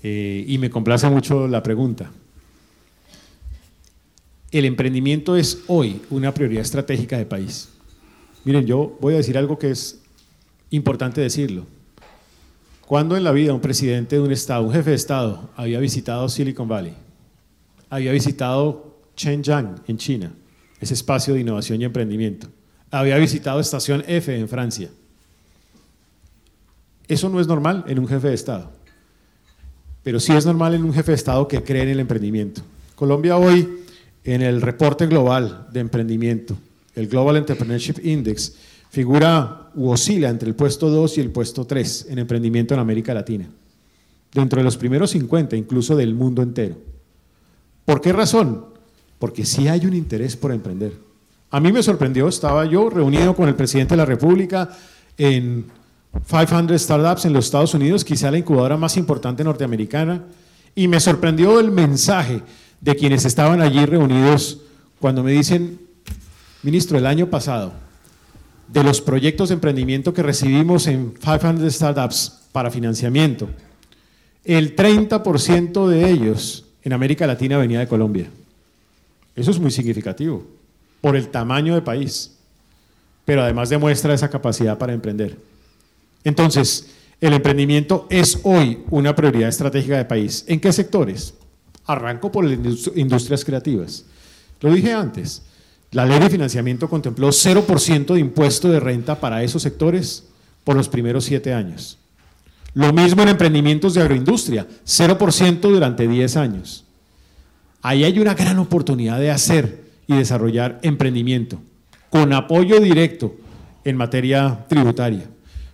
eh, 0.02 0.44
y 0.46 0.58
me 0.58 0.70
complace 0.70 1.08
mucho 1.10 1.48
la 1.48 1.62
pregunta. 1.62 2.10
El 4.50 4.64
emprendimiento 4.64 5.36
es 5.36 5.62
hoy 5.66 6.02
una 6.10 6.34
prioridad 6.34 6.62
estratégica 6.62 7.16
de 7.16 7.26
país. 7.26 7.68
Miren, 8.44 8.66
yo 8.66 8.96
voy 9.00 9.14
a 9.14 9.18
decir 9.18 9.38
algo 9.38 9.58
que 9.58 9.70
es 9.70 10.00
Importante 10.70 11.20
decirlo. 11.20 11.66
Cuando 12.86 13.16
en 13.16 13.24
la 13.24 13.32
vida 13.32 13.52
un 13.52 13.60
presidente 13.60 14.16
de 14.16 14.22
un 14.22 14.32
estado, 14.32 14.64
un 14.64 14.72
jefe 14.72 14.90
de 14.90 14.96
estado, 14.96 15.50
había 15.56 15.80
visitado 15.80 16.28
Silicon 16.28 16.68
Valley, 16.68 16.94
había 17.88 18.12
visitado 18.12 18.98
Shenzhen 19.16 19.76
en 19.86 19.96
China, 19.98 20.32
ese 20.80 20.94
espacio 20.94 21.34
de 21.34 21.40
innovación 21.40 21.80
y 21.80 21.84
emprendimiento, 21.84 22.48
había 22.90 23.16
visitado 23.18 23.60
Estación 23.60 24.04
F 24.06 24.36
en 24.36 24.48
Francia. 24.48 24.88
Eso 27.06 27.28
no 27.28 27.40
es 27.40 27.48
normal 27.48 27.84
en 27.88 27.98
un 27.98 28.06
jefe 28.06 28.28
de 28.28 28.34
estado, 28.34 28.70
pero 30.04 30.20
sí 30.20 30.32
es 30.32 30.46
normal 30.46 30.74
en 30.74 30.84
un 30.84 30.94
jefe 30.94 31.12
de 31.12 31.16
estado 31.16 31.48
que 31.48 31.62
cree 31.62 31.82
en 31.82 31.88
el 31.90 32.00
emprendimiento. 32.00 32.62
Colombia 32.94 33.36
hoy, 33.36 33.79
en 34.24 34.42
el 34.42 34.60
reporte 34.60 35.06
global 35.06 35.66
de 35.72 35.80
emprendimiento, 35.80 36.56
el 36.94 37.08
Global 37.08 37.36
Entrepreneurship 37.36 38.04
Index, 38.04 38.54
figura 38.90 39.70
u 39.74 39.90
oscila 39.90 40.28
entre 40.28 40.48
el 40.48 40.54
puesto 40.54 40.90
2 40.90 41.18
y 41.18 41.20
el 41.20 41.30
puesto 41.30 41.64
3 41.64 42.06
en 42.10 42.18
emprendimiento 42.18 42.74
en 42.74 42.80
América 42.80 43.14
Latina, 43.14 43.48
dentro 44.32 44.58
de 44.58 44.64
los 44.64 44.76
primeros 44.76 45.10
50 45.10 45.56
incluso 45.56 45.96
del 45.96 46.14
mundo 46.14 46.42
entero. 46.42 46.76
¿Por 47.84 48.00
qué 48.00 48.12
razón? 48.12 48.66
Porque 49.18 49.44
sí 49.44 49.68
hay 49.68 49.86
un 49.86 49.94
interés 49.94 50.36
por 50.36 50.52
emprender. 50.52 50.92
A 51.50 51.60
mí 51.60 51.72
me 51.72 51.82
sorprendió, 51.82 52.28
estaba 52.28 52.64
yo 52.64 52.90
reunido 52.90 53.34
con 53.34 53.48
el 53.48 53.54
presidente 53.54 53.94
de 53.94 53.98
la 53.98 54.04
República 54.04 54.70
en 55.18 55.66
500 56.28 56.80
Startups 56.80 57.24
en 57.24 57.32
los 57.32 57.46
Estados 57.46 57.74
Unidos, 57.74 58.04
quizá 58.04 58.30
la 58.30 58.38
incubadora 58.38 58.76
más 58.76 58.96
importante 58.96 59.44
norteamericana, 59.44 60.24
y 60.74 60.88
me 60.88 61.00
sorprendió 61.00 61.58
el 61.58 61.70
mensaje 61.70 62.42
de 62.80 62.96
quienes 62.96 63.24
estaban 63.24 63.60
allí 63.60 63.84
reunidos 63.84 64.58
cuando 64.98 65.22
me 65.22 65.32
dicen, 65.32 65.80
ministro, 66.62 66.98
el 66.98 67.06
año 67.06 67.28
pasado 67.28 67.72
de 68.68 68.84
los 68.84 69.00
proyectos 69.00 69.48
de 69.48 69.54
emprendimiento 69.54 70.14
que 70.14 70.22
recibimos 70.22 70.86
en 70.86 71.12
500 71.14 71.72
Startups 71.74 72.40
para 72.52 72.70
financiamiento, 72.70 73.48
el 74.44 74.76
30% 74.76 75.88
de 75.88 76.10
ellos 76.10 76.64
en 76.82 76.92
América 76.92 77.26
Latina 77.26 77.58
venía 77.58 77.80
de 77.80 77.88
Colombia. 77.88 78.30
Eso 79.36 79.50
es 79.50 79.58
muy 79.58 79.70
significativo 79.70 80.46
por 81.00 81.16
el 81.16 81.28
tamaño 81.28 81.74
del 81.74 81.82
país, 81.82 82.36
pero 83.24 83.42
además 83.42 83.68
demuestra 83.68 84.14
esa 84.14 84.30
capacidad 84.30 84.78
para 84.78 84.92
emprender. 84.92 85.36
Entonces, 86.24 86.90
el 87.20 87.32
emprendimiento 87.34 88.06
es 88.10 88.40
hoy 88.44 88.82
una 88.90 89.14
prioridad 89.14 89.48
estratégica 89.48 89.96
de 89.96 90.04
país. 90.04 90.44
¿En 90.46 90.60
qué 90.60 90.72
sectores? 90.72 91.34
Arranco 91.92 92.30
por 92.30 92.44
las 92.44 92.58
industrias 92.96 93.44
creativas. 93.44 94.04
Lo 94.60 94.72
dije 94.72 94.92
antes, 94.92 95.42
la 95.92 96.06
ley 96.06 96.20
de 96.20 96.30
financiamiento 96.30 96.88
contempló 96.88 97.28
0% 97.28 98.14
de 98.14 98.20
impuesto 98.20 98.68
de 98.68 98.80
renta 98.80 99.18
para 99.18 99.42
esos 99.42 99.62
sectores 99.62 100.24
por 100.64 100.76
los 100.76 100.88
primeros 100.88 101.24
siete 101.24 101.52
años. 101.52 101.98
Lo 102.74 102.92
mismo 102.92 103.22
en 103.22 103.28
emprendimientos 103.30 103.94
de 103.94 104.02
agroindustria, 104.02 104.66
0% 104.86 105.60
durante 105.60 106.06
10 106.06 106.36
años. 106.36 106.84
Ahí 107.82 108.04
hay 108.04 108.18
una 108.20 108.34
gran 108.34 108.58
oportunidad 108.58 109.18
de 109.18 109.30
hacer 109.30 109.84
y 110.06 110.14
desarrollar 110.14 110.78
emprendimiento 110.82 111.60
con 112.10 112.32
apoyo 112.32 112.80
directo 112.80 113.34
en 113.84 113.96
materia 113.96 114.66
tributaria. 114.68 115.28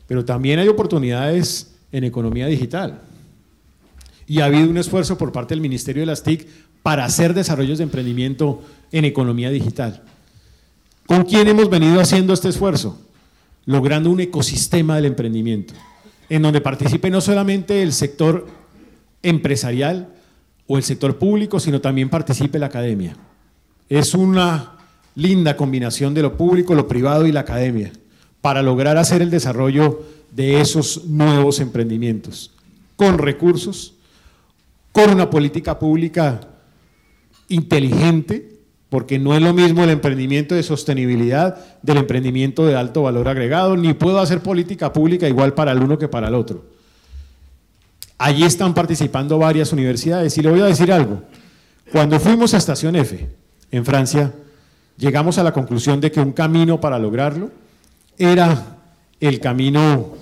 Pero 0.07 0.25
también 0.25 0.59
hay 0.59 0.69
oportunidades 0.69 1.75
en 1.93 2.05
economía 2.05 2.47
digital. 2.47 3.01
Y 4.27 4.41
ha 4.41 4.47
habido 4.47 4.69
un 4.69 4.79
esfuerzo 4.79 5.19
por 5.19 5.33
parte 5.33 5.55
del 5.55 5.61
Ministerio 5.61 6.03
de 6.03 6.07
las 6.07 6.23
TIC 6.23 6.47
para 6.83 7.05
hacer 7.05 7.35
desarrollos 7.35 7.79
de 7.79 7.85
emprendimiento 7.85 8.63
en 8.93 9.05
economía 9.05 9.51
digital. 9.51 10.03
¿Con 11.07 11.25
quién 11.25 11.49
hemos 11.49 11.71
venido 11.71 12.01
haciendo 12.01 12.33
este 12.33 12.49
esfuerzo? 12.49 13.01
Logrando 13.65 14.11
un 14.11 14.21
ecosistema 14.21 14.97
del 14.97 15.07
emprendimiento, 15.07 15.75
en 16.29 16.43
donde 16.43 16.61
participe 16.61 17.11
no 17.11 17.21
solamente 17.21 17.83
el 17.83 17.93
sector 17.93 18.47
empresarial 19.23 20.09
o 20.67 20.77
el 20.77 20.83
sector 20.83 21.19
público, 21.19 21.61
sino 21.61 21.81
también 21.81 22.09
participe 22.09 22.59
la 22.59 22.67
academia. 22.67 23.17
Es 23.89 24.15
una 24.15 24.73
linda 25.15 25.57
combinación 25.57 26.15
de 26.15 26.23
lo 26.23 26.37
público, 26.37 26.75
lo 26.75 26.89
privado 26.89 27.27
y 27.27 27.33
la 27.33 27.41
academia 27.41 27.93
para 28.47 28.63
lograr 28.63 28.97
hacer 28.97 29.23
el 29.23 29.31
desarrollo 29.31 30.05
de 30.31 30.61
esos 30.61 31.07
nuevos 31.07 31.59
emprendimientos, 31.59 32.53
con 32.95 33.19
recursos, 33.19 33.95
con 34.97 35.11
una 35.11 35.29
política 35.29 35.79
pública 35.79 36.41
inteligente 37.49 38.61
porque 38.89 39.19
no 39.19 39.35
es 39.35 39.43
lo 39.43 39.53
mismo 39.53 39.85
el 39.85 39.91
emprendimiento 39.91 40.55
de 40.55 40.63
sostenibilidad 40.63 41.83
del 41.83 41.99
emprendimiento 41.99 42.65
de 42.65 42.77
alto 42.77 43.03
valor 43.03 43.29
agregado, 43.29 43.77
ni 43.77 43.93
puedo 43.93 44.19
hacer 44.21 44.41
política 44.41 44.95
pública 44.95 45.29
igual 45.29 45.53
para 45.53 45.73
el 45.73 45.83
uno 45.83 45.99
que 45.99 46.09
para 46.09 46.29
el 46.29 46.35
otro. 46.35 46.65
Allí 48.17 48.45
están 48.45 48.73
participando 48.73 49.37
varias 49.37 49.71
universidades 49.71 50.39
y 50.39 50.41
le 50.41 50.49
voy 50.49 50.61
a 50.63 50.65
decir 50.65 50.91
algo. 50.91 51.25
Cuando 51.93 52.19
fuimos 52.19 52.55
a 52.55 52.57
Estación 52.57 52.97
F 52.97 53.29
en 53.71 53.85
Francia, 53.85 54.33
llegamos 54.97 55.37
a 55.37 55.43
la 55.43 55.53
conclusión 55.53 56.01
de 56.01 56.11
que 56.11 56.21
un 56.21 56.33
camino 56.33 56.81
para 56.81 56.99
lograrlo 56.99 57.51
era 58.17 58.79
el 59.21 59.41
camino 59.41 60.15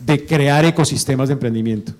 de 0.00 0.26
crear 0.26 0.66
ecosistemas 0.66 1.30
de 1.30 1.32
emprendimiento. 1.32 1.94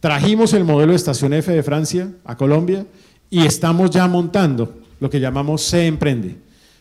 Trajimos 0.00 0.54
el 0.54 0.64
modelo 0.64 0.92
de 0.92 0.96
Estación 0.96 1.34
F 1.34 1.52
de 1.52 1.62
Francia 1.62 2.10
a 2.24 2.34
Colombia 2.34 2.86
y 3.28 3.44
estamos 3.44 3.90
ya 3.90 4.08
montando 4.08 4.80
lo 4.98 5.10
que 5.10 5.20
llamamos 5.20 5.62
Se 5.62 5.86
Emprende, 5.86 6.38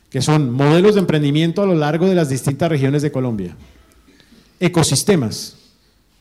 que 0.10 0.22
son 0.22 0.52
modelos 0.52 0.96
de 0.96 1.02
emprendimiento 1.02 1.62
a 1.62 1.66
lo 1.66 1.76
largo 1.76 2.08
de 2.08 2.16
las 2.16 2.30
distintas 2.30 2.70
regiones 2.70 3.02
de 3.02 3.12
Colombia. 3.12 3.58
Ecosistemas, 4.62 5.58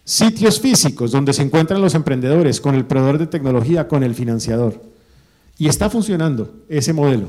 sitios 0.04 0.58
físicos 0.60 1.12
donde 1.12 1.32
se 1.32 1.42
encuentran 1.42 1.80
los 1.80 1.94
emprendedores 1.94 2.60
con 2.60 2.74
el 2.74 2.84
proveedor 2.84 3.18
de 3.18 3.28
tecnología, 3.28 3.86
con 3.86 4.02
el 4.02 4.16
financiador. 4.16 4.82
Y 5.56 5.68
está 5.68 5.88
funcionando 5.88 6.52
ese 6.68 6.92
modelo. 6.92 7.28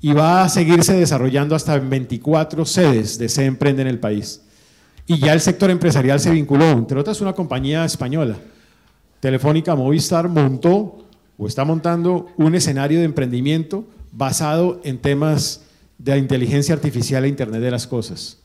Y 0.00 0.12
va 0.12 0.44
a 0.44 0.48
seguirse 0.48 0.94
desarrollando 0.94 1.54
hasta 1.54 1.78
24 1.78 2.64
sedes 2.64 3.18
de 3.18 3.28
Se 3.28 3.44
Emprende 3.44 3.82
en 3.82 3.88
el 3.88 3.98
país. 3.98 4.42
Y 5.06 5.18
ya 5.18 5.34
el 5.34 5.40
sector 5.40 5.70
empresarial 5.70 6.20
se 6.20 6.30
vinculó, 6.30 6.70
entre 6.70 6.98
otras 6.98 7.20
una 7.20 7.34
compañía 7.34 7.84
española. 7.84 8.36
Telefónica 9.24 9.74
Movistar 9.74 10.28
montó 10.28 10.98
o 11.38 11.46
está 11.46 11.64
montando 11.64 12.26
un 12.36 12.54
escenario 12.54 12.98
de 12.98 13.06
emprendimiento 13.06 13.86
basado 14.12 14.82
en 14.84 14.98
temas 14.98 15.62
de 15.96 16.18
inteligencia 16.18 16.74
artificial 16.74 17.24
e 17.24 17.28
Internet 17.28 17.62
de 17.62 17.70
las 17.70 17.86
Cosas. 17.86 18.36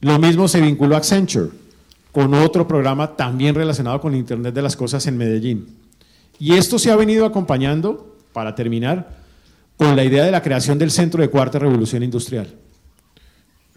Lo 0.00 0.20
mismo 0.20 0.46
se 0.46 0.60
vinculó 0.60 0.94
a 0.94 0.98
Accenture 0.98 1.50
con 2.12 2.32
otro 2.34 2.68
programa 2.68 3.16
también 3.16 3.56
relacionado 3.56 4.00
con 4.00 4.14
Internet 4.14 4.54
de 4.54 4.62
las 4.62 4.76
Cosas 4.76 5.04
en 5.08 5.16
Medellín. 5.16 5.66
Y 6.38 6.52
esto 6.52 6.78
se 6.78 6.92
ha 6.92 6.96
venido 6.96 7.26
acompañando, 7.26 8.14
para 8.32 8.54
terminar, 8.54 9.16
con 9.76 9.96
la 9.96 10.04
idea 10.04 10.24
de 10.24 10.30
la 10.30 10.42
creación 10.42 10.78
del 10.78 10.92
Centro 10.92 11.22
de 11.22 11.28
Cuarta 11.28 11.58
Revolución 11.58 12.04
Industrial. 12.04 12.54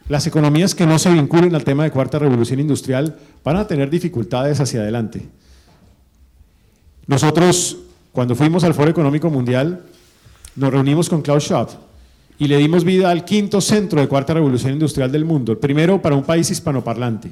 Las 0.07 0.27
economías 0.27 0.75
que 0.75 0.85
no 0.85 0.99
se 0.99 1.11
vinculen 1.11 1.55
al 1.55 1.63
tema 1.63 1.83
de 1.83 1.89
Cuarta 1.89 2.19
Revolución 2.19 2.59
Industrial 2.59 3.17
van 3.43 3.57
a 3.57 3.65
tener 3.65 3.89
dificultades 3.89 4.59
hacia 4.59 4.81
adelante. 4.81 5.27
Nosotros 7.09 7.75
cuando 8.11 8.35
fuimos 8.35 8.63
al 8.63 8.75
Foro 8.75 8.91
Económico 8.91 9.31
Mundial, 9.31 9.83
nos 10.55 10.71
reunimos 10.71 11.09
con 11.09 11.23
Klaus 11.23 11.45
Schwab 11.45 11.67
y 12.37 12.47
le 12.47 12.57
dimos 12.57 12.83
vida 12.83 13.09
al 13.09 13.25
quinto 13.25 13.61
centro 13.61 13.99
de 13.99 14.07
cuarta 14.07 14.35
revolución 14.35 14.73
industrial 14.73 15.11
del 15.11 15.25
mundo, 15.25 15.53
el 15.53 15.57
primero 15.57 15.99
para 15.99 16.15
un 16.15 16.23
país 16.23 16.51
hispanoparlante. 16.51 17.31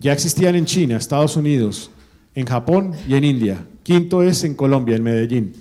Ya 0.00 0.12
existían 0.12 0.54
en 0.54 0.66
China, 0.66 0.98
Estados 0.98 1.34
Unidos, 1.36 1.90
en 2.34 2.44
Japón 2.44 2.92
y 3.08 3.14
en 3.14 3.24
India. 3.24 3.64
Quinto 3.84 4.22
es 4.22 4.44
en 4.44 4.54
Colombia, 4.54 4.96
en 4.96 5.02
Medellín. 5.02 5.54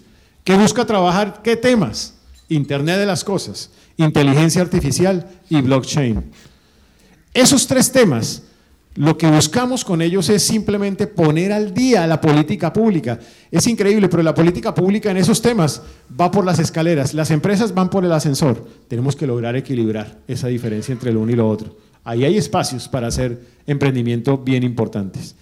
¿Qué 0.44 0.58
busca 0.58 0.86
trabajar? 0.86 1.40
¿Qué 1.42 1.56
temas? 1.56 2.16
Internet 2.50 2.98
de 2.98 3.06
las 3.06 3.24
cosas, 3.24 3.72
inteligencia 3.96 4.62
artificial 4.62 5.30
y 5.48 5.62
blockchain. 5.62 6.26
Esos 7.34 7.68
tres 7.68 7.90
temas 7.90 8.44
lo 8.98 9.16
que 9.16 9.30
buscamos 9.30 9.86
con 9.86 10.02
ellos 10.02 10.28
es 10.30 10.42
simplemente 10.42 11.06
poner 11.06 11.54
al 11.54 11.72
día 11.72 12.08
la 12.08 12.20
política 12.20 12.74
pública. 12.74 13.20
Es 13.52 13.68
increíble, 13.68 14.10
pero 14.10 14.24
la 14.24 14.34
política 14.34 14.74
pública 14.74 15.12
en 15.12 15.18
esos 15.18 15.40
temas 15.40 15.84
va 16.20 16.32
por 16.32 16.44
las 16.44 16.58
escaleras, 16.58 17.14
las 17.14 17.30
empresas 17.30 17.76
van 17.76 17.92
por 17.92 18.04
el 18.04 18.12
ascensor. 18.12 18.68
Tenemos 18.88 19.16
que 19.16 19.28
lograr 19.28 19.56
equilibrar 19.56 20.18
esa 20.28 20.48
diferencia 20.48 20.94
entre 20.94 21.14
lo 21.14 21.22
uno 21.22 21.32
y 21.32 21.36
lo 21.36 21.48
otro. 21.48 21.78
Ahí 22.04 22.26
hay 22.26 22.38
espacios 22.38 22.88
para 22.88 23.08
hacer 23.08 23.40
emprendimiento 23.68 24.40
bien 24.40 24.64
importantes. 24.64 25.36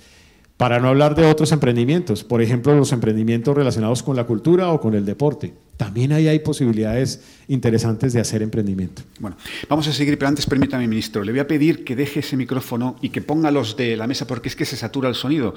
Para 0.57 0.79
no 0.79 0.87
hablar 0.87 1.15
de 1.15 1.25
otros 1.25 1.51
emprendimientos, 1.51 2.23
por 2.23 2.41
ejemplo, 2.41 2.73
los 2.75 2.93
emprendimientos 2.93 3.55
relacionados 3.55 4.03
con 4.03 4.15
la 4.15 4.23
cultura 4.23 4.71
o 4.71 4.79
con 4.79 4.93
el 4.93 5.05
deporte. 5.05 5.53
También 5.75 6.13
ahí 6.13 6.29
hay 6.29 6.39
posibilidades 6.39 7.21
interesantes 7.49 8.13
de 8.13 8.21
hacer 8.21 8.41
emprendimiento. 8.41 9.01
Bueno, 9.19 9.35
vamos 9.67 9.85
a 9.89 9.93
seguir, 9.93 10.17
pero 10.17 10.29
antes 10.29 10.45
permítame, 10.45 10.87
ministro, 10.87 11.25
le 11.25 11.33
voy 11.33 11.41
a 11.41 11.47
pedir 11.47 11.83
que 11.83 11.97
deje 11.97 12.21
ese 12.21 12.37
micrófono 12.37 12.95
y 13.01 13.09
que 13.09 13.21
ponga 13.21 13.51
los 13.51 13.75
de 13.75 13.97
la 13.97 14.07
mesa 14.07 14.27
porque 14.27 14.47
es 14.47 14.55
que 14.55 14.63
se 14.63 14.77
satura 14.77 15.09
el 15.09 15.15
sonido. 15.15 15.55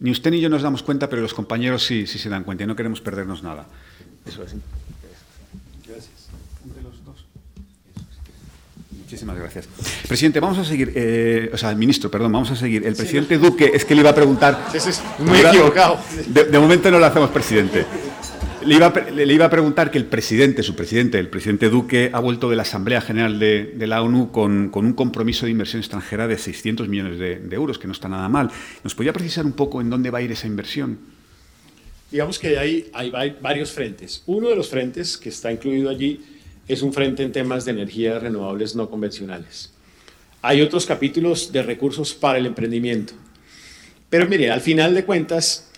Ni 0.00 0.10
usted 0.10 0.30
ni 0.30 0.40
yo 0.40 0.50
nos 0.50 0.60
damos 0.60 0.82
cuenta, 0.82 1.08
pero 1.08 1.22
los 1.22 1.32
compañeros 1.32 1.82
sí, 1.86 2.06
sí 2.06 2.18
se 2.18 2.28
dan 2.28 2.44
cuenta 2.44 2.64
y 2.64 2.66
no 2.66 2.76
queremos 2.76 3.00
perdernos 3.00 3.42
nada. 3.42 3.66
Eso 4.26 4.42
es. 4.42 4.54
Muchísimas 9.16 9.38
gracias. 9.38 9.66
Presidente, 10.06 10.40
vamos 10.40 10.58
a 10.58 10.64
seguir, 10.64 10.92
eh, 10.94 11.48
o 11.50 11.56
sea, 11.56 11.74
ministro, 11.74 12.10
perdón, 12.10 12.32
vamos 12.32 12.50
a 12.50 12.56
seguir. 12.56 12.86
El 12.86 12.94
presidente 12.94 13.38
Duque, 13.38 13.70
es 13.72 13.86
que 13.86 13.94
le 13.94 14.02
iba 14.02 14.10
a 14.10 14.14
preguntar... 14.14 14.68
Sí, 14.70 14.78
sí, 14.78 15.00
muy 15.20 15.38
equivocado. 15.38 15.98
De, 16.26 16.58
momento 16.58 16.90
no 16.90 16.98
lo 16.98 17.06
hacemos 17.06 17.30
presidente. 17.30 17.86
Le 18.66 18.74
iba, 18.74 18.92
le 18.92 19.32
iba, 19.32 19.46
a 19.46 19.48
preguntar 19.48 19.90
que 19.90 19.96
el 19.96 20.04
presidente, 20.04 20.62
su 20.62 20.76
presidente, 20.76 21.18
el 21.18 21.30
presidente 21.30 21.70
Duque, 21.70 22.10
ha 22.12 22.20
vuelto 22.20 22.50
de 22.50 22.56
la 22.56 22.62
Asamblea 22.62 23.00
General 23.00 23.38
de, 23.38 23.72
de 23.74 23.86
la 23.86 24.02
ONU 24.02 24.30
con, 24.32 24.68
con, 24.68 24.84
un 24.84 24.92
compromiso 24.92 25.46
de 25.46 25.52
inversión 25.52 25.80
extranjera 25.80 26.28
de 26.28 26.36
600 26.36 26.86
millones 26.86 27.18
de, 27.18 27.36
de 27.36 27.56
euros, 27.56 27.78
que 27.78 27.86
no 27.86 27.94
está 27.94 28.10
nada 28.10 28.28
mal. 28.28 28.50
¿Nos 28.84 28.94
podría 28.94 29.14
precisar 29.14 29.46
un 29.46 29.52
poco 29.52 29.80
en 29.80 29.88
dónde 29.88 30.10
va 30.10 30.18
a 30.18 30.22
ir 30.22 30.32
esa 30.32 30.46
inversión? 30.46 30.98
Digamos 32.10 32.38
que 32.38 32.58
hay, 32.58 32.90
hay 32.92 33.38
varios 33.40 33.72
frentes. 33.72 34.22
Uno 34.26 34.50
de 34.50 34.56
los 34.56 34.68
frentes 34.68 35.16
que 35.16 35.30
está 35.30 35.50
incluido 35.50 35.88
allí 35.88 36.20
es 36.68 36.82
un 36.82 36.92
frente 36.92 37.22
en 37.22 37.32
temas 37.32 37.64
de 37.64 37.72
energías 37.72 38.22
renovables 38.22 38.74
no 38.74 38.90
convencionales. 38.90 39.72
Hay 40.42 40.62
otros 40.62 40.86
capítulos 40.86 41.52
de 41.52 41.62
recursos 41.62 42.14
para 42.14 42.38
el 42.38 42.46
emprendimiento. 42.46 43.14
Pero 44.10 44.28
mire, 44.28 44.50
al 44.50 44.60
final 44.60 44.94
de 44.94 45.04
cuentas, 45.04 45.68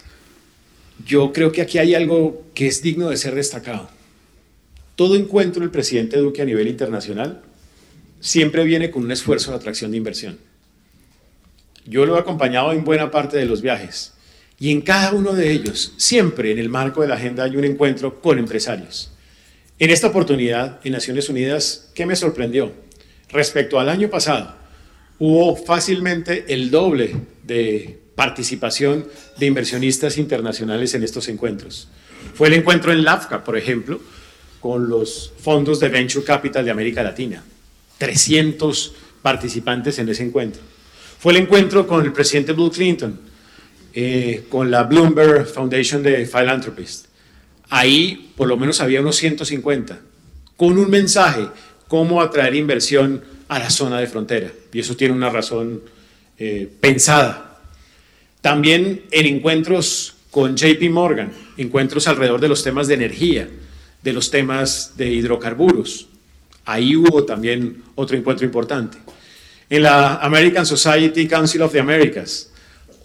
yo 1.06 1.32
creo 1.32 1.52
que 1.52 1.62
aquí 1.62 1.78
hay 1.78 1.94
algo 1.94 2.44
que 2.54 2.66
es 2.66 2.82
digno 2.82 3.10
de 3.10 3.16
ser 3.16 3.34
destacado. 3.34 3.88
Todo 4.96 5.14
encuentro 5.14 5.60
del 5.60 5.70
presidente 5.70 6.18
Duque 6.18 6.42
a 6.42 6.46
nivel 6.46 6.68
internacional 6.68 7.42
siempre 8.20 8.64
viene 8.64 8.90
con 8.90 9.04
un 9.04 9.12
esfuerzo 9.12 9.50
de 9.50 9.58
atracción 9.58 9.90
de 9.90 9.96
inversión. 9.96 10.38
Yo 11.86 12.04
lo 12.04 12.16
he 12.16 12.20
acompañado 12.20 12.72
en 12.72 12.84
buena 12.84 13.10
parte 13.10 13.36
de 13.36 13.46
los 13.46 13.62
viajes 13.62 14.12
y 14.58 14.72
en 14.72 14.80
cada 14.80 15.12
uno 15.12 15.34
de 15.34 15.52
ellos, 15.52 15.94
siempre 15.96 16.50
en 16.50 16.58
el 16.58 16.68
marco 16.68 17.00
de 17.00 17.08
la 17.08 17.14
agenda 17.14 17.44
hay 17.44 17.56
un 17.56 17.64
encuentro 17.64 18.20
con 18.20 18.38
empresarios 18.38 19.12
en 19.78 19.90
esta 19.90 20.08
oportunidad, 20.08 20.80
en 20.82 20.92
Naciones 20.92 21.28
Unidas, 21.28 21.90
¿qué 21.94 22.04
me 22.04 22.16
sorprendió? 22.16 22.72
Respecto 23.30 23.78
al 23.78 23.88
año 23.88 24.10
pasado, 24.10 24.56
hubo 25.18 25.54
fácilmente 25.54 26.46
el 26.48 26.70
doble 26.70 27.14
de 27.44 27.98
participación 28.16 29.06
de 29.36 29.46
inversionistas 29.46 30.18
internacionales 30.18 30.94
en 30.94 31.04
estos 31.04 31.28
encuentros. 31.28 31.88
Fue 32.34 32.48
el 32.48 32.54
encuentro 32.54 32.90
en 32.90 33.04
LAFCA, 33.04 33.44
por 33.44 33.56
ejemplo, 33.56 34.00
con 34.58 34.88
los 34.88 35.32
fondos 35.38 35.78
de 35.78 35.88
Venture 35.88 36.24
Capital 36.24 36.64
de 36.64 36.72
América 36.72 37.04
Latina. 37.04 37.44
300 37.98 38.94
participantes 39.22 39.98
en 40.00 40.08
ese 40.08 40.24
encuentro. 40.24 40.62
Fue 41.20 41.32
el 41.32 41.38
encuentro 41.38 41.86
con 41.86 42.04
el 42.04 42.12
presidente 42.12 42.52
Bill 42.52 42.70
Clinton, 42.70 43.20
eh, 43.94 44.46
con 44.48 44.70
la 44.70 44.82
Bloomberg 44.82 45.46
Foundation 45.46 46.02
de 46.02 46.26
Philanthropists 46.26 47.07
ahí 47.70 48.32
por 48.36 48.48
lo 48.48 48.56
menos 48.56 48.80
había 48.80 49.00
unos 49.00 49.16
150, 49.16 49.98
con 50.56 50.78
un 50.78 50.90
mensaje, 50.90 51.48
cómo 51.88 52.20
atraer 52.20 52.54
inversión 52.54 53.22
a 53.48 53.58
la 53.58 53.70
zona 53.70 53.98
de 53.98 54.06
frontera. 54.06 54.52
Y 54.72 54.80
eso 54.80 54.96
tiene 54.96 55.14
una 55.14 55.30
razón 55.30 55.82
eh, 56.38 56.70
pensada. 56.80 57.58
También 58.40 59.04
en 59.10 59.26
encuentros 59.26 60.14
con 60.30 60.56
JP 60.56 60.90
Morgan, 60.90 61.32
encuentros 61.56 62.06
alrededor 62.06 62.40
de 62.40 62.48
los 62.48 62.62
temas 62.62 62.86
de 62.86 62.94
energía, 62.94 63.48
de 64.02 64.12
los 64.12 64.30
temas 64.30 64.96
de 64.96 65.10
hidrocarburos. 65.10 66.06
Ahí 66.64 66.94
hubo 66.94 67.24
también 67.24 67.82
otro 67.94 68.16
encuentro 68.16 68.44
importante. 68.44 68.98
En 69.70 69.82
la 69.82 70.16
American 70.16 70.64
Society 70.64 71.26
Council 71.26 71.62
of 71.62 71.72
the 71.72 71.80
Americas, 71.80 72.50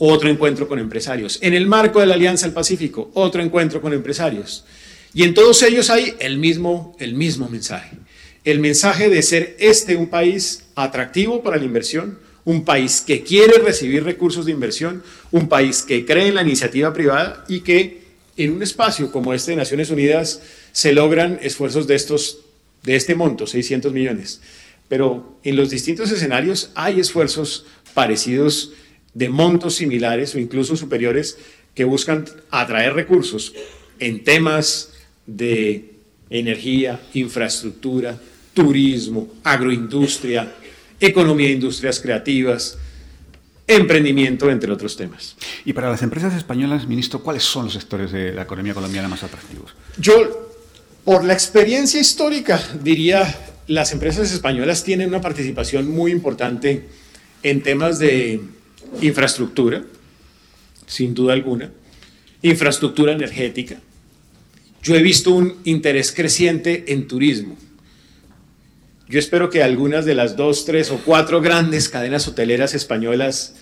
otro 0.05 0.29
encuentro 0.29 0.67
con 0.67 0.79
empresarios. 0.79 1.39
En 1.41 1.53
el 1.53 1.65
marco 1.65 2.01
de 2.01 2.07
la 2.07 2.15
Alianza 2.15 2.45
del 2.45 2.53
Pacífico, 2.53 3.11
otro 3.13 3.41
encuentro 3.41 3.81
con 3.81 3.93
empresarios. 3.93 4.65
Y 5.13 5.23
en 5.23 5.33
todos 5.33 5.63
ellos 5.63 5.89
hay 5.89 6.15
el 6.19 6.37
mismo, 6.39 6.93
el 6.99 7.13
mismo 7.13 7.47
mensaje. 7.47 7.95
El 8.43 8.59
mensaje 8.59 9.09
de 9.09 9.21
ser 9.21 9.55
este 9.59 9.95
un 9.95 10.07
país 10.07 10.63
atractivo 10.75 11.41
para 11.41 11.55
la 11.55 11.63
inversión, 11.63 12.19
un 12.43 12.65
país 12.65 12.99
que 12.99 13.23
quiere 13.23 13.59
recibir 13.59 14.03
recursos 14.03 14.45
de 14.45 14.51
inversión, 14.51 15.03
un 15.31 15.47
país 15.47 15.83
que 15.83 16.05
cree 16.05 16.27
en 16.27 16.35
la 16.35 16.41
iniciativa 16.41 16.91
privada 16.91 17.45
y 17.47 17.61
que 17.61 18.01
en 18.35 18.51
un 18.51 18.61
espacio 18.61 19.09
como 19.09 19.33
este 19.33 19.51
de 19.51 19.57
Naciones 19.57 19.89
Unidas 19.89 20.41
se 20.73 20.91
logran 20.91 21.39
esfuerzos 21.41 21.87
de 21.87 21.95
estos 21.95 22.39
de 22.83 22.97
este 22.97 23.15
monto, 23.15 23.47
600 23.47 23.93
millones. 23.93 24.41
Pero 24.89 25.37
en 25.45 25.55
los 25.55 25.69
distintos 25.69 26.11
escenarios 26.11 26.71
hay 26.75 26.99
esfuerzos 26.99 27.65
parecidos 27.93 28.73
de 29.13 29.29
montos 29.29 29.75
similares 29.75 30.33
o 30.35 30.39
incluso 30.39 30.75
superiores 30.75 31.37
que 31.75 31.83
buscan 31.83 32.25
atraer 32.51 32.93
recursos 32.93 33.53
en 33.99 34.23
temas 34.23 34.93
de 35.25 35.91
energía, 36.29 36.99
infraestructura, 37.13 38.19
turismo, 38.53 39.27
agroindustria, 39.43 40.53
economía 40.99 41.47
de 41.47 41.53
industrias 41.53 41.99
creativas, 41.99 42.77
emprendimiento, 43.67 44.49
entre 44.49 44.71
otros 44.71 44.95
temas. 44.95 45.35
Y 45.65 45.73
para 45.73 45.89
las 45.89 46.01
empresas 46.01 46.33
españolas, 46.33 46.87
ministro, 46.87 47.21
¿cuáles 47.21 47.43
son 47.43 47.65
los 47.65 47.73
sectores 47.73 48.11
de 48.11 48.33
la 48.33 48.43
economía 48.43 48.73
colombiana 48.73 49.07
más 49.07 49.23
atractivos? 49.23 49.73
Yo, 49.97 50.51
por 51.03 51.23
la 51.23 51.33
experiencia 51.33 51.99
histórica, 51.99 52.61
diría, 52.81 53.35
las 53.67 53.91
empresas 53.91 54.31
españolas 54.31 54.83
tienen 54.83 55.09
una 55.09 55.21
participación 55.21 55.89
muy 55.89 56.11
importante 56.11 56.87
en 57.41 57.61
temas 57.61 57.99
de 57.99 58.41
infraestructura, 59.01 59.83
sin 60.85 61.13
duda 61.13 61.33
alguna, 61.33 61.71
infraestructura 62.41 63.13
energética. 63.13 63.79
Yo 64.81 64.95
he 64.95 65.01
visto 65.01 65.31
un 65.31 65.57
interés 65.63 66.11
creciente 66.11 66.85
en 66.87 67.07
turismo. 67.07 67.57
Yo 69.07 69.19
espero 69.19 69.49
que 69.49 69.63
algunas 69.63 70.05
de 70.05 70.15
las 70.15 70.35
dos, 70.35 70.65
tres 70.65 70.91
o 70.91 70.97
cuatro 70.97 71.41
grandes 71.41 71.87
cadenas 71.87 72.27
hoteleras 72.27 72.73
españolas 72.73 73.55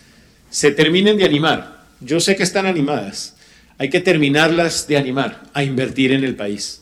se 0.50 0.72
terminen 0.72 1.18
de 1.18 1.26
animar. 1.26 1.86
Yo 2.00 2.20
sé 2.20 2.36
que 2.36 2.44
están 2.44 2.66
animadas. 2.66 3.36
Hay 3.78 3.90
que 3.90 4.00
terminarlas 4.00 4.88
de 4.88 4.98
animar 4.98 5.44
a 5.54 5.64
invertir 5.64 6.12
en 6.12 6.24
el 6.24 6.36
país. 6.36 6.82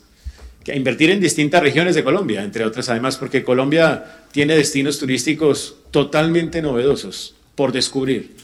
A 0.68 0.76
invertir 0.76 1.10
en 1.10 1.20
distintas 1.20 1.62
regiones 1.62 1.96
de 1.96 2.04
Colombia, 2.04 2.44
entre 2.44 2.64
otras 2.64 2.90
además, 2.90 3.18
porque 3.18 3.44
Colombia 3.44 4.24
tiene 4.32 4.56
destinos 4.56 5.00
turísticos 5.00 5.76
totalmente 5.92 6.62
novedosos 6.62 7.36
por 7.60 7.74
descubrir. 7.74 8.38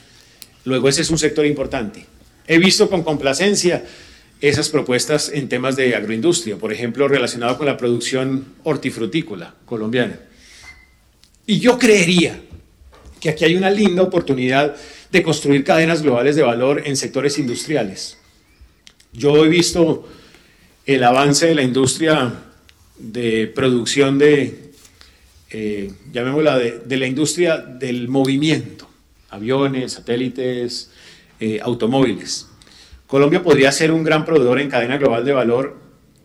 Luego 0.65 0.89
ese 0.89 1.03
es 1.03 1.09
un 1.09 1.17
sector 1.17 1.45
importante. 1.45 2.05
He 2.47 2.57
visto 2.57 2.89
con 2.89 3.01
complacencia 3.01 3.85
esas 4.41 4.67
propuestas 4.67 5.31
en 5.33 5.47
temas 5.47 5.77
de 5.77 5.95
agroindustria, 5.95 6.57
por 6.57 6.73
ejemplo, 6.73 7.07
relacionado 7.07 7.57
con 7.57 7.65
la 7.65 7.77
producción 7.77 8.55
hortifrutícola 8.65 9.55
colombiana. 9.65 10.19
Y 11.47 11.59
yo 11.59 11.79
creería 11.79 12.41
que 13.21 13.29
aquí 13.29 13.45
hay 13.45 13.55
una 13.55 13.69
linda 13.69 14.03
oportunidad 14.03 14.75
de 15.09 15.23
construir 15.23 15.63
cadenas 15.63 16.01
globales 16.01 16.35
de 16.35 16.41
valor 16.41 16.81
en 16.83 16.97
sectores 16.97 17.39
industriales. 17.39 18.17
Yo 19.13 19.45
he 19.45 19.47
visto 19.47 20.09
el 20.85 21.01
avance 21.05 21.47
de 21.47 21.55
la 21.55 21.63
industria 21.63 22.33
de 22.99 23.47
producción 23.47 24.17
de, 24.17 24.71
eh, 25.51 25.89
llamémosla, 26.11 26.57
de, 26.59 26.97
la 26.97 27.07
industria 27.07 27.55
del 27.55 28.09
movimiento, 28.09 28.84
aviones, 29.35 29.93
satélites, 29.93 30.91
eh, 31.39 31.59
automóviles. 31.61 32.47
Colombia 33.07 33.43
podría 33.43 33.71
ser 33.71 33.91
un 33.91 34.03
gran 34.03 34.25
proveedor 34.25 34.59
en 34.59 34.69
cadena 34.69 34.97
global 34.97 35.23
de 35.23 35.33
valor 35.33 35.77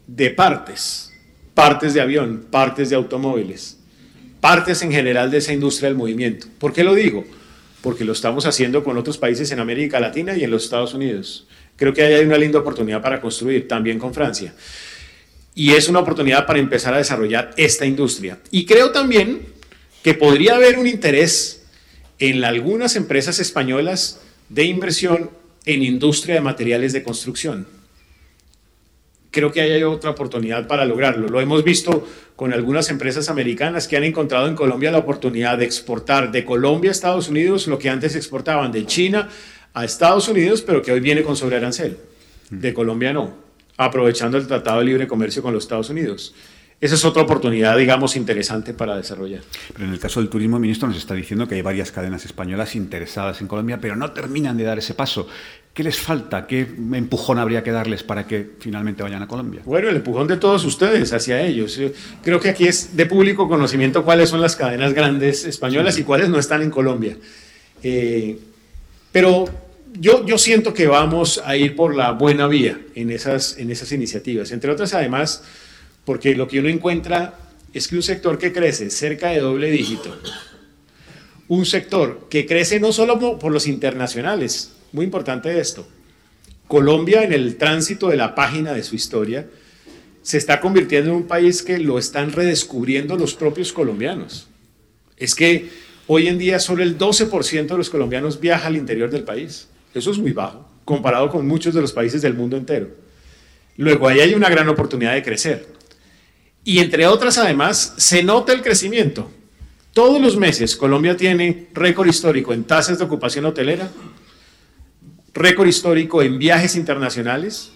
de 0.07 0.31
partes, 0.31 1.13
partes 1.55 1.95
de 1.95 2.01
avión, 2.01 2.47
partes 2.51 2.91
de 2.91 2.97
automóviles, 2.97 3.79
partes 4.41 4.83
en 4.83 4.91
general 4.91 5.31
de 5.31 5.39
esa 5.39 5.53
industria 5.53 5.89
del 5.89 5.99
movimiento. 5.99 6.47
¿Por 6.59 6.73
qué 6.73 6.83
lo 6.83 6.95
digo? 6.95 7.25
Porque 7.83 8.05
lo 8.05 8.13
estamos 8.13 8.47
haciendo 8.47 8.83
con 8.83 8.97
otros 8.97 9.19
países 9.19 9.51
en 9.53 9.61
América 9.61 10.01
Latina 10.01 10.37
y 10.37 10.45
en 10.45 10.51
los 10.51 10.65
Estados 10.65 10.95
Unidos. 10.95 11.47
Creo 11.77 11.93
que 11.93 12.03
ahí 12.03 12.15
hay 12.15 12.25
una 12.25 12.39
linda 12.39 12.59
oportunidad 12.59 13.03
para 13.03 13.21
construir, 13.21 13.69
también 13.69 13.99
con 13.99 14.13
Francia. 14.13 14.55
Y 15.55 15.73
es 15.73 15.89
una 15.89 16.01
oportunidad 16.01 16.47
para 16.47 16.59
empezar 16.59 16.95
a 16.95 16.99
desarrollar 16.99 17.51
esta 17.57 17.85
industria. 17.85 18.39
Y 18.51 18.65
creo 18.65 18.93
también 18.93 19.47
que 20.03 20.15
podría 20.15 20.57
haber 20.57 20.79
un 20.79 20.87
interés 20.87 21.60
en 22.21 22.45
algunas 22.45 22.97
empresas 22.97 23.41
españolas 23.41 24.21
de 24.51 24.65
inversión 24.65 25.31
en 25.65 25.83
industria 25.83 26.37
de 26.37 26.41
materiales 26.43 26.93
de 26.93 27.03
construcción. 27.03 27.67
Creo 29.31 29.53
que 29.53 29.61
hay 29.61 29.83
otra 29.83 30.11
oportunidad 30.11 30.67
para 30.67 30.85
lograrlo. 30.85 31.29
Lo 31.29 31.41
hemos 31.41 31.65
visto 31.65 32.07
con 32.37 32.53
algunas 32.53 32.91
empresas 32.91 33.29
americanas 33.29 33.89
que 33.89 33.97
han 33.97 34.05
encontrado 34.05 34.49
en 34.49 34.55
Colombia 34.55 34.91
la 34.91 34.99
oportunidad 34.99 35.59
de 35.59 35.65
exportar 35.65 36.31
de 36.31 36.45
Colombia 36.45 36.91
a 36.91 36.93
Estados 36.93 37.29
Unidos 37.29 37.67
lo 37.67 37.79
que 37.79 37.89
antes 37.89 38.17
exportaban 38.17 38.73
de 38.73 38.87
China 38.87 39.29
a 39.73 39.85
Estados 39.85 40.29
Unidos, 40.29 40.63
pero 40.63 40.83
que 40.83 40.93
hoy 40.93 41.01
viene 41.01 41.23
con 41.23 41.37
sobrearancel. 41.37 41.97
De 42.51 42.75
Colombia 42.75 43.13
no, 43.13 43.35
aprovechando 43.77 44.37
el 44.37 44.47
Tratado 44.47 44.81
de 44.81 44.87
Libre 44.87 45.07
Comercio 45.07 45.43
con 45.43 45.55
los 45.55 45.65
Estados 45.65 45.91
Unidos 45.91 46.35
esa 46.81 46.95
es 46.95 47.05
otra 47.05 47.23
oportunidad, 47.23 47.77
digamos, 47.77 48.17
interesante 48.17 48.73
para 48.73 48.97
desarrollar. 48.97 49.43
Pero 49.75 49.85
en 49.85 49.93
el 49.93 50.01
caso 50.01 50.21
del 50.21 50.31
turismo, 50.31 50.59
ministro, 50.59 50.89
nos 50.89 50.97
está 50.97 51.13
diciendo 51.15 51.47
que 51.47 51.57
hay 51.57 51.63
varias 51.63 51.93
cadenas 51.93 52.25
españolas 52.25 52.75
interesadas 52.75 53.43
en 53.43 53.49
Colombia, 53.49 53.79
pero 53.81 53.97
no 53.97 54.13
terminan 54.13 54.57
de 54.57 54.65
dar 54.65 54.79
ese 54.79 54.95
paso. 54.95 55.29
¿Qué 55.75 55.85
les 55.85 55.99
falta? 55.99 56.47
¿Qué 56.47 56.61
empujón 56.95 57.39
habría 57.39 57.63
que 57.63 57.71
darles 57.71 58.03
para 58.03 58.27
que 58.27 58.53
finalmente 58.61 59.03
vayan 59.03 59.23
a 59.23 59.29
Colombia? 59.29 59.61
Bueno, 59.67 59.91
el 59.91 59.97
empujón 59.97 60.27
de 60.27 60.39
todos 60.39 60.65
ustedes 60.65 61.13
hacia 61.13 61.43
ellos. 61.43 61.79
Creo 62.25 62.41
que 62.41 62.49
aquí 62.49 62.67
es 62.67 62.97
de 62.97 63.05
público 63.05 63.47
conocimiento 63.47 64.03
cuáles 64.03 64.31
son 64.31 64.41
las 64.41 64.57
cadenas 64.57 64.95
grandes 64.95 65.45
españolas 65.45 65.99
y 65.99 66.05
cuáles 66.05 66.31
no 66.31 66.39
están 66.39 66.63
en 66.63 66.71
Colombia. 66.71 67.17
Eh, 67.83 68.39
pero 69.13 69.49
yo, 69.99 70.25
yo 70.25 70.39
siento 70.39 70.73
que 70.73 70.87
vamos 70.87 71.43
a 71.45 71.57
ir 71.57 71.77
por 71.77 71.95
la 71.95 72.13
buena 72.13 72.47
vía 72.47 72.81
en 72.95 73.11
esas, 73.11 73.59
en 73.59 73.71
esas 73.71 73.93
iniciativas. 73.93 74.51
Entre 74.53 74.71
otras, 74.71 74.95
además, 74.95 75.45
porque 76.11 76.35
lo 76.35 76.49
que 76.49 76.59
uno 76.59 76.69
encuentra 76.69 77.39
es 77.73 77.87
que 77.87 77.95
un 77.95 78.03
sector 78.03 78.37
que 78.37 78.53
crece 78.53 78.91
cerca 78.91 79.29
de 79.29 79.39
doble 79.39 79.71
dígito, 79.71 80.13
un 81.47 81.65
sector 81.65 82.27
que 82.29 82.47
crece 82.47 82.81
no 82.81 82.91
solo 82.91 83.39
por 83.39 83.53
los 83.53 83.69
internacionales, 83.69 84.73
muy 84.91 85.05
importante 85.05 85.57
esto, 85.61 85.87
Colombia 86.67 87.23
en 87.23 87.33
el 87.33 87.59
tránsito 87.59 88.09
de 88.09 88.17
la 88.17 88.35
página 88.35 88.73
de 88.73 88.83
su 88.83 88.97
historia 88.97 89.47
se 90.23 90.37
está 90.37 90.59
convirtiendo 90.59 91.11
en 91.11 91.17
un 91.19 91.29
país 91.29 91.63
que 91.63 91.79
lo 91.79 91.97
están 91.97 92.33
redescubriendo 92.33 93.15
los 93.15 93.35
propios 93.35 93.73
colombianos. 93.73 94.49
Es 95.17 95.37
que 95.37 95.71
hoy 96.09 96.27
en 96.27 96.39
día 96.39 96.59
solo 96.59 96.83
el 96.83 96.99
12% 96.99 97.69
de 97.69 97.79
los 97.79 97.89
colombianos 97.89 98.41
viaja 98.41 98.67
al 98.67 98.75
interior 98.75 99.11
del 99.11 99.23
país. 99.23 99.69
Eso 99.95 100.11
es 100.11 100.19
muy 100.19 100.33
bajo, 100.33 100.69
comparado 100.85 101.31
con 101.31 101.47
muchos 101.47 101.73
de 101.73 101.81
los 101.81 101.93
países 101.93 102.21
del 102.21 102.35
mundo 102.35 102.57
entero. 102.57 102.89
Luego, 103.77 104.09
ahí 104.09 104.19
hay 104.19 104.35
una 104.35 104.51
gran 104.51 104.69
oportunidad 104.69 105.15
de 105.15 105.23
crecer. 105.23 105.80
Y 106.65 106.79
entre 106.79 107.07
otras, 107.07 107.39
además, 107.39 107.95
se 107.97 108.23
nota 108.23 108.53
el 108.53 108.63
crecimiento. 108.63 109.31
Todos 109.93 110.21
los 110.21 110.37
meses 110.37 110.77
Colombia 110.77 111.17
tiene 111.17 111.69
récord 111.75 112.07
histórico 112.07 112.53
en 112.53 112.65
tasas 112.65 112.99
de 112.99 113.05
ocupación 113.05 113.45
hotelera, 113.45 113.91
récord 115.35 115.67
histórico 115.67 116.23
en 116.23 116.39
viajes 116.39 116.77
internacionales, 116.77 117.71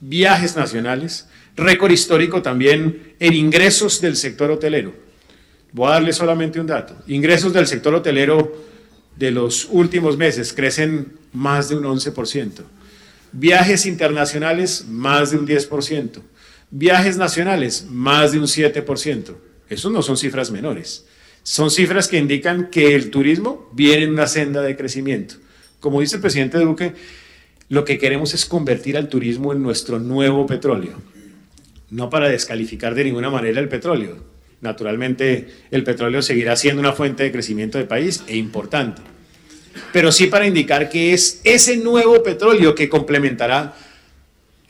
viajes 0.00 0.56
nacionales, 0.56 1.28
récord 1.56 1.90
histórico 1.92 2.42
también 2.42 3.14
en 3.18 3.32
ingresos 3.32 4.00
del 4.00 4.16
sector 4.16 4.50
hotelero. 4.50 4.92
Voy 5.72 5.88
a 5.88 5.92
darle 5.92 6.12
solamente 6.12 6.60
un 6.60 6.66
dato. 6.66 6.96
Ingresos 7.06 7.52
del 7.52 7.66
sector 7.66 7.94
hotelero 7.94 8.64
de 9.16 9.30
los 9.30 9.68
últimos 9.70 10.16
meses 10.16 10.52
crecen 10.52 11.12
más 11.32 11.68
de 11.68 11.76
un 11.76 11.84
11%. 11.84 12.62
Viajes 13.32 13.86
internacionales, 13.86 14.86
más 14.88 15.30
de 15.30 15.38
un 15.38 15.46
10%. 15.46 16.20
Viajes 16.70 17.16
nacionales, 17.16 17.86
más 17.90 18.30
de 18.30 18.38
un 18.38 18.46
7%. 18.46 19.34
Eso 19.68 19.90
no 19.90 20.02
son 20.02 20.16
cifras 20.16 20.50
menores. 20.50 21.06
Son 21.42 21.70
cifras 21.70 22.06
que 22.06 22.18
indican 22.18 22.70
que 22.70 22.94
el 22.94 23.10
turismo 23.10 23.68
viene 23.72 24.04
en 24.04 24.10
una 24.10 24.28
senda 24.28 24.62
de 24.62 24.76
crecimiento. 24.76 25.34
Como 25.80 26.00
dice 26.00 26.16
el 26.16 26.22
presidente 26.22 26.58
Duque, 26.58 26.92
lo 27.68 27.84
que 27.84 27.98
queremos 27.98 28.34
es 28.34 28.46
convertir 28.46 28.96
al 28.96 29.08
turismo 29.08 29.52
en 29.52 29.62
nuestro 29.62 29.98
nuevo 29.98 30.46
petróleo. 30.46 31.00
No 31.90 32.08
para 32.08 32.28
descalificar 32.28 32.94
de 32.94 33.04
ninguna 33.04 33.30
manera 33.30 33.58
el 33.58 33.68
petróleo. 33.68 34.18
Naturalmente, 34.60 35.48
el 35.70 35.82
petróleo 35.82 36.22
seguirá 36.22 36.54
siendo 36.54 36.80
una 36.80 36.92
fuente 36.92 37.24
de 37.24 37.32
crecimiento 37.32 37.78
del 37.78 37.88
país 37.88 38.22
e 38.28 38.36
importante. 38.36 39.02
Pero 39.92 40.12
sí 40.12 40.26
para 40.26 40.46
indicar 40.46 40.88
que 40.88 41.14
es 41.14 41.40
ese 41.44 41.76
nuevo 41.78 42.22
petróleo 42.22 42.74
que 42.74 42.88
complementará 42.88 43.74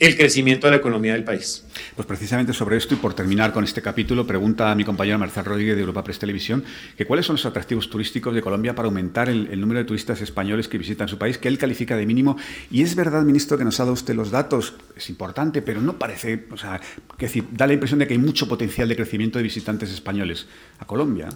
el 0.01 0.17
crecimiento 0.17 0.65
de 0.65 0.71
la 0.71 0.77
economía 0.77 1.13
del 1.13 1.23
país. 1.23 1.63
Pues 1.95 2.07
precisamente 2.07 2.53
sobre 2.53 2.75
esto 2.75 2.95
y 2.95 2.97
por 2.97 3.13
terminar 3.13 3.53
con 3.53 3.63
este 3.63 3.83
capítulo, 3.83 4.25
pregunta 4.25 4.71
a 4.71 4.75
mi 4.75 4.83
compañero 4.83 5.19
Marcel 5.19 5.45
Rodríguez 5.45 5.75
de 5.75 5.81
Europa 5.81 6.03
Press 6.03 6.17
Televisión 6.17 6.63
que 6.97 7.05
cuáles 7.05 7.27
son 7.27 7.35
los 7.35 7.45
atractivos 7.45 7.87
turísticos 7.87 8.33
de 8.33 8.41
Colombia 8.41 8.73
para 8.73 8.87
aumentar 8.87 9.29
el, 9.29 9.61
número 9.61 9.77
de 9.77 9.85
turistas 9.85 10.19
españoles 10.21 10.67
que 10.67 10.79
visitan 10.79 11.07
su 11.07 11.19
país, 11.19 11.37
que 11.37 11.47
él 11.47 11.59
califica 11.59 11.95
de 11.95 12.07
mínimo. 12.07 12.35
Y 12.71 12.81
es 12.81 12.95
verdad, 12.95 13.21
ministro, 13.21 13.59
que 13.59 13.63
nos 13.63 13.79
ha 13.79 13.83
dado 13.83 13.93
usted 13.93 14.15
los 14.15 14.31
datos, 14.31 14.73
es 14.97 15.07
importante, 15.11 15.61
pero 15.61 15.81
no 15.81 15.99
parece, 15.99 16.47
o 16.49 16.57
sea, 16.57 16.81
que 17.15 17.27
decir, 17.27 17.45
da 17.51 17.67
la 17.67 17.73
impresión 17.73 17.99
de 17.99 18.07
que 18.07 18.15
hay 18.15 18.19
mucho 18.19 18.47
potencial 18.47 18.89
de 18.89 18.95
crecimiento 18.95 19.37
de 19.37 19.43
visitantes 19.43 19.91
españoles 19.91 20.47
a 20.79 20.85
Colombia. 20.85 21.29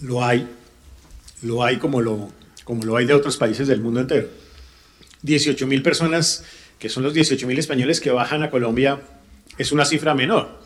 Lo 0.00 0.24
hay, 0.24 0.48
lo 1.42 1.62
hay 1.62 1.76
como 1.76 2.02
lo, 2.02 2.32
como 2.64 2.82
lo 2.82 2.96
hay 2.96 3.06
de 3.06 3.14
otros 3.14 3.36
países 3.36 3.68
del 3.68 3.80
mundo 3.80 4.00
entero. 4.00 4.26
18 5.22 5.68
mil 5.68 5.82
personas 5.82 6.44
que 6.78 6.88
son 6.88 7.02
los 7.02 7.14
18.000 7.14 7.58
españoles 7.58 8.00
que 8.00 8.10
bajan 8.10 8.42
a 8.42 8.50
Colombia, 8.50 9.00
es 9.58 9.72
una 9.72 9.84
cifra 9.84 10.14
menor. 10.14 10.60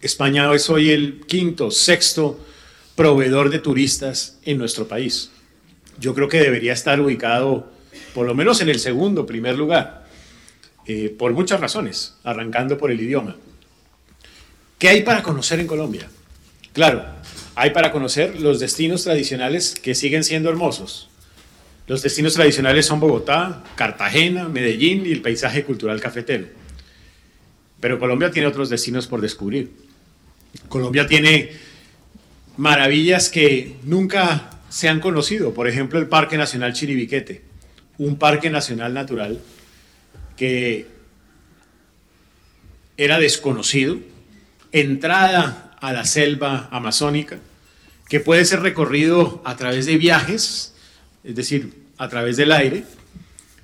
España 0.00 0.52
es 0.54 0.70
hoy 0.70 0.90
el 0.90 1.20
quinto, 1.26 1.70
sexto 1.70 2.38
proveedor 2.94 3.50
de 3.50 3.58
turistas 3.58 4.38
en 4.44 4.58
nuestro 4.58 4.88
país. 4.88 5.30
Yo 6.00 6.14
creo 6.14 6.28
que 6.28 6.40
debería 6.40 6.72
estar 6.72 7.00
ubicado 7.00 7.70
por 8.14 8.26
lo 8.26 8.34
menos 8.34 8.60
en 8.60 8.68
el 8.68 8.78
segundo, 8.78 9.26
primer 9.26 9.56
lugar, 9.56 10.06
eh, 10.86 11.14
por 11.16 11.32
muchas 11.32 11.60
razones, 11.60 12.14
arrancando 12.24 12.78
por 12.78 12.90
el 12.90 13.00
idioma. 13.00 13.36
¿Qué 14.78 14.88
hay 14.88 15.02
para 15.02 15.22
conocer 15.22 15.60
en 15.60 15.66
Colombia? 15.66 16.08
Claro, 16.72 17.04
hay 17.54 17.70
para 17.70 17.90
conocer 17.90 18.40
los 18.40 18.60
destinos 18.60 19.02
tradicionales 19.04 19.74
que 19.74 19.94
siguen 19.94 20.22
siendo 20.22 20.48
hermosos. 20.48 21.07
Los 21.88 22.02
destinos 22.02 22.34
tradicionales 22.34 22.84
son 22.84 23.00
Bogotá, 23.00 23.64
Cartagena, 23.74 24.46
Medellín 24.46 25.06
y 25.06 25.12
el 25.12 25.22
paisaje 25.22 25.64
cultural 25.64 26.00
cafetero. 26.02 26.46
Pero 27.80 27.98
Colombia 27.98 28.30
tiene 28.30 28.46
otros 28.46 28.68
destinos 28.68 29.06
por 29.06 29.22
descubrir. 29.22 29.72
Colombia 30.68 31.06
tiene 31.06 31.50
maravillas 32.58 33.30
que 33.30 33.76
nunca 33.84 34.50
se 34.68 34.90
han 34.90 35.00
conocido. 35.00 35.54
Por 35.54 35.66
ejemplo, 35.66 35.98
el 35.98 36.08
Parque 36.08 36.36
Nacional 36.36 36.74
Chiribiquete, 36.74 37.40
un 37.96 38.18
parque 38.18 38.50
nacional 38.50 38.92
natural 38.92 39.40
que 40.36 40.86
era 42.98 43.18
desconocido, 43.18 43.98
entrada 44.72 45.74
a 45.80 45.94
la 45.94 46.04
selva 46.04 46.68
amazónica, 46.70 47.38
que 48.10 48.20
puede 48.20 48.44
ser 48.44 48.60
recorrido 48.60 49.40
a 49.46 49.56
través 49.56 49.86
de 49.86 49.96
viajes, 49.96 50.74
es 51.28 51.34
decir, 51.34 51.70
a 51.98 52.08
través 52.08 52.38
del 52.38 52.52
aire, 52.52 52.84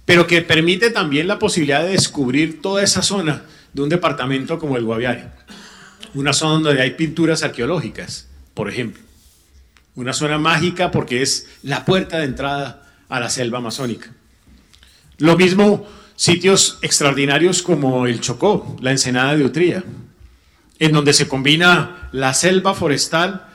pero 0.04 0.26
que 0.26 0.42
permite 0.42 0.90
también 0.90 1.26
la 1.26 1.38
posibilidad 1.38 1.82
de 1.82 1.92
descubrir 1.92 2.60
toda 2.60 2.82
esa 2.82 3.00
zona 3.00 3.44
de 3.72 3.80
un 3.80 3.88
departamento 3.88 4.58
como 4.58 4.76
el 4.76 4.84
Guaviare, 4.84 5.30
una 6.12 6.34
zona 6.34 6.62
donde 6.62 6.82
hay 6.82 6.90
pinturas 6.90 7.42
arqueológicas, 7.42 8.28
por 8.52 8.68
ejemplo, 8.68 9.02
una 9.94 10.12
zona 10.12 10.38
mágica 10.38 10.90
porque 10.90 11.22
es 11.22 11.48
la 11.62 11.86
puerta 11.86 12.18
de 12.18 12.26
entrada 12.26 12.86
a 13.08 13.18
la 13.18 13.30
selva 13.30 13.58
amazónica. 13.58 14.12
Lo 15.16 15.34
mismo 15.38 15.86
sitios 16.16 16.78
extraordinarios 16.82 17.62
como 17.62 18.06
el 18.06 18.20
Chocó, 18.20 18.76
la 18.82 18.90
Ensenada 18.90 19.34
de 19.36 19.44
Utría, 19.44 19.82
en 20.78 20.92
donde 20.92 21.14
se 21.14 21.28
combina 21.28 22.10
la 22.12 22.34
selva 22.34 22.74
forestal 22.74 23.46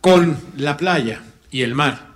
con 0.00 0.36
la 0.56 0.76
playa 0.76 1.22
y 1.52 1.62
el 1.62 1.76
mar. 1.76 2.07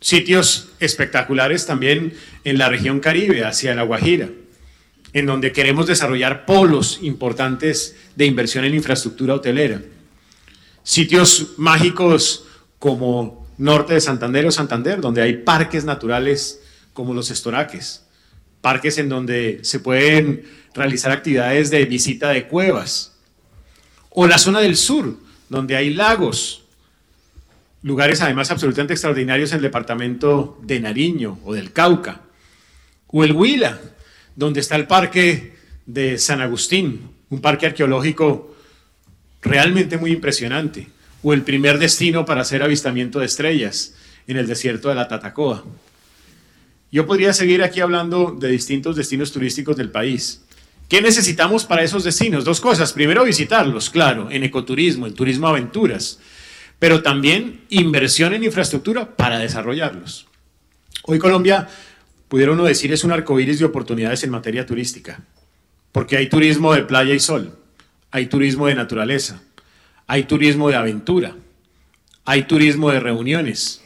Sitios 0.00 0.68
espectaculares 0.78 1.66
también 1.66 2.14
en 2.44 2.58
la 2.58 2.68
región 2.68 3.00
Caribe, 3.00 3.44
hacia 3.44 3.74
la 3.74 3.82
Guajira, 3.82 4.28
en 5.12 5.26
donde 5.26 5.52
queremos 5.52 5.86
desarrollar 5.86 6.44
polos 6.44 6.98
importantes 7.02 7.96
de 8.14 8.26
inversión 8.26 8.64
en 8.64 8.74
infraestructura 8.74 9.34
hotelera. 9.34 9.80
Sitios 10.82 11.54
mágicos 11.56 12.44
como 12.78 13.46
norte 13.58 13.94
de 13.94 14.00
Santander 14.00 14.46
o 14.46 14.52
Santander, 14.52 15.00
donde 15.00 15.22
hay 15.22 15.38
parques 15.38 15.84
naturales 15.84 16.60
como 16.92 17.14
los 17.14 17.30
estoraques, 17.30 18.04
parques 18.60 18.98
en 18.98 19.08
donde 19.08 19.60
se 19.62 19.80
pueden 19.80 20.44
realizar 20.74 21.10
actividades 21.10 21.70
de 21.70 21.84
visita 21.86 22.28
de 22.30 22.46
cuevas, 22.46 23.16
o 24.10 24.26
la 24.26 24.38
zona 24.38 24.60
del 24.60 24.76
sur, 24.76 25.16
donde 25.48 25.76
hay 25.76 25.94
lagos, 25.94 26.65
lugares 27.86 28.20
además 28.20 28.50
absolutamente 28.50 28.94
extraordinarios 28.94 29.52
en 29.52 29.58
el 29.58 29.62
departamento 29.62 30.58
de 30.60 30.80
Nariño 30.80 31.38
o 31.44 31.54
del 31.54 31.72
Cauca, 31.72 32.22
o 33.06 33.22
el 33.22 33.30
Huila, 33.30 33.80
donde 34.34 34.58
está 34.58 34.74
el 34.74 34.88
parque 34.88 35.54
de 35.86 36.18
San 36.18 36.40
Agustín, 36.40 37.08
un 37.30 37.40
parque 37.40 37.66
arqueológico 37.66 38.56
realmente 39.40 39.98
muy 39.98 40.10
impresionante, 40.10 40.88
o 41.22 41.32
el 41.32 41.42
primer 41.42 41.78
destino 41.78 42.24
para 42.24 42.40
hacer 42.40 42.60
avistamiento 42.64 43.20
de 43.20 43.26
estrellas 43.26 43.94
en 44.26 44.36
el 44.36 44.48
desierto 44.48 44.88
de 44.88 44.96
la 44.96 45.06
Tatacoa. 45.06 45.62
Yo 46.90 47.06
podría 47.06 47.32
seguir 47.32 47.62
aquí 47.62 47.80
hablando 47.80 48.36
de 48.36 48.48
distintos 48.48 48.96
destinos 48.96 49.30
turísticos 49.30 49.76
del 49.76 49.92
país. 49.92 50.42
¿Qué 50.88 51.00
necesitamos 51.00 51.64
para 51.64 51.84
esos 51.84 52.02
destinos? 52.02 52.44
Dos 52.44 52.60
cosas. 52.60 52.92
Primero, 52.92 53.22
visitarlos, 53.22 53.90
claro, 53.90 54.28
en 54.28 54.42
ecoturismo, 54.42 55.06
en 55.06 55.14
turismo 55.14 55.46
aventuras, 55.46 56.18
pero 56.78 57.02
también 57.02 57.64
inversión 57.68 58.34
en 58.34 58.44
infraestructura 58.44 59.16
para 59.16 59.38
desarrollarlos. 59.38 60.26
Hoy 61.04 61.18
Colombia, 61.18 61.68
pudiera 62.28 62.52
uno 62.52 62.64
decir, 62.64 62.92
es 62.92 63.04
un 63.04 63.12
arcoíris 63.12 63.58
de 63.58 63.64
oportunidades 63.64 64.24
en 64.24 64.30
materia 64.30 64.66
turística, 64.66 65.20
porque 65.92 66.16
hay 66.16 66.28
turismo 66.28 66.74
de 66.74 66.82
playa 66.82 67.14
y 67.14 67.20
sol, 67.20 67.58
hay 68.10 68.26
turismo 68.26 68.66
de 68.66 68.74
naturaleza, 68.74 69.42
hay 70.06 70.24
turismo 70.24 70.68
de 70.68 70.76
aventura, 70.76 71.34
hay 72.24 72.42
turismo 72.42 72.90
de 72.90 73.00
reuniones, 73.00 73.82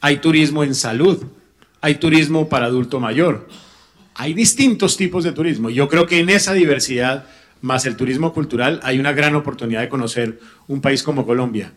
hay 0.00 0.18
turismo 0.18 0.62
en 0.62 0.74
salud, 0.74 1.24
hay 1.80 1.96
turismo 1.96 2.48
para 2.48 2.66
adulto 2.66 3.00
mayor, 3.00 3.48
hay 4.14 4.34
distintos 4.34 4.96
tipos 4.96 5.24
de 5.24 5.32
turismo. 5.32 5.70
Yo 5.70 5.88
creo 5.88 6.06
que 6.06 6.20
en 6.20 6.30
esa 6.30 6.52
diversidad, 6.52 7.26
más 7.60 7.86
el 7.86 7.96
turismo 7.96 8.32
cultural, 8.32 8.80
hay 8.82 8.98
una 8.98 9.12
gran 9.12 9.34
oportunidad 9.34 9.80
de 9.80 9.88
conocer 9.88 10.38
un 10.68 10.80
país 10.80 11.02
como 11.02 11.26
Colombia. 11.26 11.72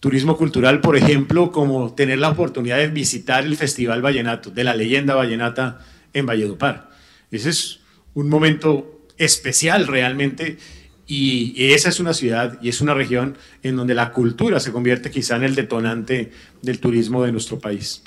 Turismo 0.00 0.36
cultural, 0.36 0.80
por 0.80 0.96
ejemplo, 0.96 1.50
como 1.50 1.94
tener 1.94 2.18
la 2.18 2.30
oportunidad 2.30 2.76
de 2.76 2.88
visitar 2.88 3.44
el 3.44 3.56
Festival 3.56 4.00
Vallenato, 4.00 4.50
de 4.50 4.64
la 4.64 4.74
leyenda 4.74 5.14
vallenata 5.14 5.84
en 6.12 6.26
Valledupar. 6.26 6.90
Ese 7.30 7.50
es 7.50 7.80
un 8.14 8.28
momento 8.28 9.06
especial 9.16 9.86
realmente 9.86 10.58
y 11.06 11.72
esa 11.72 11.88
es 11.88 12.00
una 12.00 12.12
ciudad 12.12 12.58
y 12.62 12.68
es 12.68 12.80
una 12.80 12.94
región 12.94 13.36
en 13.62 13.76
donde 13.76 13.94
la 13.94 14.12
cultura 14.12 14.60
se 14.60 14.72
convierte 14.72 15.10
quizá 15.10 15.36
en 15.36 15.44
el 15.44 15.54
detonante 15.54 16.30
del 16.62 16.80
turismo 16.80 17.24
de 17.24 17.32
nuestro 17.32 17.58
país. 17.58 18.02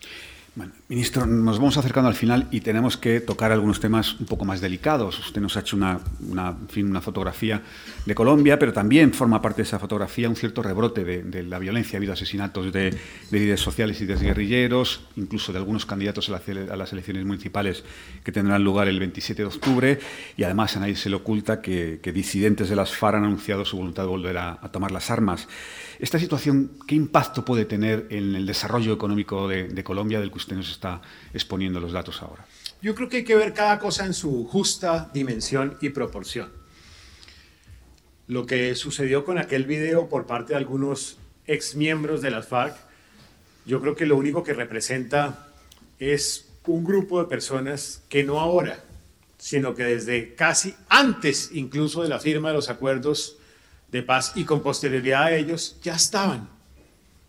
Ministro, 0.90 1.26
nos 1.26 1.60
vamos 1.60 1.78
acercando 1.78 2.10
al 2.10 2.16
final 2.16 2.50
y 2.52 2.60
tenemos 2.60 2.98
que 2.98 3.22
tocar 3.22 3.54
algunos 3.54 3.80
temas 3.80 4.20
un 4.20 4.26
poco 4.26 4.44
más 4.44 4.60
delicados. 4.60 5.18
Usted 5.18 5.40
nos 5.40 5.56
ha 5.56 5.62
hecho 5.62 5.78
una, 5.78 6.02
una 6.30 7.00
fotografía 7.00 7.62
de 8.06 8.14
Colombia, 8.14 8.60
pero 8.60 8.74
también 8.74 9.14
forma 9.14 9.42
parte 9.42 9.62
de 9.62 9.64
esa 9.64 9.80
fotografía 9.80 10.28
un 10.28 10.36
cierto 10.36 10.62
rebrote 10.62 11.06
de, 11.06 11.44
la 11.44 11.58
violencia. 11.58 11.96
Ha 11.96 12.00
habido 12.00 12.12
asesinatos 12.12 12.74
de, 12.74 12.94
líderes 13.32 13.62
sociales 13.62 14.02
y 14.02 14.06
de 14.06 14.16
guerrilleros, 14.16 15.08
incluso 15.16 15.54
de 15.54 15.60
algunos 15.60 15.86
candidatos 15.86 16.30
a, 16.30 16.76
las 16.76 16.92
elecciones 16.92 17.24
municipales 17.26 17.86
que 18.22 18.34
tendrán 18.34 18.62
lugar 18.62 18.90
el 18.90 19.00
27 19.00 19.44
de 19.44 19.48
octubre. 19.48 20.00
Y 20.36 20.44
además 20.44 20.76
a 20.76 20.82
nadie 20.82 20.98
se 20.98 21.10
le 21.10 21.16
oculta 21.16 21.62
que, 21.62 22.02
disidentes 22.14 22.68
de 22.68 22.76
las 22.76 22.94
FARC 22.94 23.16
han 23.16 23.24
anunciado 23.24 23.64
su 23.64 23.78
voluntad 23.78 24.04
de 24.04 24.10
volver 24.10 24.38
a 24.38 24.70
tomar 24.74 24.92
las 24.92 25.10
armas. 25.12 25.48
¿Esta 26.02 26.18
situación 26.18 26.80
qué 26.88 26.96
impacto 26.96 27.46
puede 27.46 27.64
tener 27.64 28.08
en 28.10 28.34
el 28.34 28.48
desarrollo 28.48 28.92
económico 28.92 29.48
de, 29.48 29.84
Colombia 29.84 30.20
del 30.20 30.32
que 30.32 30.38
usted 30.40 30.56
nos 30.56 30.72
está 30.72 31.00
exponiendo 31.32 31.80
los 31.80 31.92
datos 31.92 32.24
ahora? 32.24 32.44
Yo 32.82 32.96
creo 32.96 33.08
que 33.08 33.18
hay 33.18 33.24
que 33.24 33.36
ver 33.36 33.54
cada 33.54 33.78
cosa 33.78 34.08
en 34.08 34.16
su 34.16 34.48
justa 34.48 35.12
dimensión 35.14 35.78
y 35.80 35.90
proporción. 35.90 36.52
Lo 38.26 38.48
que 38.48 38.74
sucedió 38.74 39.24
con 39.24 39.38
aquel 39.38 39.66
video 39.66 40.10
por 40.10 40.26
parte 40.26 40.54
de 40.54 40.58
algunos 40.58 41.18
exmiembros 41.46 42.24
de 42.24 42.32
las 42.32 42.48
FARC, 42.48 42.76
yo 43.68 43.80
creo 43.80 43.96
que 43.96 44.08
lo 44.08 44.18
único 44.18 44.44
que 44.44 44.56
representa 44.56 45.50
es 46.00 46.50
un 46.66 46.84
grupo 46.84 47.22
de 47.22 47.30
personas 47.30 48.02
que 48.10 48.24
no 48.24 48.40
ahora, 48.40 48.84
sino 49.38 49.76
que 49.76 49.84
desde 49.84 50.34
casi 50.34 50.74
antes 50.90 51.52
incluso 51.54 52.02
de 52.02 52.10
la 52.10 52.20
firma 52.20 52.48
de 52.48 52.56
los 52.56 52.70
acuerdos 52.70 53.38
de 53.92 54.04
paz 54.04 54.34
y 54.36 54.46
con 54.46 54.62
posterioridad 54.62 55.24
a 55.24 55.36
ellos 55.36 55.78
ya 55.84 55.96
estaban 55.96 56.50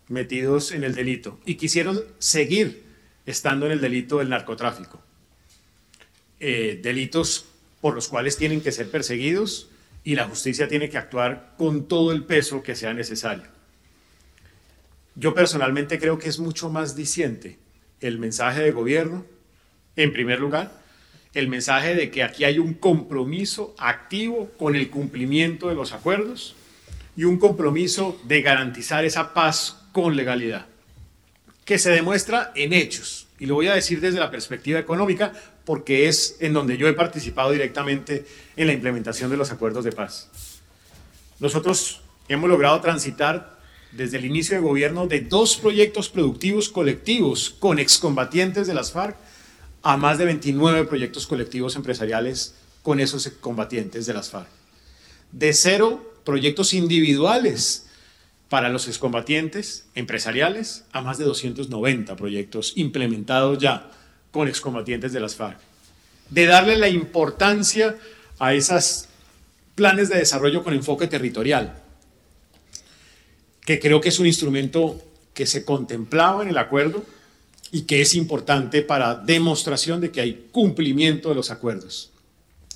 metidos 0.07 0.71
en 0.71 0.83
el 0.83 0.95
delito 0.95 1.39
y 1.45 1.55
quisieron 1.55 2.01
seguir 2.19 2.83
estando 3.25 3.65
en 3.65 3.73
el 3.73 3.81
delito 3.81 4.19
del 4.19 4.29
narcotráfico. 4.29 5.01
Eh, 6.39 6.79
delitos 6.81 7.45
por 7.81 7.95
los 7.95 8.07
cuales 8.07 8.37
tienen 8.37 8.61
que 8.61 8.71
ser 8.71 8.89
perseguidos 8.89 9.69
y 10.03 10.15
la 10.15 10.27
justicia 10.27 10.67
tiene 10.67 10.89
que 10.89 10.97
actuar 10.97 11.53
con 11.57 11.87
todo 11.87 12.11
el 12.11 12.23
peso 12.23 12.63
que 12.63 12.75
sea 12.75 12.93
necesario. 12.93 13.45
Yo 15.15 15.33
personalmente 15.33 15.99
creo 15.99 16.17
que 16.17 16.29
es 16.29 16.39
mucho 16.39 16.69
más 16.69 16.95
diciente 16.95 17.57
el 18.01 18.19
mensaje 18.19 18.61
de 18.61 18.71
gobierno, 18.71 19.25
en 19.95 20.11
primer 20.11 20.39
lugar, 20.39 20.82
el 21.33 21.47
mensaje 21.47 21.95
de 21.95 22.11
que 22.11 22.23
aquí 22.23 22.43
hay 22.43 22.59
un 22.59 22.73
compromiso 22.73 23.73
activo 23.77 24.51
con 24.57 24.75
el 24.75 24.89
cumplimiento 24.89 25.67
de 25.67 25.75
los 25.75 25.91
acuerdos 25.91 26.55
y 27.15 27.23
un 27.23 27.37
compromiso 27.37 28.19
de 28.25 28.41
garantizar 28.41 29.05
esa 29.05 29.33
paz 29.33 29.77
con 29.91 30.15
legalidad, 30.15 30.67
que 31.65 31.79
se 31.79 31.91
demuestra 31.91 32.51
en 32.55 32.73
hechos. 32.73 33.27
Y 33.39 33.45
lo 33.45 33.55
voy 33.55 33.67
a 33.67 33.75
decir 33.75 33.99
desde 33.99 34.19
la 34.19 34.31
perspectiva 34.31 34.79
económica 34.79 35.33
porque 35.65 36.07
es 36.07 36.37
en 36.39 36.53
donde 36.53 36.77
yo 36.77 36.87
he 36.87 36.93
participado 36.93 37.51
directamente 37.51 38.25
en 38.55 38.67
la 38.67 38.73
implementación 38.73 39.29
de 39.31 39.37
los 39.37 39.51
acuerdos 39.51 39.83
de 39.85 39.91
paz. 39.91 40.29
Nosotros 41.39 42.01
hemos 42.27 42.49
logrado 42.49 42.79
transitar 42.81 43.59
desde 43.91 44.17
el 44.17 44.25
inicio 44.25 44.55
de 44.55 44.63
gobierno 44.63 45.07
de 45.07 45.21
dos 45.21 45.57
proyectos 45.57 46.09
productivos 46.09 46.69
colectivos 46.69 47.55
con 47.59 47.79
excombatientes 47.79 48.67
de 48.67 48.73
las 48.73 48.91
FARC 48.91 49.15
a 49.83 49.97
más 49.97 50.17
de 50.17 50.25
29 50.25 50.85
proyectos 50.85 51.27
colectivos 51.27 51.75
empresariales 51.75 52.55
con 52.81 52.99
esos 52.99 53.27
combatientes 53.41 54.05
de 54.05 54.13
las 54.13 54.29
FARC. 54.29 54.47
De 55.31 55.53
cero 55.53 56.13
proyectos 56.23 56.73
individuales 56.73 57.87
para 58.47 58.69
los 58.69 58.87
excombatientes 58.87 59.85
empresariales 59.93 60.85
a 60.93 61.01
más 61.01 61.17
de 61.17 61.25
290 61.25 62.15
proyectos 62.15 62.73
implementados 62.75 63.57
ya 63.59 63.91
con 64.31 64.47
excombatientes 64.47 65.11
de 65.11 65.19
las 65.19 65.35
FARC. 65.35 65.59
De 66.29 66.45
darle 66.45 66.77
la 66.77 66.87
importancia 66.87 67.97
a 68.39 68.53
esas 68.53 69.09
planes 69.75 70.09
de 70.09 70.17
desarrollo 70.17 70.63
con 70.63 70.73
enfoque 70.73 71.07
territorial, 71.07 71.81
que 73.65 73.79
creo 73.79 73.99
que 73.99 74.09
es 74.09 74.19
un 74.19 74.27
instrumento 74.27 75.01
que 75.33 75.45
se 75.45 75.65
contemplaba 75.65 76.43
en 76.43 76.49
el 76.49 76.57
acuerdo 76.57 77.03
y 77.73 77.81
que 77.81 78.01
es 78.01 78.13
importante 78.13 78.83
para 78.83 79.15
demostración 79.15 79.99
de 79.99 80.11
que 80.11 80.21
hay 80.21 80.47
cumplimiento 80.51 81.29
de 81.29 81.35
los 81.35 81.49
acuerdos. 81.49 82.11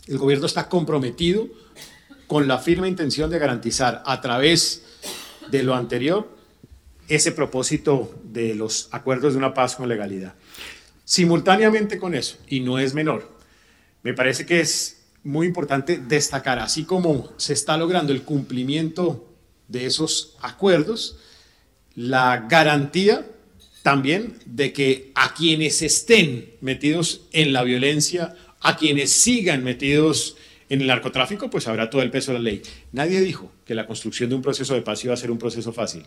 El 0.08 0.18
gobierno 0.18 0.48
está 0.48 0.68
comprometido 0.68 1.48
con 2.26 2.48
la 2.48 2.58
firme 2.58 2.88
intención 2.88 3.30
de 3.30 3.38
garantizar 3.38 4.02
a 4.08 4.20
través 4.22 4.82
de 5.52 5.62
lo 5.62 5.76
anterior 5.76 6.28
ese 7.08 7.32
propósito 7.32 8.20
de 8.24 8.56
los 8.56 8.90
acuerdos 8.90 9.34
de 9.34 9.38
una 9.38 9.54
paz 9.54 9.76
con 9.76 9.88
legalidad. 9.88 10.34
Simultáneamente 11.06 12.00
con 12.00 12.16
eso, 12.16 12.40
y 12.48 12.62
no 12.62 12.80
es 12.80 12.96
menor, 12.96 13.38
me 14.02 14.16
parece 14.16 14.48
que 14.48 14.62
es 14.62 15.04
muy 15.24 15.46
importante 15.46 16.00
destacar, 16.00 16.58
así 16.58 16.86
como 16.86 17.32
se 17.38 17.54
está 17.54 17.78
logrando 17.78 18.14
el 18.14 18.24
cumplimiento 18.24 19.32
de 19.68 19.86
esos 19.86 20.38
acuerdos, 20.42 21.20
la 21.94 22.48
garantía 22.50 23.28
también 23.88 24.34
de 24.46 24.74
que 24.74 25.12
a 25.16 25.34
quienes 25.34 25.82
estén 25.82 26.52
metidos 26.60 27.22
en 27.32 27.54
la 27.54 27.64
violencia, 27.64 28.36
a 28.60 28.76
quienes 28.76 29.14
sigan 29.14 29.64
metidos 29.64 30.36
en 30.68 30.82
el 30.82 30.88
narcotráfico, 30.88 31.50
pues 31.50 31.70
habrá 31.70 31.90
todo 31.90 32.02
el 32.02 32.12
peso 32.12 32.34
de 32.34 32.40
la 32.40 32.44
ley. 32.44 32.62
Nadie 32.92 33.22
dijo 33.22 33.50
que 33.66 33.74
la 33.76 33.88
construcción 33.88 34.30
de 34.30 34.36
un 34.36 34.42
proceso 34.42 34.74
de 34.74 34.82
paz 34.82 35.06
iba 35.06 35.14
a 35.14 35.16
ser 35.16 35.32
un 35.32 35.38
proceso 35.38 35.72
fácil. 35.72 36.04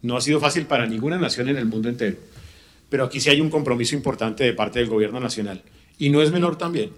No 0.00 0.16
ha 0.16 0.20
sido 0.20 0.38
fácil 0.38 0.66
para 0.66 0.86
ninguna 0.86 1.18
nación 1.18 1.48
en 1.48 1.56
el 1.56 1.64
mundo 1.64 1.88
entero. 1.88 2.18
Pero 2.88 3.06
aquí 3.06 3.18
sí 3.18 3.30
hay 3.30 3.40
un 3.40 3.50
compromiso 3.50 3.96
importante 3.96 4.44
de 4.44 4.52
parte 4.52 4.78
del 4.78 4.88
gobierno 4.88 5.18
nacional. 5.18 5.60
Y 5.98 6.10
no 6.10 6.22
es 6.22 6.30
menor 6.30 6.56
también 6.56 6.92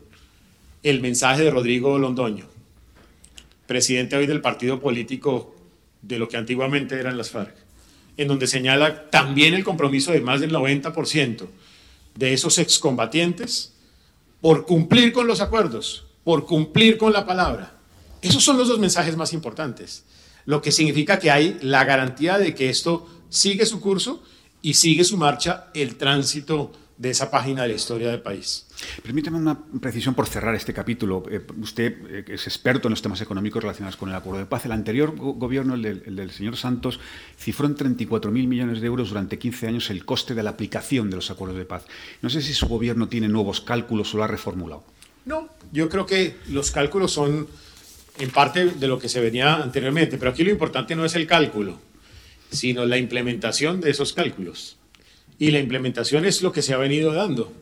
el 0.83 1.01
mensaje 1.01 1.45
de 1.45 1.51
Rodrigo 1.51 1.99
Londoño, 1.99 2.45
presidente 3.67 4.17
hoy 4.17 4.27
del 4.27 4.43
partido 4.43 4.83
político 4.83 5.57
de 6.03 6.19
lo 6.19 6.29
que 6.29 6.37
antiguamente 6.37 7.01
eran 7.01 7.17
las 7.17 7.31
FARC, 7.31 7.64
en 8.17 8.29
donde 8.29 8.47
señala 8.47 9.11
también 9.11 9.55
el 9.55 9.65
compromiso 9.65 10.13
de 10.13 10.21
más 10.21 10.41
del 10.41 10.53
90% 10.53 11.47
de 12.15 12.33
esos 12.33 12.59
excombatientes 12.59 13.73
por 14.41 14.67
cumplir 14.67 15.13
con 15.13 15.27
los 15.27 15.41
acuerdos, 15.41 16.07
por 16.23 16.47
cumplir 16.47 16.99
con 16.99 17.13
la 17.13 17.27
palabra. 17.27 17.75
Esos 18.23 18.45
son 18.45 18.57
los 18.57 18.69
dos 18.69 18.79
mensajes 18.79 19.17
más 19.17 19.33
importantes, 19.33 20.05
lo 20.47 20.63
que 20.63 20.73
significa 20.73 21.19
que 21.19 21.31
hay 21.31 21.59
la 21.63 21.85
garantía 21.85 22.39
de 22.39 22.55
que 22.55 22.69
esto 22.69 23.09
sigue 23.29 23.67
su 23.67 23.81
curso 23.81 24.23
y 24.63 24.75
sigue 24.75 25.05
su 25.05 25.17
marcha 25.17 25.67
el 25.75 25.97
tránsito 25.97 26.73
de 26.97 27.11
esa 27.11 27.31
página 27.31 27.63
de 27.63 27.69
la 27.69 27.75
historia 27.75 28.09
del 28.11 28.23
país. 28.23 28.67
Permíteme 29.03 29.37
una 29.37 29.59
precisión 29.81 30.15
por 30.15 30.27
cerrar 30.27 30.55
este 30.55 30.73
capítulo. 30.73 31.25
Eh, 31.31 31.41
usted 31.61 31.95
eh, 32.09 32.25
es 32.29 32.47
experto 32.47 32.89
en 32.89 32.91
los 32.91 33.03
temas 33.03 33.21
económicos 33.21 33.63
relacionados 33.63 33.97
con 33.97 34.09
el 34.09 34.15
acuerdo 34.15 34.41
de 34.41 34.47
paz. 34.47 34.65
El 34.65 34.73
anterior 34.73 35.15
gobierno, 35.17 35.75
el 35.75 35.83
del, 35.83 36.31
señor 36.31 36.57
Santos, 36.57 37.01
cifró 37.37 37.67
en 37.67 37.77
34.000 37.77 38.31
millones 38.31 38.81
de 38.81 38.87
euros 38.87 39.09
durante 39.09 39.39
15 39.39 39.67
años 39.69 39.91
el 39.91 40.05
coste 40.05 40.35
de 40.35 40.43
la 40.43 40.51
aplicación 40.51 41.11
de 41.11 41.17
los 41.17 41.31
acuerdos 41.31 41.59
de 41.59 41.65
paz. 41.65 41.85
No 42.23 42.31
sé 42.31 42.43
si 42.43 42.55
su 42.55 42.67
gobierno 42.67 43.09
tiene 43.09 43.29
nuevos 43.29 43.61
cálculos 43.61 44.15
o 44.15 44.19
lo 44.19 44.25
ha 44.25 44.29
reformulado. 44.29 44.85
No, 45.25 45.49
yo 45.73 45.89
creo 45.89 46.07
que 46.07 46.37
los 46.49 46.71
cálculos 46.71 47.13
son 47.13 47.49
en 48.19 48.31
parte 48.31 48.67
de 48.67 48.89
lo 48.89 48.99
que 48.99 49.09
se 49.09 49.21
venía 49.21 49.57
anteriormente, 49.57 50.19
pero 50.19 50.31
aquí 50.31 50.45
lo 50.45 50.51
importante 50.51 50.95
no 50.95 51.05
es 51.05 51.17
el 51.17 51.27
cálculo, 51.27 51.81
sino 52.51 52.85
la 52.85 52.99
implementación 52.99 53.81
de 53.81 53.91
esos 53.91 54.13
cálculos. 54.13 54.77
Y 55.39 55.51
la 55.51 55.59
implementación 55.59 56.25
es 56.25 56.43
lo 56.43 56.53
que 56.53 56.63
se 56.63 56.75
ha 56.75 56.79
venido 56.79 57.13
dando. 57.13 57.53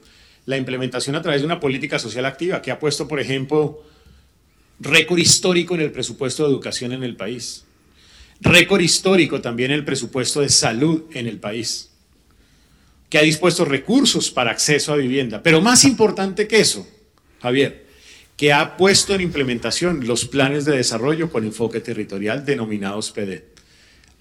La 0.46 0.56
implementación 0.56 1.16
a 1.16 1.22
través 1.22 1.40
de 1.40 1.46
una 1.46 1.60
política 1.60 1.98
social 1.98 2.26
activa 2.26 2.62
que 2.62 2.70
ha 2.70 2.78
puesto, 2.78 3.08
por 3.08 3.20
ejemplo, 3.20 3.82
récord 4.80 5.18
histórico 5.18 5.74
en 5.74 5.82
el 5.82 5.92
presupuesto 5.92 6.44
de 6.44 6.50
educación 6.50 6.92
en 6.92 7.02
el 7.02 7.16
país. 7.16 7.64
Récord 8.40 8.80
histórico 8.80 9.40
también 9.40 9.70
en 9.70 9.78
el 9.78 9.84
presupuesto 9.84 10.40
de 10.40 10.48
salud 10.48 11.04
en 11.12 11.26
el 11.26 11.38
país. 11.38 11.90
Que 13.08 13.18
ha 13.18 13.22
dispuesto 13.22 13.64
recursos 13.64 14.30
para 14.30 14.50
acceso 14.50 14.92
a 14.92 14.96
vivienda. 14.96 15.42
Pero 15.42 15.60
más 15.60 15.84
importante 15.84 16.48
que 16.48 16.60
eso, 16.60 16.86
Javier, 17.40 17.86
que 18.36 18.52
ha 18.52 18.76
puesto 18.76 19.14
en 19.14 19.20
implementación 19.20 20.06
los 20.06 20.24
planes 20.24 20.64
de 20.64 20.76
desarrollo 20.76 21.30
con 21.30 21.44
enfoque 21.44 21.80
territorial 21.80 22.44
denominados 22.44 23.12
PEDET. 23.12 23.51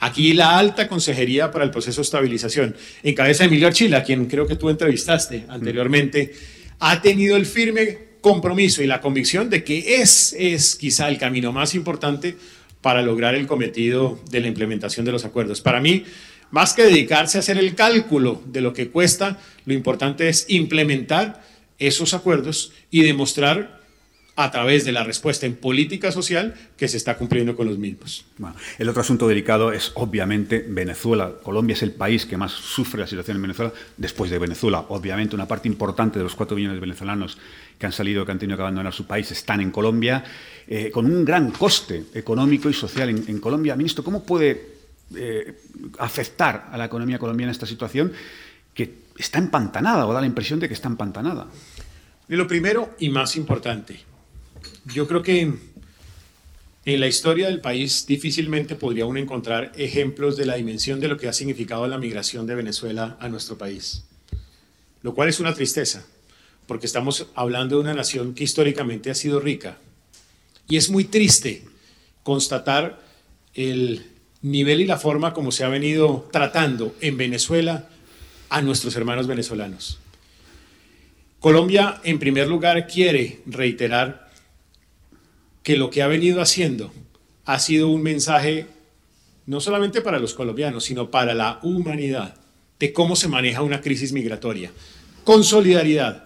Aquí 0.01 0.33
la 0.33 0.57
alta 0.57 0.87
consejería 0.87 1.51
para 1.51 1.63
el 1.63 1.69
proceso 1.69 2.01
de 2.01 2.05
estabilización, 2.05 2.75
en 3.03 3.13
cabeza 3.13 3.43
de 3.43 3.49
Emilio 3.49 3.67
Archila, 3.67 4.03
quien 4.03 4.25
creo 4.25 4.47
que 4.47 4.55
tú 4.55 4.69
entrevistaste 4.69 5.45
anteriormente, 5.47 6.33
ha 6.79 6.99
tenido 7.03 7.37
el 7.37 7.45
firme 7.45 7.99
compromiso 8.19 8.81
y 8.81 8.87
la 8.87 8.99
convicción 8.99 9.51
de 9.51 9.63
que 9.63 10.01
es, 10.01 10.35
es 10.39 10.75
quizá 10.75 11.07
el 11.07 11.19
camino 11.19 11.51
más 11.51 11.75
importante 11.75 12.35
para 12.81 13.03
lograr 13.03 13.35
el 13.35 13.45
cometido 13.45 14.19
de 14.31 14.39
la 14.39 14.47
implementación 14.47 15.05
de 15.05 15.11
los 15.11 15.23
acuerdos. 15.23 15.61
Para 15.61 15.79
mí, 15.79 16.03
más 16.49 16.73
que 16.73 16.81
dedicarse 16.81 17.37
a 17.37 17.41
hacer 17.41 17.59
el 17.59 17.75
cálculo 17.75 18.41
de 18.47 18.61
lo 18.61 18.73
que 18.73 18.89
cuesta, 18.89 19.39
lo 19.65 19.73
importante 19.75 20.29
es 20.29 20.47
implementar 20.49 21.43
esos 21.77 22.15
acuerdos 22.15 22.73
y 22.89 23.03
demostrar 23.03 23.80
a 24.35 24.49
través 24.49 24.85
de 24.85 24.91
la 24.91 25.03
respuesta 25.03 25.45
en 25.45 25.55
política 25.55 26.11
social 26.11 26.55
que 26.77 26.87
se 26.87 26.97
está 26.97 27.17
cumpliendo 27.17 27.55
con 27.55 27.67
los 27.67 27.77
mismos. 27.77 28.25
el 28.77 28.89
otro 28.89 29.01
asunto 29.01 29.27
delicado 29.27 29.71
es 29.71 29.91
obviamente 29.95 30.65
Venezuela. 30.67 31.33
Colombia 31.43 31.73
es 31.73 31.83
el 31.83 31.91
país 31.91 32.25
que 32.25 32.37
más 32.37 32.51
sufre 32.51 33.01
la 33.01 33.07
situación 33.07 33.37
en 33.37 33.41
Venezuela, 33.41 33.73
después 33.97 34.31
de 34.31 34.39
Venezuela. 34.39 34.85
Obviamente 34.89 35.35
una 35.35 35.47
parte 35.47 35.67
importante 35.67 36.17
de 36.17 36.23
los 36.23 36.35
cuatro 36.35 36.55
millones 36.55 36.75
de 36.75 36.81
venezolanos 36.81 37.37
que 37.77 37.85
han 37.85 37.91
salido, 37.91 38.25
que 38.25 38.31
han 38.31 38.39
tenido 38.39 38.57
que 38.57 38.63
abandonar 38.63 38.93
su 38.93 39.05
país, 39.05 39.29
están 39.31 39.59
en 39.59 39.71
Colombia, 39.71 40.23
eh, 40.67 40.91
con 40.91 41.05
un 41.05 41.25
gran 41.25 41.51
coste 41.51 42.05
económico 42.13 42.69
y 42.69 42.73
social 42.73 43.09
en, 43.09 43.39
Colombia. 43.39 43.75
Ministro, 43.75 44.03
¿cómo 44.03 44.23
puede 44.23 44.75
eh, 45.13 45.61
afectar 45.97 46.69
a 46.71 46.77
la 46.77 46.85
economía 46.85 47.19
colombiana 47.19 47.51
esta 47.51 47.65
situación 47.65 48.13
que 48.73 49.01
está 49.17 49.39
empantanada 49.39 50.07
o 50.07 50.13
da 50.13 50.21
la 50.21 50.27
impresión 50.27 50.59
de 50.59 50.67
que 50.67 50.73
está 50.73 50.87
empantanada? 50.87 51.47
Y 52.29 52.35
lo 52.35 52.47
primero 52.47 52.95
y 52.99 53.09
más 53.09 53.35
importante, 53.35 53.99
yo 54.85 55.07
creo 55.07 55.21
que 55.21 55.53
en 56.83 56.99
la 56.99 57.07
historia 57.07 57.47
del 57.47 57.61
país 57.61 58.05
difícilmente 58.07 58.75
podría 58.75 59.05
uno 59.05 59.19
encontrar 59.19 59.71
ejemplos 59.75 60.35
de 60.37 60.45
la 60.45 60.55
dimensión 60.55 60.99
de 60.99 61.07
lo 61.07 61.17
que 61.17 61.27
ha 61.27 61.33
significado 61.33 61.87
la 61.87 61.97
migración 61.97 62.47
de 62.47 62.55
Venezuela 62.55 63.17
a 63.19 63.29
nuestro 63.29 63.57
país, 63.57 64.03
lo 65.03 65.13
cual 65.13 65.29
es 65.29 65.39
una 65.39 65.53
tristeza, 65.53 66.05
porque 66.65 66.87
estamos 66.87 67.27
hablando 67.35 67.75
de 67.75 67.81
una 67.81 67.93
nación 67.93 68.33
que 68.33 68.43
históricamente 68.43 69.11
ha 69.11 69.15
sido 69.15 69.39
rica. 69.39 69.77
Y 70.67 70.77
es 70.77 70.89
muy 70.89 71.03
triste 71.03 71.65
constatar 72.23 72.99
el 73.53 74.05
nivel 74.41 74.81
y 74.81 74.85
la 74.85 74.97
forma 74.97 75.33
como 75.33 75.51
se 75.51 75.63
ha 75.63 75.69
venido 75.69 76.27
tratando 76.31 76.95
en 77.01 77.17
Venezuela 77.17 77.89
a 78.49 78.61
nuestros 78.61 78.95
hermanos 78.95 79.27
venezolanos. 79.27 79.99
Colombia, 81.39 81.99
en 82.03 82.19
primer 82.19 82.47
lugar, 82.47 82.87
quiere 82.87 83.41
reiterar 83.45 84.20
que 85.63 85.77
lo 85.77 85.89
que 85.89 86.01
ha 86.01 86.07
venido 86.07 86.41
haciendo 86.41 86.91
ha 87.45 87.59
sido 87.59 87.89
un 87.89 88.01
mensaje 88.01 88.67
no 89.45 89.59
solamente 89.59 90.01
para 90.01 90.19
los 90.19 90.33
colombianos, 90.33 90.85
sino 90.85 91.11
para 91.11 91.33
la 91.33 91.59
humanidad, 91.63 92.35
de 92.79 92.93
cómo 92.93 93.15
se 93.15 93.27
maneja 93.27 93.61
una 93.61 93.81
crisis 93.81 94.11
migratoria, 94.11 94.71
con 95.23 95.43
solidaridad, 95.43 96.25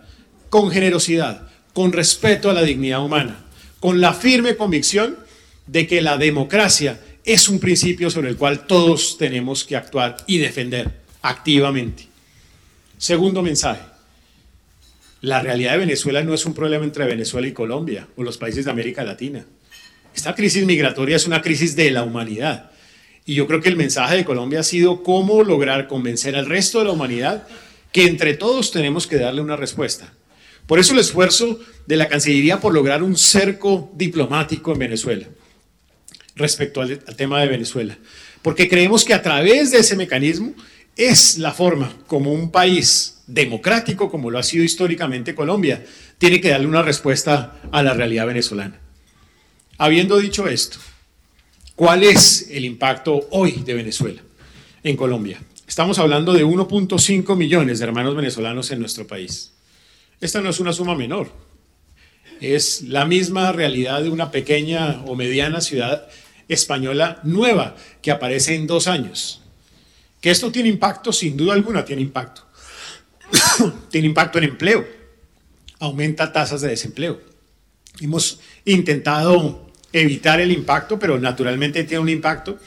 con 0.50 0.72
generosidad, 0.72 1.50
con 1.74 1.92
respeto 1.92 2.50
a 2.50 2.54
la 2.54 2.62
dignidad 2.62 3.04
humana, 3.04 3.46
con 3.80 4.00
la 4.00 4.14
firme 4.14 4.56
convicción 4.56 5.18
de 5.68 5.88
que 5.88 6.02
la 6.02 6.18
democracia 6.18 7.02
es 7.26 7.50
un 7.50 7.60
principio 7.60 8.10
sobre 8.10 8.30
el 8.30 8.38
cual 8.38 8.68
todos 8.68 9.18
tenemos 9.18 9.66
que 9.66 9.76
actuar 9.76 10.18
y 10.28 10.38
defender 10.38 11.02
activamente. 11.22 12.08
Segundo 12.98 13.42
mensaje, 13.42 13.82
la 15.22 15.42
realidad 15.42 15.74
de 15.74 15.80
Venezuela 15.80 16.24
no 16.24 16.34
es 16.34 16.46
un 16.46 16.54
problema 16.54 16.86
entre 16.86 17.06
Venezuela 17.06 17.48
y 17.48 17.54
Colombia 17.54 18.08
o 18.16 18.24
los 18.24 18.38
países 18.38 18.66
de 18.66 18.72
América 18.72 19.04
Latina. 19.04 19.46
Esta 20.16 20.36
crisis 20.36 20.66
migratoria 20.66 21.16
es 21.16 21.28
una 21.28 21.42
crisis 21.42 21.76
de 21.76 21.92
la 21.92 22.04
humanidad. 22.04 22.72
Y 23.26 23.34
yo 23.34 23.48
creo 23.48 23.60
que 23.60 23.70
el 23.70 23.76
mensaje 23.76 24.18
de 24.18 24.26
Colombia 24.26 24.60
ha 24.60 24.64
sido 24.64 25.04
cómo 25.04 25.44
lograr 25.44 25.88
convencer 25.88 26.36
al 26.36 26.46
resto 26.46 26.80
de 26.80 26.86
la 26.86 26.92
humanidad 26.92 27.48
que 27.92 28.06
entre 28.06 28.36
todos 28.36 28.72
tenemos 28.72 29.08
que 29.08 29.18
darle 29.18 29.42
una 29.42 29.56
respuesta. 29.56 30.14
Por 30.68 30.80
eso 30.80 30.94
el 30.94 31.00
esfuerzo 31.00 31.60
de 31.86 31.98
la 31.98 32.08
Cancillería 32.08 32.60
por 32.60 32.74
lograr 32.74 33.04
un 33.04 33.18
cerco 33.18 33.92
diplomático 33.96 34.72
en 34.74 34.80
Venezuela 34.80 35.28
respecto 36.36 36.82
al, 36.82 37.00
tema 37.16 37.42
de 37.42 37.48
Venezuela. 37.48 37.98
Porque 38.42 38.70
creemos 38.70 39.04
que 39.04 39.14
a 39.14 39.22
través 39.22 39.72
de 39.72 39.80
ese 39.80 39.96
mecanismo 39.96 40.54
es 40.96 41.38
la 41.38 41.52
forma 41.52 41.96
como 42.08 42.32
un 42.32 42.52
país 42.52 43.15
democrático 43.28 44.10
como 44.10 44.30
lo 44.30 44.40
ha 44.40 44.44
sido 44.44 44.64
históricamente 44.64 45.36
Colombia, 45.36 45.84
tiene 46.18 46.40
que 46.40 46.50
darle 46.50 46.68
una 46.68 46.82
respuesta 46.82 47.60
a 47.72 47.84
la 47.84 47.94
realidad 47.94 48.28
venezolana. 48.28 48.80
Habiendo 49.78 50.18
dicho 50.18 50.48
esto, 50.48 50.78
¿cuál 51.76 52.04
es 52.04 52.48
el 52.52 52.66
impacto 52.66 53.28
hoy 53.32 53.52
de 53.66 53.74
Venezuela 53.74 54.22
en 54.84 54.96
Colombia? 54.96 55.40
Estamos 55.68 55.98
hablando 56.00 56.34
de 56.34 56.46
1.5 56.46 57.36
millones 57.36 57.80
de 57.80 57.86
hermanos 57.86 58.16
venezolanos 58.16 58.70
en 58.72 58.80
nuestro 58.80 59.08
país. 59.08 59.54
Esta 60.22 60.42
no 60.42 60.50
es 60.50 60.60
una 60.60 60.74
suma 60.74 60.96
menor. 60.96 61.32
es 62.42 62.82
la 62.84 63.06
misma 63.06 63.52
realidad 63.52 64.04
de 64.04 64.10
una 64.10 64.30
pequeña 64.30 65.02
o 65.06 65.16
mediana 65.16 65.62
ciudad 65.62 66.08
española 66.48 67.20
nueva 67.24 67.76
que 68.02 68.12
aparece 68.12 68.56
en 68.56 68.68
dos 68.68 68.88
años. 68.88 69.42
Que 70.22 70.32
esto 70.32 70.52
tiene 70.52 70.70
impacto, 70.70 71.12
sin 71.12 71.36
duda 71.38 71.54
alguna 71.54 71.84
tiene 71.84 72.02
impacto. 72.02 72.46
tiene 73.90 74.08
impacto 74.08 74.38
en 74.38 74.46
empleo, 74.46 74.88
aumenta 75.80 76.32
tasas 76.32 76.62
de 76.62 76.70
desempleo. 76.70 77.22
Hemos 78.00 78.40
intentado 78.66 79.72
evitar 79.94 80.42
el 80.42 80.52
impacto, 80.52 81.00
pero 81.00 81.20
naturalmente 81.20 81.84
tiene 81.84 82.02
un 82.02 82.10
impacto 82.10 82.60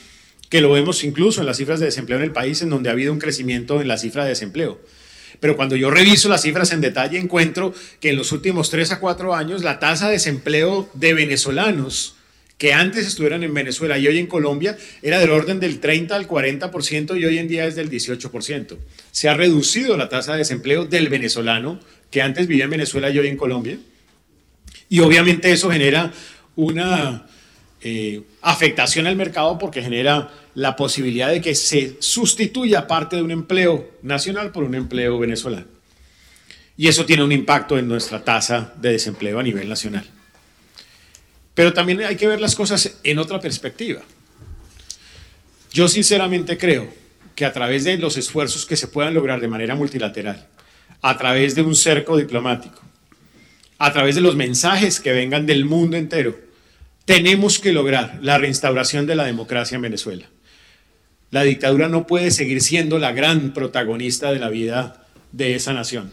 que 0.48 0.60
lo 0.60 0.72
vemos 0.72 1.04
incluso 1.04 1.40
en 1.40 1.46
las 1.46 1.58
cifras 1.58 1.80
de 1.80 1.86
desempleo 1.86 2.18
en 2.18 2.24
el 2.24 2.32
país, 2.32 2.62
en 2.62 2.70
donde 2.70 2.88
ha 2.88 2.92
habido 2.92 3.12
un 3.12 3.18
crecimiento 3.18 3.80
en 3.80 3.88
la 3.88 3.98
cifra 3.98 4.22
de 4.22 4.30
desempleo. 4.30 4.80
Pero 5.40 5.56
cuando 5.56 5.76
yo 5.76 5.90
reviso 5.90 6.28
las 6.28 6.42
cifras 6.42 6.72
en 6.72 6.80
detalle, 6.80 7.18
encuentro 7.18 7.74
que 8.00 8.10
en 8.10 8.16
los 8.16 8.32
últimos 8.32 8.70
tres 8.70 8.90
a 8.90 8.98
cuatro 8.98 9.34
años 9.34 9.62
la 9.62 9.78
tasa 9.78 10.06
de 10.06 10.12
desempleo 10.12 10.88
de 10.94 11.14
venezolanos 11.14 12.16
que 12.58 12.72
antes 12.72 13.06
estuvieran 13.06 13.44
en 13.44 13.54
Venezuela 13.54 13.98
y 13.98 14.08
hoy 14.08 14.18
en 14.18 14.26
Colombia 14.26 14.76
era 15.00 15.20
del 15.20 15.30
orden 15.30 15.60
del 15.60 15.78
30 15.78 16.14
al 16.14 16.26
40% 16.26 17.18
y 17.18 17.24
hoy 17.24 17.38
en 17.38 17.46
día 17.46 17.64
es 17.66 17.76
del 17.76 17.88
18%. 17.88 18.76
Se 19.12 19.28
ha 19.28 19.34
reducido 19.34 19.96
la 19.96 20.08
tasa 20.08 20.32
de 20.32 20.38
desempleo 20.38 20.84
del 20.84 21.08
venezolano 21.08 21.78
que 22.10 22.20
antes 22.20 22.48
vivía 22.48 22.64
en 22.64 22.70
Venezuela 22.70 23.10
y 23.10 23.18
hoy 23.18 23.28
en 23.28 23.36
Colombia. 23.36 23.78
Y 24.88 24.98
obviamente 25.00 25.52
eso 25.52 25.70
genera 25.70 26.12
una 26.56 27.26
eh, 27.80 28.22
afectación 28.42 29.06
al 29.06 29.14
mercado 29.14 29.56
porque 29.56 29.80
genera 29.80 30.28
la 30.54 30.74
posibilidad 30.74 31.30
de 31.30 31.40
que 31.40 31.54
se 31.54 31.96
sustituya 32.00 32.88
parte 32.88 33.14
de 33.14 33.22
un 33.22 33.30
empleo 33.30 33.88
nacional 34.02 34.50
por 34.50 34.64
un 34.64 34.74
empleo 34.74 35.16
venezolano. 35.16 35.66
Y 36.76 36.88
eso 36.88 37.06
tiene 37.06 37.22
un 37.22 37.30
impacto 37.30 37.78
en 37.78 37.86
nuestra 37.86 38.24
tasa 38.24 38.74
de 38.80 38.92
desempleo 38.92 39.38
a 39.38 39.44
nivel 39.44 39.68
nacional. 39.68 40.17
Pero 41.58 41.72
también 41.72 42.00
hay 42.04 42.14
que 42.14 42.28
ver 42.28 42.40
las 42.40 42.54
cosas 42.54 43.00
en 43.02 43.18
otra 43.18 43.40
perspectiva. 43.40 44.00
Yo 45.72 45.88
sinceramente 45.88 46.56
creo 46.56 46.88
que 47.34 47.44
a 47.44 47.52
través 47.52 47.82
de 47.82 47.98
los 47.98 48.16
esfuerzos 48.16 48.64
que 48.64 48.76
se 48.76 48.86
puedan 48.86 49.12
lograr 49.12 49.40
de 49.40 49.48
manera 49.48 49.74
multilateral, 49.74 50.46
a 51.02 51.18
través 51.18 51.56
de 51.56 51.62
un 51.62 51.74
cerco 51.74 52.16
diplomático, 52.16 52.80
a 53.76 53.92
través 53.92 54.14
de 54.14 54.20
los 54.20 54.36
mensajes 54.36 55.00
que 55.00 55.10
vengan 55.10 55.46
del 55.46 55.64
mundo 55.64 55.96
entero, 55.96 56.38
tenemos 57.04 57.58
que 57.58 57.72
lograr 57.72 58.20
la 58.22 58.38
reinstauración 58.38 59.08
de 59.08 59.16
la 59.16 59.24
democracia 59.24 59.74
en 59.74 59.82
Venezuela. 59.82 60.28
La 61.32 61.42
dictadura 61.42 61.88
no 61.88 62.06
puede 62.06 62.30
seguir 62.30 62.60
siendo 62.60 63.00
la 63.00 63.10
gran 63.10 63.52
protagonista 63.52 64.30
de 64.30 64.38
la 64.38 64.48
vida 64.48 65.08
de 65.32 65.56
esa 65.56 65.72
nación. 65.72 66.12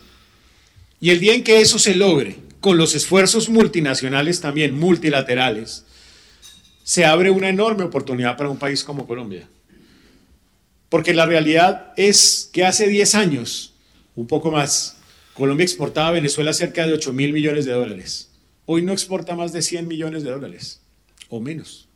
Y 1.00 1.12
el 1.12 1.20
día 1.20 1.36
en 1.36 1.44
que 1.44 1.62
eso 1.62 1.78
se 1.78 1.94
logre, 1.94 2.36
con 2.66 2.80
los 2.80 2.96
esfuerzos 2.96 3.48
multinacionales 3.48 4.42
también, 4.42 4.74
multilaterales, 4.74 5.86
se 6.84 7.06
abre 7.06 7.30
una 7.30 7.48
enorme 7.48 7.84
oportunidad 7.84 8.38
para 8.38 8.50
un 8.50 8.58
país 8.58 8.84
como 8.84 9.06
Colombia. 9.06 9.48
Porque 10.90 11.14
la 11.14 11.28
realidad 11.28 11.94
es 11.96 12.50
que 12.52 12.66
hace 12.66 12.88
10 12.88 13.14
años, 13.14 13.76
un 14.16 14.26
poco 14.26 14.50
más, 14.50 14.98
Colombia 15.36 15.64
exportaba 15.64 16.08
a 16.08 16.14
Venezuela 16.14 16.54
cerca 16.54 16.88
de 16.88 16.94
8 16.94 17.14
mil 17.14 17.34
millones 17.34 17.66
de 17.66 17.74
dólares. 17.74 18.32
Hoy 18.66 18.82
no 18.82 18.94
exporta 18.94 19.36
más 19.36 19.54
de 19.54 19.62
100 19.62 19.88
millones 19.88 20.24
de 20.24 20.32
dólares 20.32 20.82
o 21.30 21.40
menos. 21.40 21.88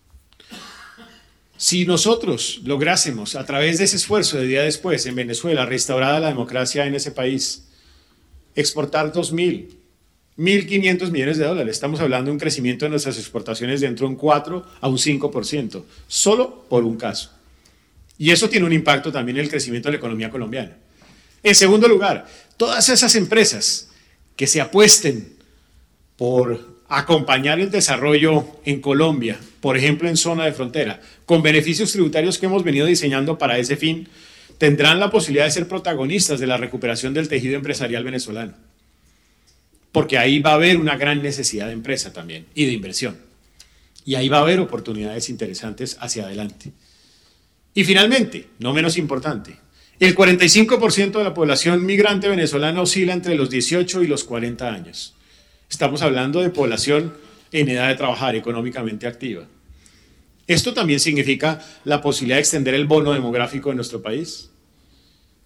Si 1.57 1.83
nosotros 1.83 2.61
lográsemos, 2.63 3.35
a 3.35 3.43
través 3.47 3.79
de 3.79 3.85
ese 3.85 3.95
esfuerzo 3.95 4.37
de 4.37 4.45
día 4.45 4.61
después 4.61 5.03
en 5.07 5.15
Venezuela, 5.15 5.65
restaurada 5.65 6.19
la 6.19 6.27
democracia 6.27 6.85
en 6.85 6.93
ese 6.93 7.09
país, 7.09 7.69
exportar 8.53 9.11
2.000, 9.11 9.78
1.500 10.39 11.11
millones 11.11 11.37
de 11.37 11.43
dólares, 11.43 11.75
estamos 11.75 11.99
hablando 11.99 12.29
de 12.29 12.31
un 12.31 12.39
crecimiento 12.39 12.85
de 12.85 12.91
nuestras 12.91 13.17
exportaciones 13.17 13.81
de 13.81 13.87
entre 13.87 14.05
un 14.05 14.15
4 14.15 14.65
a 14.79 14.87
un 14.87 14.95
5%, 14.95 15.83
solo 16.07 16.65
por 16.69 16.85
un 16.85 16.95
caso. 16.95 17.31
Y 18.17 18.31
eso 18.31 18.47
tiene 18.47 18.65
un 18.65 18.71
impacto 18.71 19.11
también 19.11 19.37
en 19.37 19.43
el 19.43 19.49
crecimiento 19.49 19.89
de 19.89 19.93
la 19.93 19.97
economía 19.97 20.29
colombiana. 20.29 20.77
En 21.43 21.55
segundo 21.55 21.89
lugar, 21.89 22.25
todas 22.55 22.87
esas 22.87 23.15
empresas 23.15 23.89
que 24.37 24.47
se 24.47 24.61
apuesten 24.61 25.33
por 26.15 26.79
acompañar 26.87 27.59
el 27.59 27.69
desarrollo 27.69 28.45
en 28.63 28.79
Colombia, 28.79 29.37
por 29.59 29.75
ejemplo 29.75 30.07
en 30.07 30.15
zona 30.15 30.45
de 30.45 30.53
frontera, 30.53 31.01
con 31.25 31.41
beneficios 31.41 31.91
tributarios 31.91 32.37
que 32.37 32.45
hemos 32.45 32.63
venido 32.63 32.85
diseñando 32.85 33.37
para 33.37 33.57
ese 33.57 33.75
fin, 33.75 34.07
tendrán 34.57 35.01
la 35.01 35.11
posibilidad 35.11 35.45
de 35.45 35.51
ser 35.51 35.67
protagonistas 35.67 36.39
de 36.39 36.47
la 36.47 36.55
recuperación 36.55 37.13
del 37.13 37.27
tejido 37.27 37.55
empresarial 37.55 38.05
venezolano. 38.05 38.53
Porque 39.91 40.17
ahí 40.17 40.39
va 40.39 40.51
a 40.51 40.55
haber 40.55 40.77
una 40.77 40.97
gran 40.97 41.21
necesidad 41.21 41.67
de 41.67 41.73
empresa 41.73 42.13
también 42.13 42.45
y 42.53 42.65
de 42.65 42.73
inversión. 42.73 43.17
Y 44.05 44.15
ahí 44.15 44.29
va 44.29 44.37
a 44.37 44.41
haber 44.41 44.59
oportunidades 44.59 45.29
interesantes 45.29 45.97
hacia 45.99 46.25
adelante. 46.25 46.71
Y 47.73 47.83
finalmente, 47.83 48.47
no 48.59 48.73
menos 48.73 48.97
importante, 48.97 49.55
el 49.99 50.15
45% 50.15 51.11
de 51.17 51.23
la 51.23 51.33
población 51.33 51.85
migrante 51.85 52.29
venezolana 52.29 52.81
oscila 52.81 53.13
entre 53.13 53.35
los 53.35 53.49
18 53.49 54.03
y 54.03 54.07
los 54.07 54.23
40 54.23 54.71
años. 54.71 55.13
Estamos 55.69 56.01
hablando 56.01 56.41
de 56.41 56.49
población 56.49 57.13
en 57.51 57.69
edad 57.69 57.89
de 57.89 57.95
trabajar 57.95 58.35
económicamente 58.35 59.07
activa. 59.07 59.45
Esto 60.47 60.73
también 60.73 60.99
significa 60.99 61.63
la 61.83 62.01
posibilidad 62.01 62.37
de 62.37 62.41
extender 62.41 62.73
el 62.73 62.87
bono 62.87 63.13
demográfico 63.13 63.69
en 63.69 63.75
nuestro 63.75 64.01
país, 64.01 64.49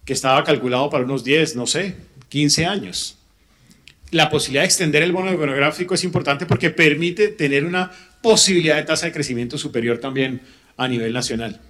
que 0.04 0.12
estaba 0.12 0.42
calculado 0.44 0.88
para 0.88 1.04
unos 1.04 1.24
10, 1.24 1.56
no 1.56 1.66
sé, 1.66 1.96
15 2.28 2.64
años. 2.64 3.18
La 4.14 4.30
posibilidad 4.30 4.62
de 4.62 4.66
extender 4.66 5.02
el 5.02 5.10
bono 5.10 5.32
demográfico 5.32 5.96
es 5.96 6.04
importante 6.04 6.46
porque 6.46 6.70
permite 6.70 7.26
tener 7.30 7.64
una 7.64 7.90
posibilidad 8.22 8.76
de 8.76 8.84
tasa 8.84 9.06
de 9.06 9.12
crecimiento 9.12 9.58
superior 9.58 9.98
también 9.98 10.40
a 10.76 10.86
nivel 10.86 11.12
nacional. 11.12 11.60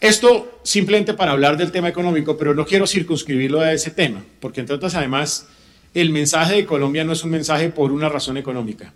Esto 0.00 0.58
simplemente 0.64 1.14
para 1.14 1.30
hablar 1.30 1.56
del 1.56 1.70
tema 1.70 1.88
económico, 1.88 2.36
pero 2.36 2.54
no 2.54 2.66
quiero 2.66 2.88
circunscribirlo 2.88 3.60
a 3.60 3.72
ese 3.72 3.92
tema, 3.92 4.24
porque 4.40 4.58
entre 4.58 4.74
otras 4.74 4.96
además 4.96 5.46
el 5.94 6.10
mensaje 6.10 6.56
de 6.56 6.66
Colombia 6.66 7.04
no 7.04 7.12
es 7.12 7.22
un 7.22 7.30
mensaje 7.30 7.68
por 7.68 7.92
una 7.92 8.08
razón 8.08 8.36
económica. 8.36 8.92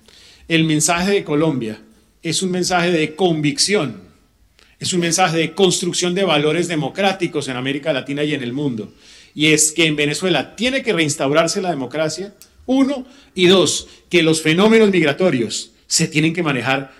El 0.49 0.65
mensaje 0.65 1.13
de 1.13 1.23
Colombia 1.23 1.81
es 2.25 2.43
un 2.43 2.51
mensaje 2.51 2.91
de 2.91 3.15
convicción, 3.15 4.01
es 4.81 4.93
un 4.93 4.99
mensaje 4.99 5.37
de 5.37 5.55
construcción 5.55 6.13
de 6.13 6.25
valores 6.25 6.67
democráticos 6.67 7.47
en 7.47 7.57
América 7.57 7.93
Latina 7.93 8.25
y 8.25 8.35
en 8.35 8.43
el 8.43 8.53
mundo. 8.53 8.93
Y 9.35 9.53
es 9.53 9.73
que 9.73 9.87
en 9.87 9.97
Venezuela 9.97 10.57
tiene 10.57 10.83
que 10.83 10.93
reinstaurarse 10.93 11.63
la 11.63 11.71
democracia, 11.71 12.35
uno, 12.67 13.07
y 13.35 13.47
dos, 13.47 13.89
que 14.09 14.23
los 14.23 14.43
fenómenos 14.43 14.91
migratorios 14.91 15.73
se 15.87 16.07
tienen 16.07 16.35
que 16.35 16.43
manejar, 16.43 16.93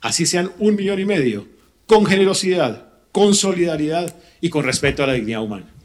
así 0.00 0.26
sean 0.26 0.52
un 0.58 0.74
millón 0.74 1.00
y 1.00 1.04
medio, 1.04 1.46
con 1.86 2.06
generosidad, 2.06 2.88
con 3.12 3.34
solidaridad 3.34 4.14
y 4.40 4.50
con 4.50 4.64
respeto 4.64 5.02
a 5.02 5.06
la 5.06 5.12
dignidad 5.14 5.42
humana. 5.42 5.75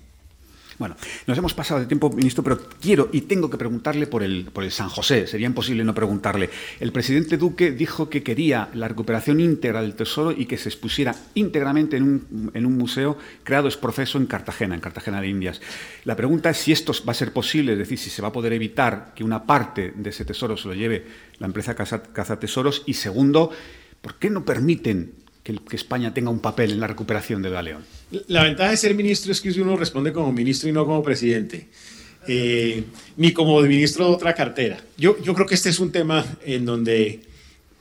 Bueno, 0.81 0.95
nos 1.27 1.37
hemos 1.37 1.53
pasado 1.53 1.79
de 1.79 1.85
tiempo, 1.85 2.09
ministro, 2.09 2.43
pero 2.43 2.57
quiero 2.81 3.09
y 3.11 3.21
tengo 3.21 3.51
que 3.51 3.57
preguntarle 3.57 4.07
por 4.07 4.23
el, 4.23 4.45
por 4.51 4.63
el 4.63 4.71
San 4.71 4.89
José. 4.89 5.27
Sería 5.27 5.45
imposible 5.45 5.83
no 5.83 5.93
preguntarle. 5.93 6.49
El 6.79 6.91
presidente 6.91 7.37
Duque 7.37 7.69
dijo 7.69 8.09
que 8.09 8.23
quería 8.23 8.67
la 8.73 8.87
recuperación 8.87 9.39
íntegra 9.39 9.83
del 9.83 9.93
tesoro 9.93 10.31
y 10.31 10.47
que 10.47 10.57
se 10.57 10.69
expusiera 10.69 11.15
íntegramente 11.35 11.97
en 11.97 12.03
un, 12.03 12.51
en 12.55 12.65
un 12.65 12.79
museo 12.79 13.15
creado 13.43 13.67
es 13.67 13.77
profeso 13.77 14.17
en 14.17 14.25
Cartagena, 14.25 14.73
en 14.73 14.81
Cartagena 14.81 15.21
de 15.21 15.27
Indias. 15.27 15.61
La 16.03 16.15
pregunta 16.15 16.49
es 16.49 16.57
si 16.57 16.71
esto 16.71 16.93
va 17.07 17.11
a 17.11 17.13
ser 17.13 17.31
posible, 17.31 17.73
es 17.73 17.77
decir, 17.77 17.99
si 17.99 18.09
se 18.09 18.23
va 18.23 18.29
a 18.29 18.33
poder 18.33 18.51
evitar 18.53 19.13
que 19.15 19.23
una 19.23 19.43
parte 19.43 19.93
de 19.95 20.09
ese 20.09 20.25
tesoro 20.25 20.57
se 20.57 20.67
lo 20.67 20.73
lleve 20.73 21.05
la 21.37 21.45
empresa 21.45 21.75
Caza 21.75 22.39
Tesoros. 22.39 22.81
Y 22.87 22.95
segundo, 22.95 23.51
¿por 24.01 24.15
qué 24.15 24.31
no 24.31 24.45
permiten 24.45 25.20
que, 25.43 25.59
España 25.75 26.13
tenga 26.13 26.29
un 26.29 26.39
papel 26.39 26.71
en 26.71 26.79
la 26.79 26.87
recuperación 26.87 27.41
de 27.41 27.49
Galeón? 27.49 27.83
La 28.27 28.43
ventaja 28.43 28.71
de 28.71 28.77
ser 28.77 28.95
ministro 28.95 29.31
es 29.31 29.41
que 29.41 29.49
uno 29.61 29.75
responde 29.75 30.13
como 30.13 30.31
ministro 30.31 30.69
y 30.69 30.71
no 30.71 30.85
como 30.85 31.01
presidente, 31.03 31.67
eh, 32.27 32.83
ni 33.17 33.33
como 33.33 33.59
ministro 33.61 34.07
de 34.07 34.11
otra 34.11 34.33
cartera. 34.33 34.77
Yo, 34.97 35.21
yo 35.23 35.33
creo 35.33 35.47
que 35.47 35.55
este 35.55 35.69
es 35.69 35.79
un 35.79 35.91
tema 35.91 36.25
en 36.45 36.65
donde, 36.65 37.21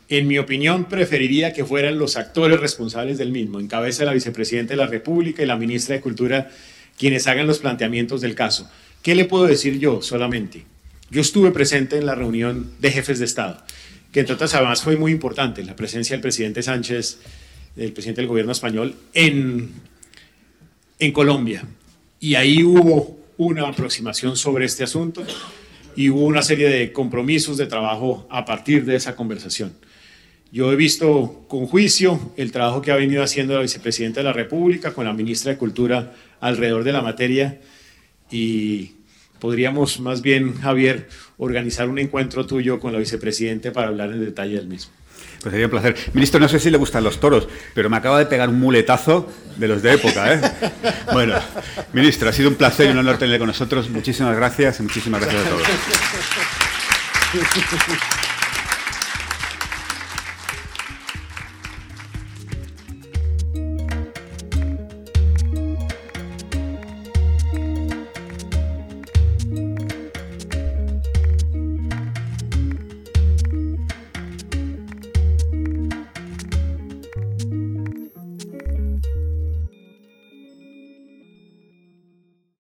en 0.08 0.26
mi 0.26 0.38
opinión, 0.38 0.86
preferiría 0.86 1.52
que 1.52 1.64
fueran 1.64 1.98
los 1.98 2.16
actores 2.16 2.58
responsables 2.58 3.18
del 3.18 3.32
mismo, 3.32 3.60
en 3.60 3.68
cabeza 3.68 4.00
de 4.00 4.06
la 4.06 4.14
vicepresidenta 4.14 4.72
de 4.72 4.78
la 4.78 4.86
República 4.86 5.42
y 5.42 5.46
la 5.46 5.56
ministra 5.56 5.96
de 5.96 6.00
Cultura, 6.00 6.50
quienes 6.98 7.26
hagan 7.26 7.46
los 7.46 7.58
planteamientos 7.58 8.20
del 8.20 8.34
caso. 8.34 8.70
¿Qué 9.02 9.14
le 9.14 9.24
puedo 9.24 9.46
decir 9.46 9.78
yo 9.78 10.02
solamente? 10.02 10.64
Yo 11.10 11.20
estuve 11.20 11.50
presente 11.50 11.98
en 11.98 12.06
la 12.06 12.14
reunión 12.14 12.70
de 12.78 12.90
jefes 12.92 13.18
de 13.18 13.24
Estado, 13.24 13.62
que 14.12 14.20
entre 14.20 14.34
otras 14.34 14.54
además 14.54 14.82
fue 14.82 14.96
muy 14.96 15.10
importante, 15.10 15.64
la 15.64 15.74
presencia 15.74 16.14
del 16.14 16.20
presidente 16.20 16.62
Sánchez 16.62 17.18
del 17.76 17.92
presidente 17.92 18.20
del 18.20 18.28
gobierno 18.28 18.52
español 18.52 18.94
en, 19.14 19.70
en 20.98 21.12
Colombia. 21.12 21.64
Y 22.18 22.34
ahí 22.34 22.62
hubo 22.62 23.18
una 23.38 23.68
aproximación 23.68 24.36
sobre 24.36 24.66
este 24.66 24.84
asunto 24.84 25.24
y 25.96 26.10
hubo 26.10 26.24
una 26.24 26.42
serie 26.42 26.68
de 26.68 26.92
compromisos 26.92 27.56
de 27.56 27.66
trabajo 27.66 28.26
a 28.30 28.44
partir 28.44 28.84
de 28.84 28.96
esa 28.96 29.16
conversación. 29.16 29.72
Yo 30.52 30.72
he 30.72 30.76
visto 30.76 31.44
con 31.48 31.66
juicio 31.66 32.32
el 32.36 32.50
trabajo 32.50 32.82
que 32.82 32.90
ha 32.90 32.96
venido 32.96 33.22
haciendo 33.22 33.54
la 33.54 33.62
vicepresidenta 33.62 34.20
de 34.20 34.24
la 34.24 34.32
República 34.32 34.92
con 34.92 35.04
la 35.04 35.12
ministra 35.12 35.52
de 35.52 35.58
Cultura 35.58 36.12
alrededor 36.40 36.82
de 36.84 36.92
la 36.92 37.02
materia 37.02 37.60
y 38.30 38.92
podríamos 39.38 40.00
más 40.00 40.22
bien, 40.22 40.54
Javier, 40.54 41.08
organizar 41.38 41.88
un 41.88 41.98
encuentro 41.98 42.46
tuyo 42.46 42.80
con 42.80 42.92
la 42.92 42.98
vicepresidente 42.98 43.70
para 43.70 43.88
hablar 43.88 44.10
en 44.10 44.24
detalle 44.24 44.56
del 44.56 44.66
mismo. 44.66 44.92
Pues 45.42 45.52
sería 45.52 45.66
un 45.66 45.70
placer. 45.70 45.96
Ministro, 46.12 46.38
no 46.38 46.48
sé 46.48 46.60
si 46.60 46.70
le 46.70 46.76
gustan 46.76 47.02
los 47.02 47.18
toros, 47.18 47.48
pero 47.74 47.88
me 47.88 47.96
acaba 47.96 48.18
de 48.18 48.26
pegar 48.26 48.50
un 48.50 48.60
muletazo 48.60 49.26
de 49.56 49.68
los 49.68 49.82
de 49.82 49.94
época. 49.94 50.34
¿eh? 50.34 50.40
Bueno, 51.12 51.34
ministro, 51.92 52.28
ha 52.28 52.32
sido 52.32 52.48
un 52.48 52.54
placer 52.54 52.86
y 52.86 52.90
un 52.90 52.98
honor 52.98 53.16
tenerle 53.18 53.38
con 53.38 53.48
nosotros. 53.48 53.88
Muchísimas 53.90 54.36
gracias 54.36 54.80
y 54.80 54.82
muchísimas 54.82 55.20
gracias 55.20 55.46
a 55.46 55.48
todos. 55.48 55.62